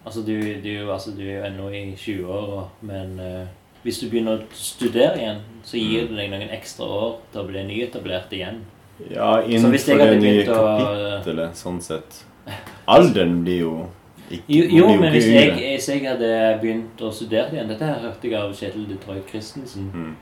Altså, 0.04 0.20
du, 0.26 0.34
du, 0.64 0.90
altså, 0.92 1.10
du 1.16 1.22
er 1.22 1.38
jo 1.38 1.44
ennå 1.46 1.68
i 1.72 1.94
20-åra, 1.96 2.66
men 2.82 3.14
eh, 3.20 3.46
hvis 3.82 3.98
du 4.02 4.10
begynner 4.10 4.36
å 4.36 4.44
studere 4.52 5.14
igjen, 5.16 5.38
så 5.64 5.78
gir 5.80 6.04
det 6.10 6.16
deg 6.18 6.28
noen 6.34 6.50
ekstra 6.52 6.84
år 6.84 7.14
til 7.32 7.40
å 7.40 7.46
bli 7.48 7.62
nyetablert 7.70 8.32
igjen. 8.36 8.60
Ja, 9.08 9.38
innenfor 9.40 9.96
det 10.04 10.20
nye 10.20 10.44
å- 10.44 10.58
kapittelet, 10.76 11.56
sånn 11.56 11.80
sett. 11.80 12.24
Alderen 12.86 13.38
blir 13.44 13.60
jo 13.62 13.72
ikke 14.30 14.54
Jo, 14.54 14.64
jo 14.78 14.86
men 15.00 15.12
hvis 15.12 15.28
jeg, 15.30 15.52
hvis 15.56 15.88
jeg 15.88 16.04
hadde 16.04 16.30
begynt 16.62 17.00
å 17.00 17.10
studere 17.14 17.54
igjen 17.54 17.70
Dette 17.70 17.86
her 17.88 18.02
hørte 18.02 18.28
jeg 18.28 18.36
av 18.38 18.54
Kjetil 18.56 18.88
Detroit 18.90 19.28
Christensen. 19.30 19.88
Mm. 19.94 20.14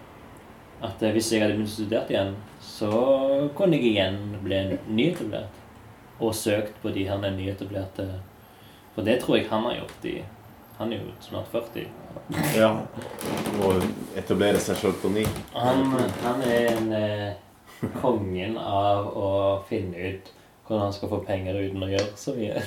At 0.87 1.03
eh, 1.03 1.13
hvis 1.17 1.33
jeg 1.33 1.43
hadde 1.43 1.57
begynt 1.57 1.73
å 1.73 1.75
studere 1.75 2.13
igjen, 2.13 2.33
så 2.63 2.91
kunne 3.57 3.79
jeg 3.79 3.93
igjen 3.95 4.21
bli 4.45 4.63
nyetablert. 4.87 5.63
Og 6.21 6.33
søkt 6.37 6.79
på 6.81 6.93
de 6.95 7.03
her 7.05 7.21
nyetablerte 7.21 8.07
For 8.95 9.05
det 9.05 9.19
tror 9.21 9.37
jeg 9.37 9.51
han 9.51 9.67
har 9.69 9.75
gjort 9.83 10.07
i 10.09 10.15
Han 10.79 10.93
er 10.93 11.03
jo 11.03 11.11
snart 11.21 11.51
40. 11.53 11.91
Ja. 12.57 12.71
Og 13.65 13.85
etablere 14.17 14.61
seg 14.61 14.81
sjøl 14.81 14.97
på 15.03 15.11
ny. 15.13 15.27
Han, 15.57 15.85
han 16.23 16.43
er 16.45 16.71
en 16.73 16.91
eh, 16.97 17.91
kongen 18.01 18.57
av 18.61 19.13
å 19.13 19.29
finne 19.69 20.13
ut 20.13 20.33
hvordan 20.67 20.89
han 20.89 20.97
skal 20.97 21.13
få 21.13 21.21
penger 21.25 21.61
uten 21.61 21.85
å 21.87 21.93
gjøre 21.93 22.17
så 22.19 22.35
mye. 22.37 22.65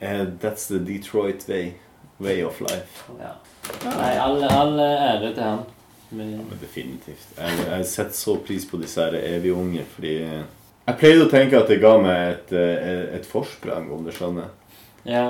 Eh, 0.00 0.24
that's 0.40 0.68
the 0.68 0.78
Detroit 0.78 1.44
way. 1.48 1.74
Way 2.18 2.42
of 2.44 2.60
life. 2.60 3.04
ja. 3.20 3.34
Nei, 3.84 4.12
all, 4.22 4.44
all 4.46 4.78
ære 4.80 5.32
til 5.34 5.42
han. 5.42 5.64
Men, 6.10 6.36
Men 6.48 6.58
definitivt. 6.60 7.26
Jeg, 7.36 7.64
jeg 7.66 7.86
setter 7.90 8.14
så 8.14 8.36
pris 8.46 8.64
på 8.70 8.78
disse 8.78 9.02
her 9.02 9.16
evig 9.18 9.50
unge, 9.52 9.82
fordi 9.96 10.12
eh, 10.22 10.44
Jeg 10.86 10.96
pleide 11.00 11.24
å 11.26 11.30
tenke 11.32 11.58
at 11.58 11.66
det 11.68 11.80
ga 11.82 11.96
meg 11.98 12.20
et, 12.30 12.52
eh, 12.54 13.00
et 13.18 13.26
forsprang, 13.26 13.88
om 13.92 14.04
du 14.06 14.12
skjønner. 14.14 14.52
ja. 15.04 15.26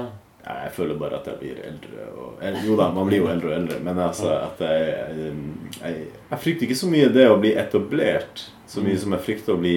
Jeg 0.46 0.70
føler 0.76 0.94
bare 0.94 1.16
at 1.18 1.24
jeg 1.26 1.38
blir 1.40 1.56
eldre. 1.66 2.04
Og, 2.22 2.34
eller, 2.40 2.60
jo 2.62 2.76
da, 2.78 2.84
man 2.94 3.08
blir 3.08 3.18
jo 3.18 3.26
eldre 3.32 3.48
og 3.48 3.54
eldre, 3.56 3.78
men 3.82 3.98
altså 3.98 4.28
at 4.36 4.60
jeg, 4.62 4.92
jeg, 4.92 5.32
jeg, 5.80 6.04
jeg 6.30 6.38
frykter 6.44 6.66
ikke 6.68 6.76
så 6.78 6.90
mye 6.92 7.08
det 7.16 7.24
å 7.32 7.38
bli 7.42 7.50
etablert, 7.58 8.44
så 8.70 8.84
mye 8.84 9.00
som 9.02 9.16
jeg 9.16 9.24
frykter 9.26 9.56
å 9.56 9.58
bli 9.58 9.72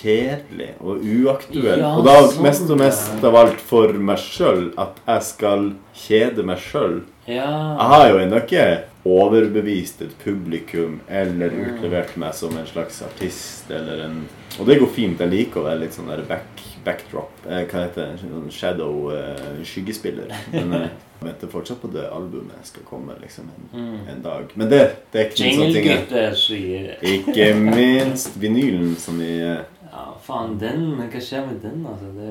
kjedelig 0.00 0.70
og 0.80 1.02
uaktuell. 1.04 1.80
Ja, 1.80 1.92
og 1.98 2.04
da 2.06 2.16
sånn, 2.28 2.42
mest 2.46 2.70
og 2.70 2.78
mest 2.80 3.24
av 3.24 3.36
alt 3.42 3.60
for 3.60 3.92
meg 4.10 4.18
sjøl, 4.22 4.68
at 4.78 5.00
jeg 5.06 5.22
skal 5.30 5.70
kjede 6.06 6.44
meg 6.46 6.58
sjøl. 6.62 7.00
Jeg 7.26 7.88
har 7.90 8.08
jo 8.12 8.18
ennå 8.22 8.38
ikke 8.44 8.66
overbevist 9.06 10.02
et 10.02 10.14
publikum 10.22 11.00
eller 11.08 11.54
utlevert 11.62 12.16
meg 12.20 12.34
som 12.34 12.54
en 12.58 12.66
slags 12.68 13.00
artist 13.06 13.70
eller 13.70 14.04
en 14.08 14.20
Og 14.58 14.64
det 14.66 14.78
går 14.80 14.88
fint. 14.88 15.20
Jeg 15.20 15.28
liker 15.28 15.60
å 15.60 15.66
være 15.66 15.82
litt 15.82 15.92
sånn 15.92 16.06
der 16.08 16.22
back, 16.24 16.62
backdrop. 16.86 17.32
Eh, 17.44 17.66
hva 17.68 17.82
heter 17.82 18.06
det? 18.14 18.20
Sånn 18.22 18.46
shadow 18.54 19.10
eh, 19.12 19.58
skyggespiller. 19.68 20.30
Men 20.54 20.72
eh, 20.78 20.86
jeg 20.86 21.26
venter 21.26 21.50
fortsatt 21.52 21.82
på 21.82 21.90
det 21.92 22.06
albumet 22.08 22.64
skal 22.64 22.86
komme 22.88 23.18
liksom 23.20 23.50
en, 23.52 23.84
en 24.14 24.22
dag. 24.24 24.48
Men 24.56 24.70
det, 24.72 24.80
det 25.12 25.20
er 25.20 25.28
ikke 25.28 25.36
ting. 25.74 25.90
jeg- 26.22 26.38
sier 26.40 27.04
Ikke 27.12 27.50
minst 27.66 28.38
vinylen 28.40 28.94
som 29.02 29.20
vi 29.20 29.28
eh, 29.44 29.60
Ja, 29.96 30.10
faen, 30.20 30.58
den 30.60 30.90
Hva 30.98 31.20
skjer 31.24 31.46
med 31.46 31.62
den, 31.64 31.86
altså? 31.88 32.10
Det, 32.12 32.26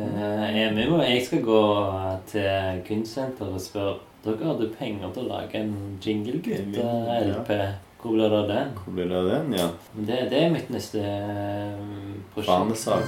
jeg, 0.54 0.74
vi 0.76 0.84
må, 0.92 1.00
jeg 1.02 1.24
skal 1.26 1.42
gå 1.46 1.62
til 2.30 2.84
kunstsenteret 2.86 3.56
og 3.58 3.64
spørre 3.64 3.96
Dere 4.26 4.48
hadde 4.50 4.68
penger 4.74 5.12
til 5.14 5.22
å 5.22 5.30
lage 5.30 5.60
en 5.60 5.74
jinglegutt-LP. 6.02 7.52
Hvor 8.02 8.16
blir 8.16 8.30
det 8.30 8.38
av 8.40 8.48
den? 8.50 8.72
Hvor 8.80 8.96
blir 8.98 9.10
det 9.12 9.18
av 9.20 9.28
den? 9.30 9.54
Ja. 9.54 9.68
Det, 9.94 10.18
det 10.32 10.40
er 10.40 10.50
mitt 10.54 10.72
neste 10.74 11.02
eh, 11.06 11.78
prosjekt. 12.34 12.50
Barnesak. 12.50 13.06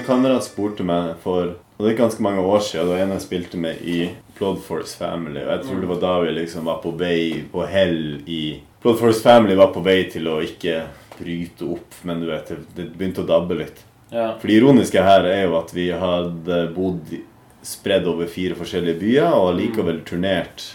Ja, 0.00 0.06
kamerat 0.08 0.48
spurte 0.48 0.84
meg 0.88 1.12
for 1.24 1.58
og 1.80 1.86
det 1.86 1.94
er 1.94 2.02
ganske 2.02 2.22
mange 2.22 2.42
år 2.44 2.60
siden. 2.60 2.84
Det 2.84 2.92
var 2.92 3.02
en 3.06 3.12
jeg 3.14 3.22
spilte 3.24 3.58
med 3.60 3.78
i 3.88 4.00
Bloodforce 4.36 4.98
Family. 5.00 5.40
Og 5.40 5.48
jeg 5.54 5.62
tror 5.64 5.78
det 5.80 5.88
var 5.88 6.00
da 6.02 6.10
vi 6.20 6.34
liksom 6.36 6.66
var 6.68 6.82
på 6.82 6.90
vei 7.00 7.22
på 7.48 7.64
hell 7.64 8.02
i 8.28 8.42
Bloodforce 8.82 9.22
Family 9.24 9.56
var 9.56 9.70
på 9.72 9.80
vei 9.86 10.02
til 10.12 10.28
å 10.28 10.42
ikke 10.44 10.82
bryte 11.16 11.70
opp, 11.72 11.96
men 12.04 12.20
du 12.20 12.28
vet, 12.28 12.52
det, 12.52 12.58
det 12.76 12.86
begynte 12.92 13.24
å 13.24 13.28
dabbe 13.30 13.56
litt. 13.62 13.80
Ja. 14.12 14.34
For 14.36 14.50
det 14.50 14.58
ironiske 14.58 15.06
her 15.06 15.24
er 15.30 15.46
jo 15.46 15.56
at 15.56 15.72
vi 15.72 15.88
hadde 16.04 16.60
bodd 16.76 17.16
spredd 17.64 18.12
over 18.12 18.28
fire 18.28 18.60
forskjellige 18.60 19.00
byer 19.00 19.40
og 19.40 19.56
likevel 19.56 20.04
turnert 20.04 20.66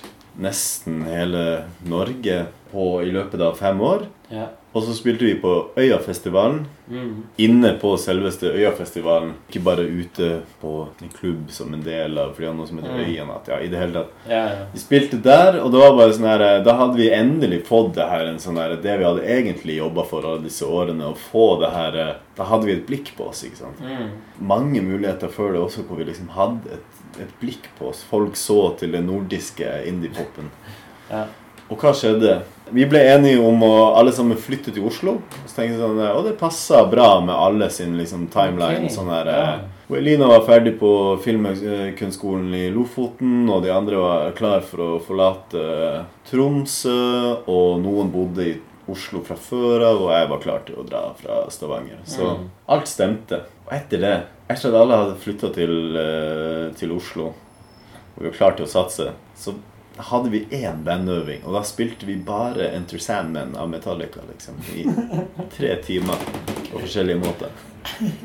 nesten 0.41 1.03
hele 1.05 1.45
Norge 1.85 2.47
på, 2.73 2.89
i 3.05 3.13
løpet 3.13 3.45
av 3.45 3.61
fem 3.61 3.81
år. 3.93 4.09
ja. 4.33 4.49
Og 4.75 4.83
så 4.83 4.91
spilte 4.93 5.23
vi 5.23 5.35
på 5.39 5.51
Øyafestivalen 5.79 6.65
Mm. 6.87 7.23
inne 7.39 7.71
på 7.81 7.95
selveste 7.97 8.45
Øyafestivalen. 8.53 9.31
Ikke 9.49 9.63
bare 9.63 9.81
ute 9.87 10.41
på 10.61 10.87
en 11.01 11.09
klubb 11.19 11.49
som 11.49 11.73
en 11.73 11.81
del 11.81 12.17
av 12.21 12.33
fordi 12.35 12.51
noe 12.53 12.67
som 12.67 12.77
heter 12.77 12.91
Mm. 12.93 13.05
Øyanatt. 13.05 13.47
Ja, 13.47 13.57
i 13.63 13.67
det 13.71 13.79
hele 13.79 13.93
tatt. 13.93 14.11
ja, 14.29 14.41
ja. 14.49 14.65
Vi 14.73 14.79
spilte 14.79 15.17
der, 15.23 15.61
og 15.63 15.71
det 15.71 15.79
var 15.79 15.95
bare 15.97 16.13
sånn 16.13 16.27
her 16.27 16.63
Da 16.63 16.73
hadde 16.77 16.97
vi 16.97 17.09
endelig 17.09 17.63
fått 17.65 17.93
det 17.95 18.09
her 18.09 18.25
en 18.27 18.37
sånn 18.37 18.57
her 18.57 18.75
Det 18.75 18.97
vi 18.99 19.03
hadde 19.03 19.23
egentlig 19.25 19.77
jobba 19.77 20.03
for 20.05 20.21
alle 20.25 20.43
disse 20.43 20.61
årene, 20.65 21.01
å 21.13 21.15
få 21.15 21.59
det 21.61 21.71
her 21.71 21.95
eh, 22.09 22.13
Da 22.37 22.43
hadde 22.43 22.65
vi 22.65 22.73
et 22.73 22.85
blikk 22.87 23.15
på 23.17 23.29
oss, 23.29 23.43
ikke 23.43 23.57
sant. 23.57 23.79
Mm. 23.81 24.09
Mange 24.41 24.81
muligheter 24.81 25.27
før 25.29 25.53
det 25.53 25.61
også 25.61 25.83
hvor 25.87 25.97
vi 25.97 26.03
liksom 26.03 26.27
hadde 26.35 26.73
et, 26.73 27.21
et 27.21 27.39
blikk 27.41 27.69
på 27.79 27.87
oss. 27.89 28.03
Folk 28.03 28.35
så 28.35 28.75
til 28.77 28.91
den 28.91 29.07
nordiske 29.07 29.63
indie-popen. 29.87 30.51
ja. 31.09 31.25
Og 31.69 31.79
hva 31.81 31.91
skjedde? 31.97 32.41
Vi 32.75 32.85
ble 32.89 32.99
enige 33.13 33.39
om 33.45 33.61
å 33.65 33.71
alle 33.97 34.11
sammen 34.13 34.37
flytte 34.41 34.71
til 34.73 34.85
Oslo. 34.89 35.15
Og 35.21 35.47
så 35.49 35.55
tenkte 35.59 35.75
jeg 35.75 35.81
sånn, 35.81 35.99
Og 36.17 36.23
det 36.25 36.35
passa 36.39 36.83
bra 36.89 37.19
med 37.21 37.33
alle 37.35 37.69
sin 37.73 37.95
liksom, 37.97 38.27
timeline. 38.33 38.85
Okay. 38.85 38.93
Sånn 38.93 39.09
her, 39.13 39.25
ja. 39.29 39.47
eh, 39.55 39.71
og 39.89 39.97
Elina 39.99 40.25
var 40.29 40.45
ferdig 40.47 40.75
på 40.79 40.91
Filmkunstskolen 41.21 42.53
i 42.57 42.63
Lofoten, 42.73 43.43
og 43.53 43.61
de 43.65 43.69
andre 43.73 43.99
var 44.01 44.31
klar 44.37 44.63
for 44.65 44.81
å 44.81 44.91
forlate 45.05 45.61
eh, 45.61 45.99
Tromsø. 46.29 46.95
Og 47.49 47.77
noen 47.83 48.09
bodde 48.13 48.47
i 48.49 48.55
Oslo 48.91 49.21
fra 49.25 49.37
før 49.37 49.81
av, 49.87 50.01
og 50.05 50.11
jeg 50.13 50.29
var 50.29 50.41
klar 50.43 50.65
til 50.67 50.81
å 50.81 50.85
dra 50.85 51.03
fra 51.17 51.43
Stavanger. 51.53 52.01
Så 52.05 52.25
Mm. 52.35 52.49
alt 52.69 52.87
stemte. 52.87 53.39
Og 53.65 53.73
etter 53.73 53.97
det, 54.01 54.15
etter 54.49 54.69
at 54.69 54.81
alle 54.81 54.97
hadde 55.01 55.15
flytta 55.21 55.53
til, 55.53 55.97
eh, 55.97 56.73
til 56.77 56.91
Oslo, 56.93 57.31
og 57.33 58.19
vi 58.21 58.29
var 58.29 58.37
klare 58.37 58.57
til 58.57 58.65
å 58.65 58.69
satse, 58.69 59.11
så 59.35 59.53
hadde 59.97 60.29
vi 60.29 60.45
én 60.51 60.83
bandøving, 60.83 61.45
og 61.45 61.55
da 61.55 61.61
spilte 61.63 62.05
vi 62.05 62.17
bare 62.19 62.69
Enter 62.75 62.99
Sandman 62.99 63.55
av 63.55 63.69
Metallica 63.69 64.23
liksom, 64.29 64.59
i 64.75 64.83
tre 65.55 65.75
timer 65.83 66.19
på 66.71 66.81
forskjellige 66.81 67.21
måter. 67.21 67.53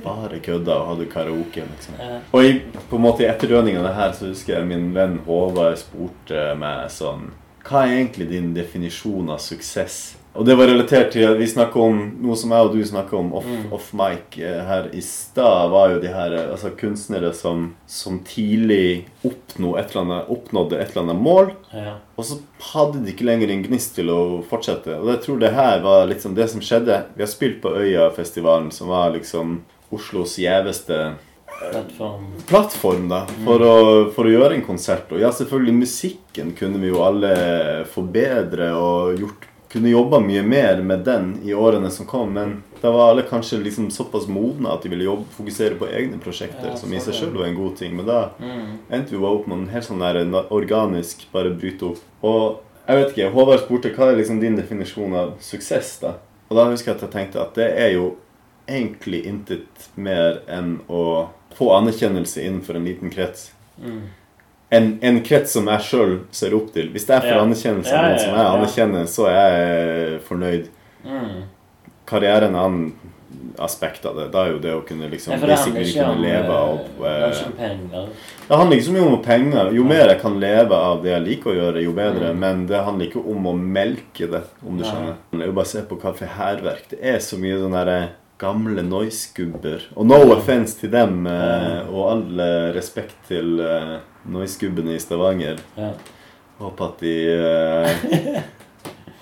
Bare 0.04 0.40
kødda 0.40 0.76
og 0.80 0.86
hadde 0.94 1.06
karaoke. 1.12 1.62
liksom. 1.70 1.98
Og 2.32 2.44
i, 2.44 2.54
på 2.88 2.96
en 2.96 3.04
måte 3.04 3.22
i 3.24 3.28
etterdønningene 3.28 3.84
av 3.84 3.90
det 3.90 3.98
her 3.98 4.14
så 4.16 4.30
husker 4.32 4.56
jeg 4.56 4.70
min 4.70 4.90
venn 4.96 5.18
Håvard 5.26 5.76
spurte 5.78 6.54
meg 6.58 6.88
sånn 6.94 7.28
Hva 7.66 7.84
er 7.84 7.98
egentlig 7.98 8.30
din 8.30 8.54
definisjon 8.56 9.28
av 9.30 9.42
suksess? 9.44 10.00
Og 10.38 10.44
det 10.46 10.54
var 10.54 10.68
relatert 10.70 11.08
til 11.10 11.24
at 11.26 11.38
vi 11.40 11.46
snakket 11.50 11.76
om 11.82 11.96
noe 12.22 12.36
som 12.38 12.52
jeg 12.54 12.66
og 12.68 12.74
du 12.76 12.84
snakka 12.86 13.16
om 13.18 13.32
off, 13.34 13.46
Mm. 13.50 13.72
off 13.74 13.88
mic 13.98 14.36
eh, 14.38 14.60
her 14.64 14.84
i 14.94 15.00
stad, 15.02 15.70
var 15.72 15.90
jo 15.90 15.98
de 16.00 16.12
her 16.14 16.32
eh, 16.38 16.50
altså 16.52 16.70
kunstnere 16.78 17.32
som, 17.34 17.64
som 17.90 18.20
tidlig 18.22 19.06
oppnå 19.26 19.72
et 19.80 19.90
eller 19.90 20.04
annet, 20.04 20.28
oppnådde 20.30 20.78
et 20.78 20.92
eller 20.94 21.02
annet 21.02 21.22
mål, 21.24 21.50
Ja. 21.74 21.96
og 22.16 22.24
så 22.24 22.38
hadde 22.72 23.02
de 23.04 23.10
ikke 23.10 23.26
lenger 23.26 23.50
en 23.50 23.64
gnist 23.66 23.96
til 23.98 24.06
å 24.14 24.20
fortsette. 24.46 25.00
Og 25.00 25.08
jeg 25.10 25.20
tror 25.26 25.40
det 25.42 25.50
her 25.58 25.82
var 25.82 26.06
liksom 26.06 26.34
det 26.38 26.46
som 26.54 26.60
skjedde. 26.62 27.00
Vi 27.16 27.22
har 27.26 27.32
spilt 27.34 27.58
på 27.60 27.74
Øyafestivalen, 27.82 28.70
som 28.70 28.88
var 28.88 29.10
liksom 29.18 29.62
Oslos 29.90 30.36
gjeveste 30.38 31.16
Plattform. 31.60 32.22
plattform 32.48 33.08
da, 33.10 33.24
for, 33.44 33.60
å, 33.60 34.10
for 34.14 34.24
å 34.24 34.30
gjøre 34.32 34.54
en 34.56 34.62
konsert. 34.64 35.10
Og 35.12 35.18
ja, 35.20 35.28
selvfølgelig 35.34 35.74
musikken 35.82 36.54
kunne 36.56 36.78
vi 36.80 36.88
jo 36.88 37.02
alle 37.04 37.84
forbedre 37.90 38.70
og 38.78 39.18
gjort, 39.20 39.44
kunne 39.72 39.90
jobba 39.92 40.18
mye 40.20 40.42
mer 40.42 40.80
med 40.82 41.04
den 41.06 41.38
i 41.46 41.52
årene 41.54 41.90
som 41.90 42.06
kom, 42.06 42.32
men 42.34 42.62
da 42.80 42.90
var 42.90 43.10
alle 43.12 43.22
kanskje 43.22 43.60
liksom 43.62 43.90
såpass 43.90 44.26
modne 44.28 44.72
at 44.72 44.82
de 44.82 44.88
ville 44.90 45.04
jobbe, 45.06 45.24
fokusere 45.36 45.76
på 45.78 45.86
egne 45.86 46.18
prosjekter, 46.18 46.72
Ja, 46.72 46.76
som 46.76 46.92
i 46.92 46.98
seg 47.00 47.14
selv 47.14 47.36
var 47.38 47.46
en 47.46 47.54
god 47.54 47.76
ting. 47.76 47.94
Men 47.96 48.06
da 48.06 48.30
Mm. 48.40 48.78
endte 48.90 49.10
vi 49.10 49.18
bare 49.18 49.36
opp 49.38 49.46
med 49.46 49.58
en 49.58 49.68
helt 49.68 49.84
sånn 49.84 50.00
der 50.00 50.44
organisk 50.50 51.26
bare 51.32 51.50
bryte 51.54 51.82
opp. 51.90 51.98
Og 52.22 52.60
jeg 52.88 52.96
vet 52.96 53.16
ikke, 53.16 53.30
Håvard 53.32 53.60
spurte 53.60 53.94
hva 53.94 54.10
er 54.10 54.16
liksom 54.16 54.40
din 54.40 54.56
definisjon 54.56 55.14
av 55.14 55.34
suksess, 55.40 56.00
da? 56.00 56.14
Og 56.50 56.56
da 56.56 56.64
husker 56.70 56.86
jeg 56.92 56.96
at 56.96 57.00
jeg 57.02 57.10
tenkte 57.10 57.40
at 57.40 57.54
det 57.54 57.78
er 57.78 57.92
jo 57.92 58.16
egentlig 58.68 59.24
intet 59.26 59.88
mer 59.96 60.40
enn 60.48 60.80
å 60.88 61.28
få 61.54 61.70
anerkjennelse 61.76 62.42
innenfor 62.42 62.76
en 62.76 62.84
liten 62.84 63.10
krets. 63.10 63.52
Mm. 63.80 64.02
En, 64.70 64.98
en 65.02 65.22
krets 65.26 65.52
som 65.56 65.66
jeg 65.66 65.82
sjøl 65.82 66.18
ser 66.30 66.54
opp 66.54 66.72
til. 66.74 66.90
Hvis 66.94 67.08
jeg 67.08 67.24
får 67.24 67.32
Ja. 67.32 67.40
anerkjennelse 67.42 67.94
av 67.96 68.04
noen 68.04 68.20
som 68.22 68.36
jeg 68.36 68.50
anerkjenner, 68.50 69.08
så 69.10 69.26
er 69.30 69.56
jeg 69.56 70.20
fornøyd. 70.28 70.68
Mm. 71.04 71.40
Karriere 72.06 72.44
er 72.44 72.48
en 72.48 72.54
annen 72.60 72.92
aspekt 73.58 74.06
av 74.06 74.16
det. 74.16 74.28
Da 74.32 74.44
er 74.44 74.52
jo 74.52 74.60
det 74.62 74.72
å 74.74 74.82
kunne 74.86 75.08
liksom 75.10 75.34
Ja, 75.34 75.40
basically 75.46 75.92
kunne 75.92 76.22
leve 76.22 76.54
av 76.54 76.78
eh, 77.06 78.06
det 78.48 78.56
handler 78.58 78.76
ikke 78.76 78.86
så 78.86 78.94
mye 78.94 79.06
om 79.06 79.22
penger. 79.22 79.72
Jo 79.76 79.84
mer 79.86 80.08
jeg 80.10 80.20
kan 80.22 80.38
leve 80.42 80.74
av 80.74 81.02
det 81.04 81.12
jeg 81.12 81.26
liker 81.26 81.50
å 81.52 81.58
gjøre, 81.58 81.82
jo 81.84 81.92
bedre. 81.96 82.32
Men 82.34 82.64
det 82.70 82.80
handler 82.86 83.06
ikke 83.06 83.22
om 83.30 83.46
å 83.46 83.54
melke 83.54 84.30
det, 84.30 84.42
om 84.66 84.78
du 84.78 84.84
skjønner. 84.86 85.18
Det 85.32 85.42
er 85.44 85.50
jo 85.52 85.58
bare 85.58 85.68
å 85.68 85.72
se 85.74 85.84
på 85.86 86.00
Kafé 86.02 86.30
Hærverk. 86.36 86.88
Det 86.94 86.98
er 87.14 87.20
så 87.22 87.38
mye 87.40 87.58
sånn 87.60 87.76
derre 87.78 88.00
gamle 88.40 88.82
noise-gubber. 88.82 89.84
Og 89.96 90.06
no 90.08 90.18
offence 90.34 90.78
til 90.80 90.90
dem, 90.90 91.26
eh, 91.28 91.82
og 91.90 92.06
all 92.10 92.40
eh, 92.40 92.70
respekt 92.74 93.14
til 93.28 93.60
eh, 93.60 93.98
noise-gubbene 94.28 94.94
i 94.96 95.00
Stavanger. 95.00 95.60
Ja. 95.76 95.92
Håper 96.60 96.84
at 96.90 96.98
de 97.00 97.14
eh, 97.34 98.42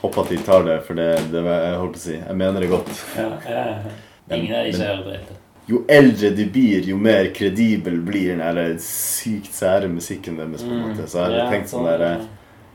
Håper 0.00 0.22
at 0.22 0.28
de 0.30 0.36
tar 0.46 0.64
det, 0.66 0.78
for 0.86 0.94
det, 0.98 1.08
det 1.32 1.42
jeg 1.42 1.76
holdt 1.78 1.92
på 1.96 1.98
å 1.98 2.02
si. 2.04 2.16
Jeg 2.18 2.36
mener 2.38 2.60
det 2.62 2.70
godt. 2.70 2.90
Ja, 3.18 3.28
ja. 3.50 3.92
Ingen 4.36 4.54
av 4.58 4.66
disse 4.68 4.84
er 4.86 5.00
drite. 5.02 5.36
Jo 5.68 5.82
eldre 5.92 6.30
de 6.32 6.44
blir, 6.48 6.86
jo 6.88 6.96
mer 6.96 7.26
kredibel 7.36 7.98
blir 8.06 8.30
den 8.36 8.40
der 8.56 8.76
sykt 8.80 9.50
sære 9.52 9.88
musikken 9.92 10.38
deres. 10.38 10.62
på 10.64 10.70
en 10.72 10.84
måte. 10.86 11.06
Så 11.10 11.18
jeg 11.26 11.30
Mm. 11.32 11.38
Ja, 11.38 11.50
tenkt 11.50 11.68
sånn 11.68 11.84
sånn, 11.84 11.98
der 11.98 12.20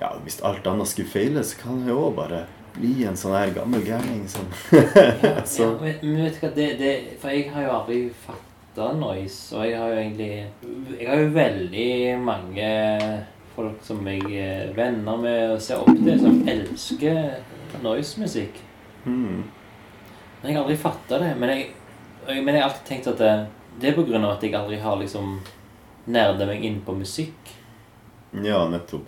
Ja, 0.01 0.09
hvis 0.23 0.41
alt 0.43 0.67
annet 0.67 0.87
skulle 0.87 1.07
feile, 1.09 1.43
så 1.43 1.57
kan 1.61 1.79
jeg 1.87 1.95
òg 1.95 2.15
bare 2.15 2.45
bli 2.75 3.05
en 3.07 3.15
sånn 3.15 3.33
her 3.37 3.53
gammel 3.55 3.81
gærning 3.85 4.27
som 4.27 4.45
Ja, 5.23 5.41
Så- 5.45 5.63
ja, 5.63 5.69
men, 5.81 5.95
men 6.03 6.23
vet 6.25 6.39
du 6.41 6.47
hva, 6.47 6.53
det, 6.55 6.67
det, 6.79 6.93
for 7.21 7.29
jeg 7.29 7.49
har 7.53 7.63
jo 7.63 7.69
aldri 7.79 7.99
fatta 8.25 8.52
noise, 8.75 9.55
og 9.55 9.65
jeg 9.69 9.77
har 9.79 9.87
jo 9.89 9.99
egentlig 10.01 10.99
Jeg 10.99 11.07
har 11.09 11.17
jo 11.21 11.29
veldig 11.35 12.19
mange 12.23 13.25
folk 13.55 13.83
som 13.85 14.05
jeg 14.07 14.21
er 14.41 14.73
venner 14.73 15.17
med 15.21 15.51
og 15.53 15.61
ser 15.61 15.77
opp 15.77 15.93
til, 16.03 16.19
som 16.19 16.39
elsker 16.47 17.35
noise-musikk. 17.83 18.55
Mm. 19.05 19.43
Men 20.41 20.49
jeg 20.49 20.55
har 20.57 20.63
aldri 20.63 20.77
fatta 20.77 21.19
det. 21.19 21.35
Men 21.37 21.49
jeg, 21.49 21.67
jeg- 22.27 22.43
men 22.43 22.55
jeg 22.55 22.63
har 22.63 22.69
alltid 22.69 22.87
tenkt 22.87 23.07
at 23.07 23.17
det, 23.17 23.47
det 23.79 23.89
er 23.91 23.95
på 23.95 24.07
grunn 24.07 24.25
av 24.25 24.31
at 24.37 24.41
jeg 24.43 24.53
aldri 24.55 24.79
har 24.81 24.97
liksom 24.97 25.39
nerda 26.07 26.45
meg 26.45 26.63
inn 26.65 26.81
på 26.81 26.95
musikk. 26.97 27.53
Ja, 28.43 28.67
nettopp. 28.69 29.05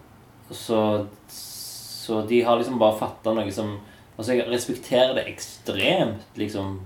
Så, 0.52 1.08
så 1.28 2.22
de 2.28 2.42
har 2.46 2.58
liksom 2.58 2.78
bare 2.80 3.00
fatta 3.00 3.34
noe 3.34 3.52
som 3.52 3.80
Altså, 4.18 4.32
jeg 4.38 4.46
respekterer 4.48 5.14
det 5.18 5.26
ekstremt, 5.28 6.22
liksom. 6.40 6.78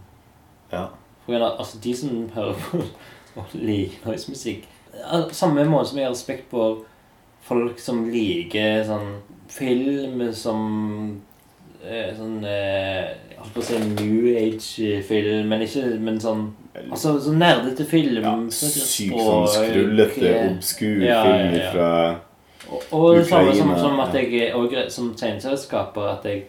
Ja. 0.71 0.87
Grunn 1.29 1.45
av, 1.45 1.59
altså, 1.61 1.79
de 1.83 1.95
som 1.95 2.29
hører 2.35 2.59
på 2.65 2.83
og 3.39 3.55
liker 3.55 4.09
noise-musikk 4.09 4.67
Samme 5.35 5.63
måte 5.69 5.91
som 5.91 5.99
jeg 5.99 6.07
har 6.07 6.13
respekt 6.15 6.49
på 6.51 6.69
folk 7.45 7.79
som 7.81 8.03
liker 8.11 8.81
sånn 8.87 9.11
film 9.49 10.23
som 10.35 10.63
eh, 11.83 12.09
Sånn 12.17 12.39
eh, 12.45 13.11
Jeg 13.29 13.37
holdt 13.39 13.53
på 13.55 13.61
å 13.63 13.67
si 13.67 13.81
New 13.85 14.31
Age-film, 14.33 15.51
men 15.51 15.65
ikke 15.65 15.85
Men 16.01 16.19
sånn 16.21 16.49
Altså 16.79 17.15
sånn 17.21 17.39
nerdete 17.41 17.85
film. 17.89 18.25
ja 18.25 18.33
Sykt 18.53 19.15
sånn 19.15 19.47
skrullete, 19.53 20.25
eh, 20.25 20.49
obskur 20.51 21.05
Ja, 21.05 21.21
film 21.27 21.55
ja, 21.55 21.61
ja. 21.61 21.69
fra 21.75 21.93
og, 22.69 22.83
og 22.93 23.15
det 23.15 23.23
samme 23.25 23.53
som, 23.55 23.71
som 23.79 23.99
at 24.03 24.13
jeg 24.13 24.51
og 24.53 24.73
som 24.93 25.07
tegneserieskaper 25.17 26.09
at 26.11 26.25
jeg 26.27 26.43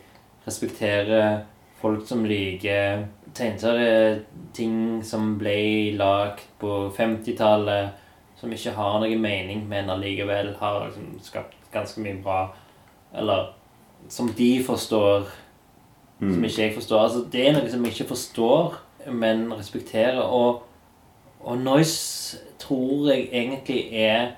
respekterer 0.45 1.39
folk 1.81 2.05
som 2.09 2.27
liker 2.29 3.07
tegneserieting 3.35 5.03
som 5.07 5.37
ble 5.39 5.93
lagd 5.99 6.43
på 6.61 6.91
50-tallet, 6.97 7.97
som 8.41 8.53
ikke 8.53 8.75
har 8.77 8.99
noe 9.03 9.17
mening, 9.21 9.67
men 9.69 9.91
allikevel 9.93 10.55
har 10.61 10.87
liksom 10.87 11.19
skapt 11.23 11.57
ganske 11.73 12.01
mye 12.03 12.19
bra 12.23 12.41
Eller 13.15 13.51
som 14.09 14.29
de 14.39 14.63
forstår, 14.65 15.27
som 16.19 16.29
mm. 16.29 16.45
ikke 16.45 16.63
jeg 16.63 16.75
forstår. 16.75 17.03
Altså, 17.03 17.25
det 17.33 17.49
er 17.49 17.57
noe 17.57 17.71
som 17.71 17.85
jeg 17.85 17.93
ikke 17.93 18.13
forstår, 18.13 18.77
men 19.13 19.53
respekterer. 19.53 20.21
Og, 20.23 20.63
og 21.41 21.59
noise 21.59 22.39
tror 22.59 23.11
jeg 23.11 23.29
egentlig 23.33 23.89
er 23.93 24.37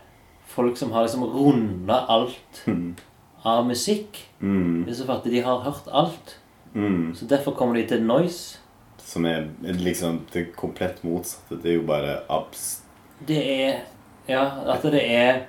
folk 0.53 0.77
som 0.77 0.93
har 0.93 1.07
liksom 1.07 1.25
runda 1.25 2.05
alt 2.09 2.65
Mm. 2.67 2.97
av 3.45 3.67
musikk. 3.67 4.19
Mm. 4.41 4.85
Det 4.85 4.93
er 4.93 4.97
så 4.97 5.07
for 5.07 5.23
de 5.25 5.41
har 5.43 5.59
hørt 5.65 5.89
alt. 5.93 6.39
Mm. 6.75 7.15
Så 7.15 7.27
derfor 7.27 7.53
kommer 7.53 7.75
de 7.75 7.87
til 7.89 8.03
noise. 8.03 8.59
Som 9.05 9.27
er 9.27 9.49
liksom 9.63 10.23
det 10.33 10.53
komplett 10.57 11.03
motsatte. 11.05 11.59
Det 11.63 11.75
er 11.75 11.79
jo 11.81 11.87
bare 11.89 12.21
abs... 12.31 12.83
Det 13.29 13.39
er 13.39 13.83
Ja, 14.29 14.47
at 14.71 14.83
det 14.83 15.03
er 15.03 15.45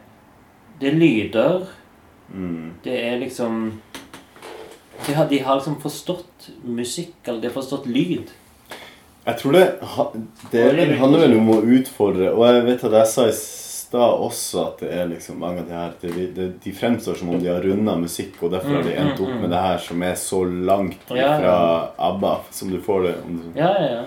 Det 0.79 0.89
er 0.89 0.97
lyder. 0.97 1.67
Mm. 2.33 2.73
Det 2.83 2.95
er 3.07 3.19
liksom 3.21 3.81
de 5.07 5.13
har, 5.13 5.25
de 5.29 5.39
har 5.39 5.55
liksom 5.55 5.81
forstått 5.81 6.49
musikk, 6.63 7.15
eller 7.25 7.41
de 7.41 7.49
har 7.49 7.55
forstått 7.55 7.87
lyd. 7.91 8.31
Jeg 9.25 9.39
tror 9.39 9.55
det, 9.55 9.63
det, 10.51 10.61
det 10.75 10.83
er 10.83 10.95
handler 10.99 11.25
vel 11.25 11.37
om 11.37 11.51
å 11.53 11.61
utfordre 11.77 12.33
Og 12.35 12.41
jeg 12.43 12.63
vet 12.65 12.81
at 12.89 12.95
jeg 12.97 13.07
sa 13.07 13.27
i 13.29 13.35
stad 13.93 14.13
også 14.25 14.63
at 14.65 14.79
det 14.81 14.89
er 14.89 15.05
liksom 15.11 15.37
mange 15.37 15.61
av 15.61 15.67
de 15.69 15.73
her 15.77 15.91
det, 16.01 16.25
det, 16.33 16.47
De 16.63 16.71
fremstår 16.73 17.19
som 17.19 17.29
om 17.29 17.37
de 17.39 17.51
har 17.51 17.61
runda 17.61 17.93
musikk, 18.01 18.39
og 18.41 18.49
derfor 18.55 18.79
har 18.79 18.87
de 18.87 18.95
endt 18.97 19.21
opp 19.21 19.35
med 19.43 19.53
det 19.53 19.59
her 19.61 19.77
som 19.85 20.01
er 20.01 20.15
så 20.17 20.39
langt 20.49 21.05
fra 21.07 21.53
ABBA 22.09 22.31
som 22.49 22.71
du 22.73 22.79
får 22.81 23.05
det. 23.05 23.13
Ja, 23.59 23.69
ja, 23.77 23.91
ja. 23.99 24.03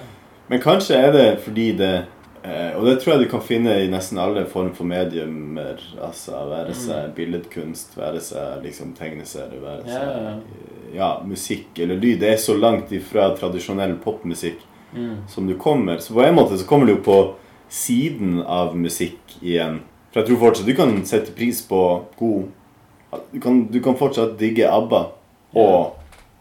Men 0.51 0.61
kanskje 0.62 0.99
er 0.99 1.12
det 1.14 1.24
fordi 1.45 1.68
det 1.78 1.93
eh, 2.43 2.76
Og 2.78 2.84
det 2.87 3.01
tror 3.03 3.14
jeg 3.14 3.24
du 3.24 3.30
kan 3.30 3.43
finne 3.43 3.78
i 3.82 3.89
nesten 3.91 4.18
alle 4.22 4.45
form 4.51 4.72
for 4.74 4.87
mediumer. 4.87 5.80
Altså 6.03 6.43
være 6.51 6.74
seg 6.74 7.14
billedkunst, 7.16 7.97
være 7.99 8.20
seg 8.22 8.62
liksom 8.66 8.93
tegneserie, 8.99 9.62
være 9.62 9.82
Mm. 9.87 9.91
Ja, 9.91 9.99
seg 9.99 10.07
ja, 10.11 10.22
ja. 10.28 10.37
ja, 10.99 11.11
musikk 11.26 11.78
eller 11.78 11.99
lyd. 11.99 12.20
Det 12.20 12.32
er 12.34 12.39
så 12.43 12.55
langt 12.59 12.91
ifra 12.95 13.30
tradisjonell 13.39 13.99
popmusikk 14.03 14.62
Mm. 14.97 15.16
som 15.28 15.47
du 15.47 15.55
kommer. 15.59 15.99
Så 15.99 16.14
på 16.14 16.22
en 16.22 16.34
måte 16.34 16.57
så 16.59 16.64
kommer 16.66 16.87
du 16.87 16.93
jo 16.95 17.03
på 17.05 17.34
siden 17.69 18.41
av 18.43 18.77
musikk 18.79 19.37
igjen. 19.43 19.81
For 20.12 20.21
jeg 20.23 20.29
tror 20.31 20.39
fortsatt 20.47 20.67
du 20.67 20.75
kan 20.79 20.95
sette 21.07 21.33
pris 21.37 21.62
på 21.69 21.81
god 22.19 22.47
Du 23.33 23.41
kan, 23.41 23.67
du 23.73 23.79
kan 23.81 23.97
fortsatt 23.97 24.35
digge 24.39 24.67
ABBA 24.69 25.01
og 25.57 25.95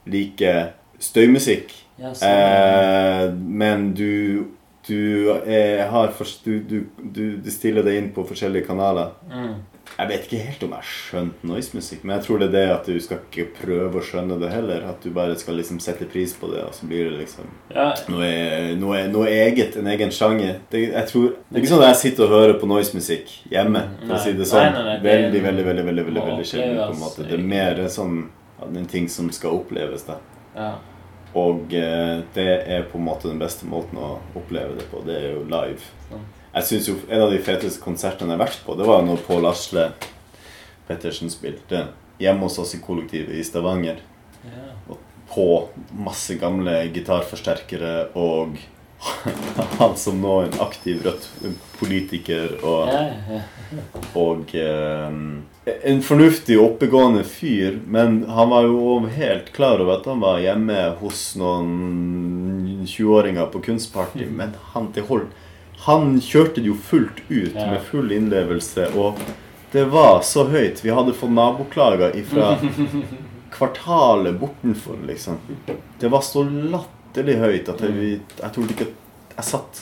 like 0.06 0.54
støymusikk, 1.00 1.72
Ja, 2.00 2.12
så, 2.14 2.26
eh, 2.28 3.34
men 3.34 3.94
du 3.96 4.46
du, 4.88 5.30
er, 5.48 5.88
har 5.90 6.12
fors- 6.14 6.42
du, 6.46 6.60
du, 6.60 6.84
du, 7.02 7.38
du 7.42 7.50
stiller 7.52 7.82
deg 7.84 7.96
inn 7.98 8.10
på 8.14 8.22
forskjellige 8.28 8.68
kanaler. 8.68 9.16
Mm. 9.32 9.56
Jeg 9.98 10.08
vet 10.10 10.24
ikke 10.26 10.40
helt 10.44 10.64
om 10.66 10.72
jeg 10.74 10.82
har 10.82 10.88
skjønt 10.90 11.44
noisemusikk, 11.48 12.02
men 12.04 12.16
jeg 12.18 12.26
tror 12.26 12.40
det 12.42 12.48
er 12.50 12.54
det 12.56 12.64
at 12.74 12.88
du 12.90 12.98
skal 13.00 13.20
ikke 13.24 13.46
prøve 13.62 14.00
å 14.02 14.04
skjønne 14.04 14.38
det 14.42 14.50
heller. 14.52 14.84
At 14.90 15.04
du 15.06 15.12
bare 15.16 15.36
skal 15.40 15.56
liksom 15.56 15.80
sette 15.80 16.08
pris 16.12 16.34
på 16.36 16.50
det, 16.52 16.64
og 16.68 16.74
så 16.76 16.88
blir 16.90 17.10
det 17.12 17.20
liksom 17.22 17.46
Ja, 17.72 17.92
noe, 18.12 18.76
noe, 18.82 19.04
noe 19.14 19.28
eget, 19.32 19.78
en 19.80 19.88
egen 19.94 20.12
sjanger. 20.12 20.58
Det, 20.74 20.82
jeg 20.90 21.08
tror, 21.12 21.30
det 21.50 21.56
er 21.60 21.64
ikke 21.64 21.72
sånn 21.76 21.86
at 21.86 21.94
jeg 21.94 22.02
sitter 22.02 22.26
og 22.28 22.34
hører 22.36 22.58
på 22.60 22.68
noisemusikk 22.74 23.32
hjemme, 23.54 23.86
for 24.02 24.16
å 24.18 24.24
si 24.26 24.34
det 24.34 24.50
sånn. 24.50 24.66
Nei, 24.66 24.74
nei, 24.74 24.84
nei, 24.90 24.98
det- 24.98 25.14
Veldig, 25.14 25.44
veldig, 25.46 25.66
veldig 25.70 25.86
veldig, 25.92 26.06
veldig, 26.10 26.22
må 26.26 26.28
veldig 26.34 26.50
sjelden. 26.52 26.82
på 26.82 26.94
en 26.98 27.00
måte. 27.06 27.28
Det 27.30 27.40
er 27.40 27.48
mer 27.56 27.86
sånn 27.88 28.18
en 28.76 28.86
ting 28.92 29.08
som 29.08 29.30
skal 29.32 29.52
oppleves, 29.62 30.04
da. 30.10 30.18
ja. 30.58 30.74
Og 31.36 31.74
eh, 31.76 32.22
det 32.34 32.48
er 32.72 32.84
på 32.88 32.96
en 32.98 33.04
måte 33.06 33.28
den 33.28 33.40
beste 33.42 33.66
måten 33.68 33.98
å 34.00 34.20
oppleve 34.40 34.78
det 34.78 34.86
på. 34.90 35.02
Det 35.06 35.16
er 35.20 35.32
jo 35.34 35.42
live. 35.44 35.84
Sånn. 36.10 36.22
Jeg 36.56 36.64
synes 36.70 36.88
jo 36.88 36.96
En 37.10 37.22
av 37.26 37.32
de 37.34 37.40
feteste 37.44 37.82
konsertene 37.84 38.32
jeg 38.34 38.40
har 38.40 38.46
vært 38.48 38.62
på, 38.66 38.76
det 38.80 38.88
var 38.88 39.04
når 39.04 39.24
Pål 39.28 39.50
Asle 39.50 39.90
Pettersen 40.88 41.32
spilte 41.34 41.88
hjemme 42.22 42.46
hos 42.48 42.60
oss 42.62 42.76
i 42.78 42.80
kollektivet 42.84 43.36
i 43.36 43.44
Stavanger. 43.44 44.00
ja. 44.46 44.72
På 45.36 45.68
masse 45.98 46.36
gamle 46.40 46.86
gitarforsterkere 46.94 48.12
og 48.16 48.54
han 49.82 49.96
som 50.00 50.22
nå 50.22 50.36
er 50.44 50.46
en 50.48 50.62
aktiv 50.64 51.02
Rødt-politiker 51.04 52.54
og 52.64 52.88
Ja, 52.94 53.02
ja. 53.34 53.42
og 54.16 54.54
eh, 54.56 55.18
en 55.92 56.02
fornuftig 56.06 56.56
og 56.60 56.68
oppegående 56.76 57.26
fyr, 57.28 57.82
men 57.86 58.22
han 58.30 58.54
var 58.54 58.70
jo 58.70 59.00
helt 59.18 59.52
klar 59.58 59.82
over 59.82 59.98
at 59.98 60.08
han 60.08 60.22
var 60.24 60.40
hjemme 60.40 60.78
hos 61.02 61.26
noen 61.42 62.86
20-åringer 62.86 63.50
på 63.52 63.64
kunstparty. 63.66 64.30
Men 64.30 64.54
han, 64.74 64.92
det 64.96 65.08
holdt, 65.10 65.34
han 65.86 66.16
kjørte 66.22 66.64
det 66.64 66.72
jo 66.72 66.76
fullt 66.82 67.20
ut 67.30 67.54
med 67.54 67.82
full 67.86 68.12
innlevelse, 68.12 68.88
og 68.98 69.20
det 69.72 69.84
var 69.94 70.24
så 70.26 70.48
høyt. 70.50 70.80
Vi 70.82 70.90
hadde 70.90 71.14
fått 71.14 71.34
naboklager 71.36 72.16
ifra 72.18 72.56
kvartalet 73.56 74.40
bortenfor, 74.40 74.98
liksom. 75.06 75.38
Det 76.00 76.10
var 76.10 76.26
så 76.26 76.42
latterlig 76.48 77.38
høyt 77.38 77.70
at 77.70 77.86
jeg, 77.86 78.18
jeg 78.42 78.52
trodde 78.56 78.76
ikke 78.76 78.90
at 78.90 79.02
Jeg 79.36 79.48
satt 79.50 79.82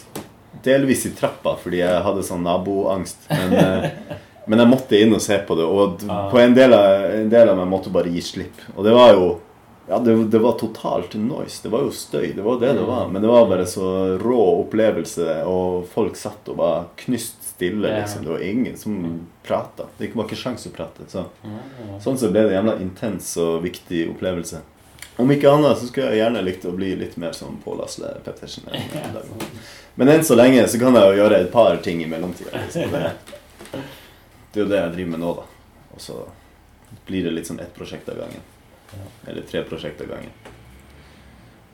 delvis 0.66 1.06
i 1.06 1.12
trappa 1.14 1.52
fordi 1.62 1.84
jeg 1.84 2.04
hadde 2.06 2.24
sånn 2.26 2.44
naboangst. 2.44 3.28
Men, 3.30 3.54
eh, 3.62 4.20
men 4.50 4.64
jeg 4.64 4.72
måtte 4.74 5.00
inn 5.00 5.16
og 5.16 5.22
se 5.24 5.38
på 5.48 5.56
det, 5.56 5.68
og 5.70 6.04
på 6.04 6.40
en 6.42 6.56
del, 6.58 6.74
av, 6.74 7.06
en 7.22 7.30
del 7.32 7.54
av 7.54 7.60
meg 7.62 7.70
måtte 7.70 7.94
bare 7.94 8.12
gi 8.12 8.24
slipp. 8.34 8.64
Og 8.76 8.84
det 8.88 8.96
var 8.98 9.14
jo 9.16 9.28
ja, 9.88 10.00
det, 10.00 10.16
det 10.32 10.40
var 10.40 10.52
totalt 10.60 11.14
noise. 11.14 11.60
Det 11.64 11.70
var 11.70 11.82
jo 11.84 11.92
støy. 11.92 12.34
Det 12.36 12.42
var 12.42 12.60
det 12.60 12.74
det 12.74 12.84
var. 12.88 13.08
Men 13.12 13.22
det 13.22 13.28
var 13.28 13.48
bare 13.48 13.66
så 13.68 14.18
rå 14.18 14.40
opplevelse, 14.62 15.42
og 15.50 15.88
folk 15.92 16.16
satt 16.16 16.48
og 16.54 16.60
var 16.62 16.86
knyst 17.04 17.44
stille. 17.54 18.00
Liksom. 18.00 18.24
Det 18.24 18.30
var 18.30 18.44
ingen 18.44 18.78
som 18.78 19.28
prata. 19.44 19.90
Det 19.98 20.14
var 20.16 20.26
ikke 20.26 20.40
sjans 20.40 20.68
å 20.68 20.72
prate. 20.76 21.08
Så. 21.12 21.26
Sånn 22.04 22.20
så 22.20 22.32
ble 22.32 22.46
det 22.46 22.54
en 22.54 22.62
jævla 22.62 22.78
intens 22.84 23.34
og 23.44 23.60
viktig 23.66 24.06
opplevelse. 24.14 24.62
Om 25.22 25.32
ikke 25.36 25.52
annet 25.52 25.78
så 25.78 25.88
skulle 25.90 26.14
jeg 26.14 26.24
gjerne 26.24 26.42
likt 26.42 26.64
å 26.66 26.72
bli 26.74 26.94
litt 26.98 27.20
mer 27.22 27.36
som 27.38 27.60
Pål 27.62 27.84
Asle 27.84 28.16
Pettersen. 28.26 28.66
dag. 29.14 29.44
Men 30.00 30.10
enn 30.16 30.24
så 30.26 30.38
lenge 30.40 30.64
så 30.68 30.80
kan 30.82 30.96
jeg 30.98 31.12
jo 31.12 31.20
gjøre 31.20 31.44
et 31.44 31.52
par 31.54 31.78
ting 31.86 32.02
i 32.02 32.08
mellomtida. 32.10 32.56
Liksom. 32.56 32.96
Det, 32.96 33.84
det 34.54 34.58
er 34.58 34.64
jo 34.64 34.72
det 34.72 34.80
jeg 34.80 34.96
driver 34.96 35.14
med 35.14 35.24
nå, 35.28 35.36
da. 35.38 35.46
Og 35.94 36.02
så 36.02 36.24
blir 37.06 37.28
det 37.28 37.36
litt 37.36 37.52
sånn 37.52 37.62
ett 37.62 37.76
prosjekt 37.76 38.10
av 38.10 38.24
gangen. 38.24 38.42
Eller 39.28 39.42
tre 39.48 39.62
prosjekt 39.64 40.02
av 40.02 40.08
gangen. 40.08 40.32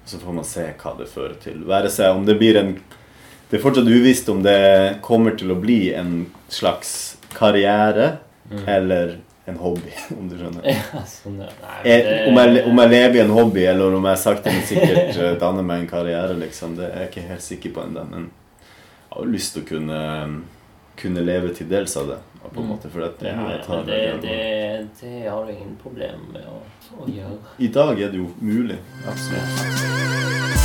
Så 0.05 0.17
får 0.19 0.33
man 0.33 0.45
se 0.47 0.63
hva 0.81 0.95
det 0.97 1.07
fører 1.11 1.35
til. 1.43 1.63
Være 1.69 1.89
seg 1.93 2.15
om 2.15 2.25
det 2.25 2.37
blir 2.39 2.57
en 2.57 2.75
Det 3.49 3.57
er 3.57 3.63
fortsatt 3.63 3.87
uvisst 3.89 4.27
om 4.29 4.43
det 4.45 4.99
kommer 5.01 5.33
til 5.37 5.49
å 5.51 5.55
bli 5.57 5.91
en 5.97 6.27
slags 6.53 7.17
karriere 7.33 8.17
eller 8.67 9.15
en 9.49 9.57
hobby, 9.57 9.89
om 10.19 10.27
du 10.29 10.35
skjønner. 10.37 10.61
Ja, 10.69 11.01
sånn, 11.09 11.39
ja. 11.41 11.47
Nei, 11.63 11.77
Jeg, 11.89 12.03
det- 12.05 12.27
om, 12.29 12.37
jeg, 12.37 12.63
om 12.69 12.77
jeg 12.83 12.89
lever 12.91 13.15
i 13.17 13.21
en 13.23 13.33
hobby, 13.33 13.63
eller 13.65 13.95
om 13.97 14.05
jeg 14.05 14.17
sakte, 14.21 14.53
men 14.53 14.61
sikkert 14.69 15.17
eh, 15.17 15.33
danner 15.41 15.65
meg 15.65 15.81
en 15.83 15.89
karriere, 15.89 16.35
liksom, 16.37 16.75
det 16.77 16.91
er 16.91 16.99
jeg 17.07 17.09
ikke 17.09 17.27
helt 17.31 17.45
sikker 17.47 17.73
på 17.73 17.83
ennå. 17.87 18.03
Men 18.11 18.27
jeg 18.29 19.15
har 19.15 19.25
jo 19.25 19.33
lyst 19.33 19.53
til 19.57 19.63
å 19.65 19.69
kunne, 19.71 20.01
kunne 21.01 21.25
leve 21.25 21.53
til 21.57 21.69
dels 21.73 21.97
av 21.97 22.11
det. 22.13 22.19
På 22.43 22.61
en 22.61 22.67
måte, 22.67 22.89
for 22.89 22.99
det, 23.03 23.27
Ja, 23.27 23.49
jeg 23.51 23.85
det, 23.85 24.21
det, 24.23 24.87
det 25.01 25.29
har 25.29 25.45
du 25.45 25.51
ingen 25.51 25.75
problem 25.83 26.19
med 26.33 26.45
å, 26.47 26.61
å 27.03 27.07
gjøre. 27.11 27.37
I 27.59 27.67
dag 27.75 27.99
er 28.01 28.13
det 28.13 28.17
jo 28.21 28.29
mulig. 28.39 28.77
Absolutt. 29.05 30.59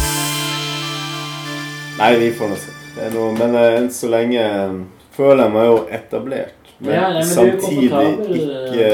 Nei, 1.99 2.17
vi 2.19 2.31
får 2.35 2.49
nå 2.51 2.57
se. 2.59 2.73
Det 2.95 3.05
er 3.09 3.15
noe, 3.15 3.33
men 3.39 3.55
eh, 3.59 3.77
enn 3.81 3.89
så 3.95 4.09
lenge 4.11 4.41
eh, 4.43 4.77
føler 5.17 5.45
jeg 5.45 5.55
meg 5.57 5.67
jo 5.69 5.77
etablert. 5.99 6.71
Men, 6.79 6.95
Ja, 6.95 7.09
nei, 7.11 7.23
men 7.23 7.23
du 7.23 7.31
er 7.31 7.35
samtidig 7.35 7.91
komfortabel, 7.91 8.35
ikke 8.35 8.89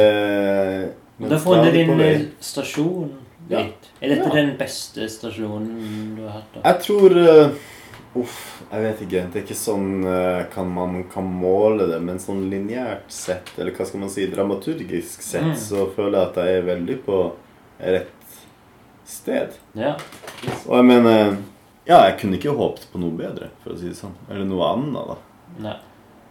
får 1.44 1.64
Du 1.64 1.70
din 1.76 2.00
eh, 2.00 2.20
stasjon 2.40 3.10
Ja. 3.50 3.64
Er 4.00 4.08
dette 4.14 4.28
Ja. 4.28 4.34
den 4.34 4.50
beste 4.58 5.08
stasjonen 5.10 6.16
du 6.16 6.22
har 6.22 6.38
hatt? 6.40 6.50
da? 6.54 6.60
Jeg 6.70 6.82
tror 6.86 7.16
eh, 7.18 7.48
Uff, 8.18 8.62
jeg 8.72 8.82
vet 8.82 9.02
ikke. 9.04 9.20
Det 9.30 9.38
er 9.38 9.44
ikke 9.44 9.54
sånn 9.60 10.04
eh, 10.10 10.40
kan 10.50 10.66
man 10.74 11.04
kan 11.12 11.28
måle 11.30 11.86
det, 11.86 12.00
men 12.02 12.18
sånn 12.18 12.48
lineært 12.50 13.06
sett, 13.14 13.52
eller 13.56 13.70
hva 13.76 13.86
skal 13.86 14.00
man 14.02 14.10
si, 14.10 14.24
dramaturgisk 14.32 15.22
sett, 15.22 15.44
Mm. 15.52 15.56
så 15.56 15.84
føler 15.94 16.18
jeg 16.18 16.28
at 16.30 16.40
jeg 16.42 16.56
er 16.58 16.66
veldig 16.66 16.96
på 17.06 17.18
rett 17.78 18.34
sted. 19.06 19.54
Ja. 19.78 19.94
Og 20.66 20.74
jeg 20.80 20.84
mener 20.90 21.36
Ja, 21.86 22.04
jeg 22.06 22.18
kunne 22.20 22.36
ikke 22.36 22.52
håpet 22.54 22.84
på 22.92 22.98
noe 23.02 23.10
bedre, 23.16 23.48
for 23.62 23.72
å 23.72 23.78
si 23.78 23.88
det 23.88 23.96
sånn. 23.98 24.12
Eller 24.30 24.44
noe 24.46 24.66
annet, 24.74 25.08
da. 25.08 25.16
Nei. 25.64 25.76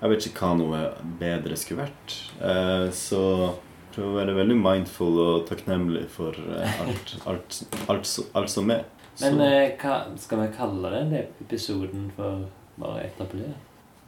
Jeg 0.01 0.09
vet 0.13 0.27
ikke 0.29 0.45
hva 0.45 0.57
noe 0.59 0.81
bedre 1.19 1.57
skulle 1.59 1.81
vært. 1.87 2.13
Eh, 2.39 2.85
så 2.95 3.55
prøv 3.91 4.05
å 4.11 4.15
være 4.19 4.35
veldig 4.37 4.55
mindful 4.61 5.17
og 5.19 5.47
takknemlig 5.49 6.05
for 6.13 6.31
eh, 6.37 6.79
alt, 6.85 7.15
alt, 7.27 7.59
alt, 7.89 8.13
alt 8.35 8.49
som 8.53 8.69
er. 8.71 8.85
Men 9.21 9.41
eh, 9.41 9.71
hva 9.81 9.95
skal 10.17 10.39
vi 10.43 10.47
kalle 10.57 10.89
den 10.93 11.13
episoden 11.19 12.11
for 12.15 12.45
bare 12.79 13.03
etablere? 13.09 13.53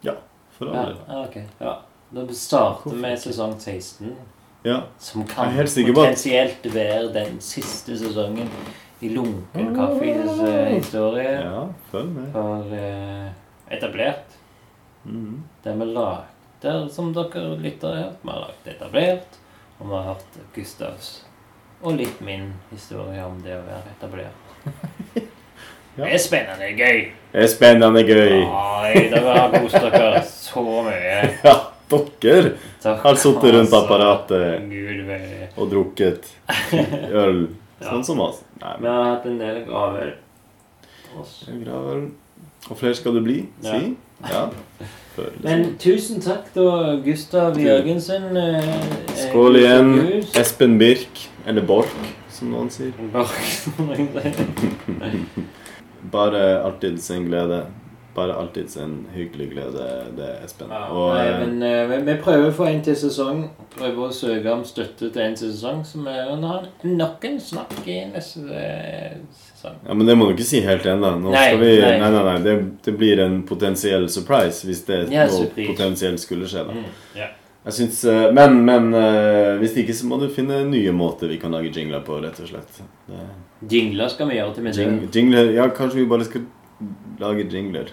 ja, 0.04 0.14
for 0.58 0.66
all 0.72 0.76
Ja, 0.76 0.84
del. 0.86 0.98
ja, 1.08 1.24
ok. 1.28 1.36
Ja. 1.60 1.74
Da 2.12 2.26
starter 2.34 2.96
vi 2.96 3.12
sesong 3.18 3.54
16, 3.60 4.16
Ja. 4.64 4.82
som 5.00 5.24
kan 5.28 5.56
potensielt 5.56 6.66
være 6.74 7.14
den 7.14 7.40
siste 7.42 7.98
sesongen 7.98 8.50
i 9.02 9.10
Lunken 9.10 9.76
kaffes 9.76 10.40
uh, 10.40 10.66
historie 10.70 11.32
ja, 11.42 11.64
følg 11.92 12.10
med. 12.14 12.32
for 12.32 12.68
uh, 12.72 13.30
etablert. 13.74 14.36
Mm. 15.06 15.42
Det 15.64 15.74
vi 15.80 15.86
lagde, 15.86 16.76
som 16.94 17.14
dere 17.14 17.56
lytter 17.58 17.88
har 17.88 18.04
hørt, 18.04 18.20
vi 18.24 18.30
har 18.30 18.40
lagt 18.46 18.68
etablert, 18.68 19.40
og 19.80 19.88
vi 19.90 19.94
har 19.96 20.04
hørt 20.12 20.40
Gustavs 20.56 21.12
og 21.82 21.96
litt 21.98 22.20
min 22.22 22.52
historie 22.70 23.24
om 23.26 23.40
det 23.42 23.56
å 23.58 23.64
være 23.66 23.96
etablert. 23.98 24.41
Ja. 25.98 26.06
Det 26.06 26.14
er 26.16 26.22
spennende 26.24 26.68
gøy. 26.80 27.00
Det 27.34 27.42
er 27.44 27.50
spennende 27.52 28.02
gøy. 28.08 28.38
Nei, 28.48 28.94
dere 29.12 29.34
har 29.36 29.52
kost 29.54 29.76
dere 29.76 30.22
så 30.26 30.64
mye. 30.86 31.18
Ja, 31.50 31.56
dere 32.24 32.54
har 33.04 33.20
sittet 33.20 33.52
rundt 33.58 33.68
altså. 33.68 33.82
apparatet 33.84 34.70
Gud 34.72 35.12
og 35.58 35.68
drukket 35.74 36.32
øl. 37.12 37.42
Ja. 37.82 37.90
Sånn 37.90 38.04
som 38.06 38.20
oss. 38.22 38.44
Nei, 38.62 38.76
Vi 38.78 38.86
har 38.88 39.04
hatt 39.10 39.24
en 39.26 39.40
del 39.42 39.56
graver. 39.66 40.12
Graver. 41.64 42.04
Og 42.70 42.78
flere 42.78 42.94
skal 42.96 43.16
det 43.18 43.24
bli, 43.26 43.38
si. 43.66 43.80
Ja. 44.30 44.44
Før, 45.16 45.32
liksom. 45.34 45.48
Men 45.48 45.64
tusen 45.82 46.22
takk, 46.22 46.52
da, 46.54 46.68
Gustav 47.04 47.58
Jørgensen. 47.58 48.28
eh, 48.38 48.60
eh, 48.70 49.16
Skål 49.24 49.58
igjen. 49.64 49.90
Espen 50.38 50.78
Birk, 50.80 51.24
eller 51.50 51.66
Borch, 51.66 51.90
som 52.42 52.52
noen 52.52 52.70
sier. 52.74 52.92
Bare 56.12 56.42
alltids 56.66 57.12
en 57.14 57.26
glede. 57.30 57.62
Bare 58.16 58.34
alltids 58.36 58.74
en 58.78 59.06
hyggelig 59.14 59.46
glede, 59.54 59.84
det, 60.18 60.26
Espen. 60.44 60.68
Ja, 60.74 60.88
Og 60.92 61.14
nei, 61.16 61.28
eh, 61.30 61.38
men 61.46 61.62
uh, 61.64 61.94
vi- 62.10 62.18
prøver 62.20 62.50
å 62.50 62.56
få 62.58 62.66
en 62.68 62.82
til 62.84 62.96
sesong. 63.00 63.46
Prøver 63.78 64.10
å 64.10 64.12
søke 64.12 64.52
om 64.52 64.66
støtte 64.68 65.08
til 65.14 65.22
en 65.24 65.36
til 65.40 65.54
sesong. 65.54 65.80
Så 65.88 66.02
vi 66.04 66.12
har 66.44 66.66
nok 66.84 67.24
en 67.30 67.40
snakk 67.40 67.78
i 67.88 68.02
neste 68.12 68.44
eh, 68.52 69.16
sesong. 69.32 69.78
ja, 69.88 69.94
men 69.96 70.04
det 70.10 70.18
må 70.20 70.28
du 70.28 70.34
ikke 70.36 70.50
si 70.50 70.60
helt 70.66 70.84
ennå. 70.92 71.14
Nei, 71.32 71.46
vi 71.62 71.70
nei. 71.80 71.94
Nei, 72.02 72.10
nei, 72.18 72.24
nei. 72.28 72.36
Det, 72.50 72.58
det 72.90 72.94
blir 73.00 73.24
en 73.24 73.38
potensiell 73.48 74.10
surprise 74.12 74.68
hvis 74.68 74.84
det 74.90 75.06
Ja, 75.14 75.24
noe 75.32 75.48
potensielt 75.56 76.20
skulle 76.20 76.52
skje. 76.52 76.66
da. 76.68 76.76
Mm, 76.76 76.92
ja. 77.16 77.30
Jeg 77.66 77.74
synes, 77.74 78.04
eh, 78.10 78.34
Men, 78.34 78.66
men 78.66 78.94
eh, 78.98 79.58
hvis 79.62 79.76
ikke, 79.78 79.94
så 79.94 80.08
må 80.10 80.18
du 80.22 80.28
finne 80.34 80.64
nye 80.66 80.92
måter 80.92 81.30
vi 81.30 81.38
kan 81.38 81.54
lage 81.54 81.70
jingler 81.70 82.02
på, 82.06 82.18
rett 82.24 82.40
og 82.42 82.50
slett. 82.50 82.82
Det, 83.08 83.26
Jingler 83.70 84.10
skal 84.10 84.32
vi 84.32 84.40
gjøre 84.40 84.56
til 84.56 84.66
vi 84.66 84.72
jing, 84.74 84.96
jingler, 85.14 85.52
ja, 85.54 85.68
kanskje 85.70 86.00
vi 86.02 86.08
bare 86.10 86.26
skal 86.26 86.48
lage 87.22 87.46
jingler. 87.52 87.92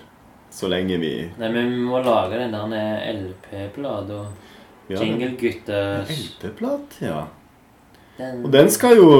Så 0.50 0.70
lenge 0.72 0.96
vi 0.96 1.10
Nei, 1.36 1.50
men 1.52 1.68
vi 1.74 1.82
må 1.84 2.00
lage 2.00 2.38
den 2.40 2.54
der 2.56 3.02
LP-plata. 3.12 4.22
ja, 4.88 5.02
jingle-gutter. 5.02 6.08
LP-plat, 6.08 6.96
ja. 7.04 7.26
Den, 8.18 8.44
Og 8.44 8.50
den 8.52 8.70
skal 8.70 8.96
jo 8.96 9.10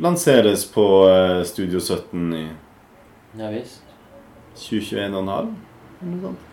lanseres 0.00 0.64
på 0.72 0.86
eh, 1.10 1.44
Studio 1.44 1.78
17 1.80 2.32
i 2.34 2.46
Ja 3.38 3.50
visst. 3.52 3.84
2021 4.56 5.14
og 5.14 5.22
en 5.22 5.28
halv. 5.28 5.52
eller 6.00 6.14
noe 6.14 6.22
sånt. 6.22 6.47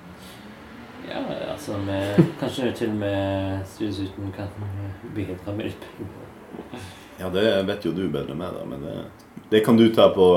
Ja, 1.09 1.21
altså 1.53 1.77
med, 1.77 2.19
Kanskje 2.39 2.71
til 2.75 2.89
og 2.89 2.95
med 2.95 3.65
17 3.65 4.31
kan 4.35 4.47
bidra 5.15 5.53
med 5.55 5.65
litt 5.69 5.83
penger. 5.85 6.85
Ja, 7.19 7.29
det 7.31 7.43
vet 7.67 7.85
jo 7.85 7.91
du 7.95 8.07
bedre 8.11 8.35
med, 8.35 8.53
da, 8.57 8.65
men 8.67 8.81
det, 8.83 8.95
det 9.51 9.61
kan 9.65 9.77
du 9.79 9.87
ta 9.95 10.09
på 10.15 10.29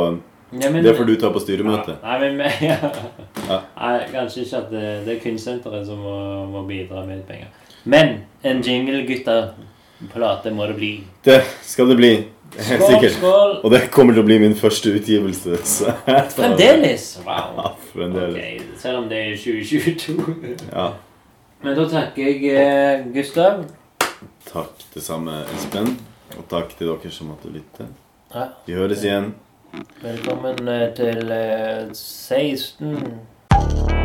Ja, 0.52 0.70
men- 0.70 0.82
Det 0.84 0.94
får 0.96 1.04
du 1.06 1.16
ta 1.20 1.28
på 1.30 1.40
styremøtet. 1.44 1.96
Ja, 2.02 2.18
nei, 2.18 2.30
men. 2.32 2.50
Ja. 3.48 3.58
Nei, 3.78 3.98
kanskje 4.12 4.42
ikke 4.44 4.58
at 4.62 4.70
det, 4.70 4.84
det 5.06 5.12
er 5.16 5.20
kunstsenteret 5.24 5.86
som 5.88 5.98
må, 6.04 6.14
må 6.52 6.62
bidra 6.68 7.02
med 7.06 7.18
litt 7.22 7.28
penger. 7.28 7.48
Men 7.84 8.14
en 8.44 8.62
jingle, 8.64 9.02
gutter. 9.08 9.50
Plate 10.12 10.50
må 10.54 10.66
det 10.70 10.76
bli. 10.78 10.90
Det 11.26 11.40
skal 11.66 11.88
det 11.90 11.96
bli. 11.98 12.10
Helt 12.56 12.82
sikkert. 12.86 13.12
skål! 13.12 13.60
Og 13.64 13.70
det 13.70 13.80
kommer 13.94 14.12
til 14.16 14.22
å 14.22 14.26
bli 14.28 14.38
min 14.42 14.54
første 14.58 14.92
utgivelse. 14.96 15.58
Så. 15.68 15.92
Fremdeles! 16.36 17.08
Wow. 17.26 17.58
Ja, 17.58 17.72
fremdeles. 17.92 18.38
Ok, 18.38 18.78
selv 18.82 18.96
om 19.02 19.08
det 19.10 19.18
er 19.24 19.36
2022. 19.36 20.54
Ja. 20.72 20.86
Men 21.62 21.76
da 21.78 21.84
takker 21.90 22.22
jeg 22.30 22.38
eh, 22.54 23.04
Gustav. 23.14 23.64
Takk 24.48 24.84
det 24.94 25.02
samme, 25.04 25.42
Espen. 25.56 25.88
Og 26.38 26.44
takk 26.50 26.68
til 26.78 26.86
dere 26.92 27.10
som 27.12 27.26
måtte 27.32 27.48
lytte. 27.52 27.88
Ja. 28.34 28.44
Vi 28.66 28.72
høres 28.78 29.04
igjen. 29.04 29.32
Velkommen 30.02 30.68
eh, 30.68 30.88
til 30.96 31.32
eh, 31.34 31.90
16 31.92 33.97